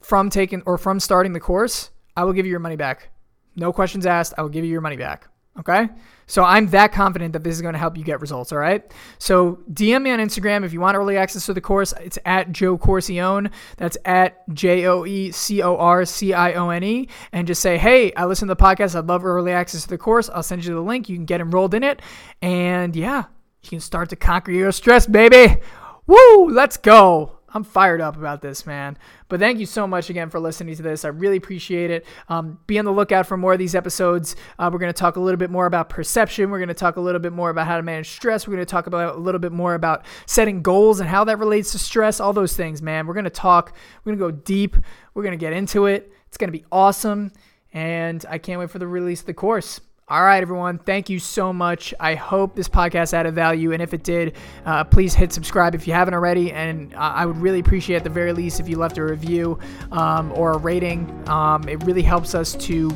from 0.02 0.30
taking 0.30 0.62
or 0.65 0.78
from 0.78 1.00
starting 1.00 1.34
the 1.34 1.39
course, 1.39 1.89
I 2.15 2.24
will 2.24 2.34
give 2.34 2.46
you 2.46 2.52
your 2.52 2.60
money 2.60 2.76
back. 2.76 3.10
No 3.56 3.74
questions 3.74 4.06
asked. 4.06 4.36
I 4.38 4.43
will 4.43 4.50
give 4.50 4.63
you 4.63 4.72
your 4.72 4.82
money 4.82 4.98
back. 4.98 5.28
Okay. 5.60 5.89
So 6.28 6.43
I'm 6.43 6.67
that 6.67 6.91
confident 6.91 7.34
that 7.34 7.43
this 7.43 7.56
is 7.56 7.62
going 7.62 7.74
to 7.74 7.80
help 7.80 7.98
you 7.98 8.04
get 8.04 8.20
results. 8.20 8.52
All 8.52 8.58
right. 8.58 8.84
So 9.17 9.60
DM 9.72 10.04
me 10.04 10.12
on 10.12 10.20
Instagram 10.20 10.65
if 10.65 10.74
you 10.74 10.82
want 10.82 10.98
early 10.98 11.17
access 11.17 11.46
to 11.46 11.54
the 11.54 11.62
course. 11.62 11.94
It's 12.02 12.19
at 12.25 12.52
Joe 12.52 12.77
Corcione. 12.77 13.50
That's 13.77 13.98
at 14.06 14.48
J 14.54 14.86
O 14.86 15.06
E 15.06 15.32
C 15.32 15.62
O 15.63 15.77
R 15.77 16.06
C 16.06 16.34
I 16.34 16.54
O 16.54 16.69
N 16.69 16.84
E. 16.84 17.08
And 17.32 17.48
just 17.48 17.62
say, 17.62 17.77
hey, 17.77 18.13
I 18.13 18.25
listen 18.25 18.48
to 18.50 18.56
the 18.56 18.62
podcast. 18.62 18.96
I'd 18.96 19.08
love 19.08 19.25
early 19.25 19.54
access 19.54 19.84
to 19.84 19.90
the 19.90 19.98
course. 19.98 20.29
I'll 20.29 20.44
send 20.44 20.65
you 20.65 20.75
the 20.75 20.82
link. 20.82 21.10
You 21.10 21.15
can 21.15 21.25
get 21.25 21.42
enrolled 21.42 21.73
in 21.73 21.84
it. 21.84 22.02
And 22.42 22.96
yeah, 22.96 23.23
you 23.63 23.69
can 23.69 23.79
start 23.79 24.10
to 24.10 24.15
conquer 24.15 24.52
your 24.52 24.71
stress, 24.71 25.08
baby. 25.08 25.62
Woo, 26.06 26.50
let's 26.50 26.77
go. 26.77 27.37
I'm 27.54 27.63
fired 27.63 28.02
up 28.02 28.17
about 28.17 28.41
this, 28.41 28.65
man. 28.65 28.98
But 29.29 29.39
thank 29.39 29.60
you 29.60 29.65
so 29.65 29.87
much 29.87 30.10
again 30.10 30.29
for 30.29 30.39
listening 30.39 30.75
to 30.75 30.83
this. 30.83 31.06
I 31.06 31.10
really 31.10 31.37
appreciate 31.37 31.89
it. 31.89 32.06
Um, 32.27 32.60
be 32.67 32.77
on 32.77 32.83
the 32.83 32.91
lookout 32.91 33.25
for 33.25 33.37
more 33.37 33.54
of 33.54 33.60
these 33.60 33.73
episodes. 33.73 34.35
Uh, 34.60 34.69
we're 34.71 34.79
going 34.79 34.91
to 34.91 35.00
talk 35.00 35.15
a 35.15 35.19
little 35.21 35.37
bit 35.37 35.50
more 35.50 35.65
about 35.65 35.87
perception. 35.87 36.50
We're 36.50 36.60
going 36.60 36.67
to 36.67 36.73
talk 36.73 36.98
a 36.98 37.02
little 37.02 37.21
bit 37.21 37.31
more 37.31 37.50
about 37.50 37.67
how 37.67 37.77
to 37.77 37.83
manage 37.83 38.10
stress. 38.10 38.48
We're 38.48 38.56
going 38.56 38.65
to 38.65 38.69
talk 38.69 38.87
about 38.87 39.15
a 39.15 39.19
little 39.19 39.39
bit 39.39 39.54
more 39.54 39.75
about 39.75 40.06
setting 40.25 40.62
goals 40.62 41.00
and 41.00 41.08
how 41.08 41.23
that 41.23 41.39
relates 41.39 41.71
to 41.71 41.79
stress. 41.79 42.19
All 42.19 42.33
those 42.33 42.56
things, 42.56 42.81
man. 42.81 43.08
We're 43.08 43.13
going 43.13 43.23
to 43.23 43.29
talk. 43.29 43.73
We're 44.04 44.15
going 44.15 44.33
to 44.33 44.37
go 44.37 44.41
deep. 44.43 44.75
We're 45.13 45.23
going 45.23 45.31
to 45.31 45.37
get 45.37 45.54
into 45.54 45.85
it. 45.85 46.12
It's 46.27 46.37
going 46.37 46.52
to 46.52 46.58
be 46.58 46.65
awesome. 46.69 47.31
And 47.73 48.25
I 48.29 48.39
can't 48.39 48.60
wait 48.60 48.71
for 48.71 48.79
the 48.79 48.87
release 48.87 49.21
of 49.21 49.27
the 49.27 49.33
course. 49.33 49.79
All 50.10 50.24
right, 50.24 50.42
everyone. 50.42 50.78
Thank 50.78 51.10
you 51.10 51.20
so 51.20 51.52
much. 51.52 51.94
I 52.00 52.16
hope 52.16 52.56
this 52.56 52.70
podcast 52.70 53.12
added 53.12 53.36
value. 53.36 53.74
And 53.74 53.82
if 53.82 53.94
it 53.94 54.04
did, 54.04 54.38
uh, 54.66 54.86
please 54.86 55.14
hit 55.14 55.34
subscribe 55.34 55.76
if 55.76 55.86
you 55.86 55.92
haven't 55.92 56.14
already. 56.14 56.50
And 56.54 56.96
I 56.96 57.26
would 57.26 57.36
really 57.36 57.60
appreciate, 57.60 57.98
at 57.98 58.04
the 58.06 58.10
very 58.10 58.32
least, 58.32 58.62
if 58.62 58.70
you 58.70 58.78
left 58.78 58.98
a 58.98 59.04
review 59.04 59.60
um, 59.92 60.32
or 60.32 60.54
a 60.54 60.58
rating. 60.60 61.28
Um, 61.28 61.68
it 61.68 61.84
really 61.84 62.04
helps 62.04 62.36
us 62.36 62.54
to 62.56 62.96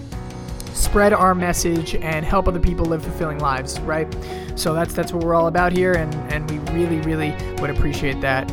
spread 0.73 1.11
our 1.11 1.35
message 1.35 1.95
and 1.95 2.25
help 2.25 2.47
other 2.47 2.61
people 2.61 2.85
live 2.85 3.03
fulfilling 3.03 3.39
lives, 3.39 3.77
right? 3.81 4.07
So 4.55 4.73
that's 4.73 4.93
that's 4.93 5.11
what 5.11 5.25
we're 5.25 5.35
all 5.35 5.47
about 5.47 5.73
here, 5.73 5.91
and 5.91 6.15
and 6.31 6.49
we 6.49 6.59
really 6.73 7.01
really 7.01 7.31
would 7.61 7.71
appreciate 7.71 8.21
that. 8.21 8.49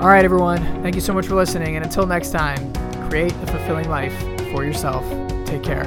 All 0.00 0.08
right, 0.08 0.24
everyone. 0.24 0.82
Thank 0.82 0.96
you 0.96 1.00
so 1.00 1.12
much 1.12 1.28
for 1.28 1.36
listening, 1.36 1.76
and 1.76 1.84
until 1.84 2.06
next 2.06 2.32
time, 2.32 2.72
create 3.08 3.32
a 3.32 3.46
fulfilling 3.46 3.88
life 3.88 4.18
for 4.50 4.64
yourself. 4.64 5.04
Take 5.46 5.62
care. 5.62 5.86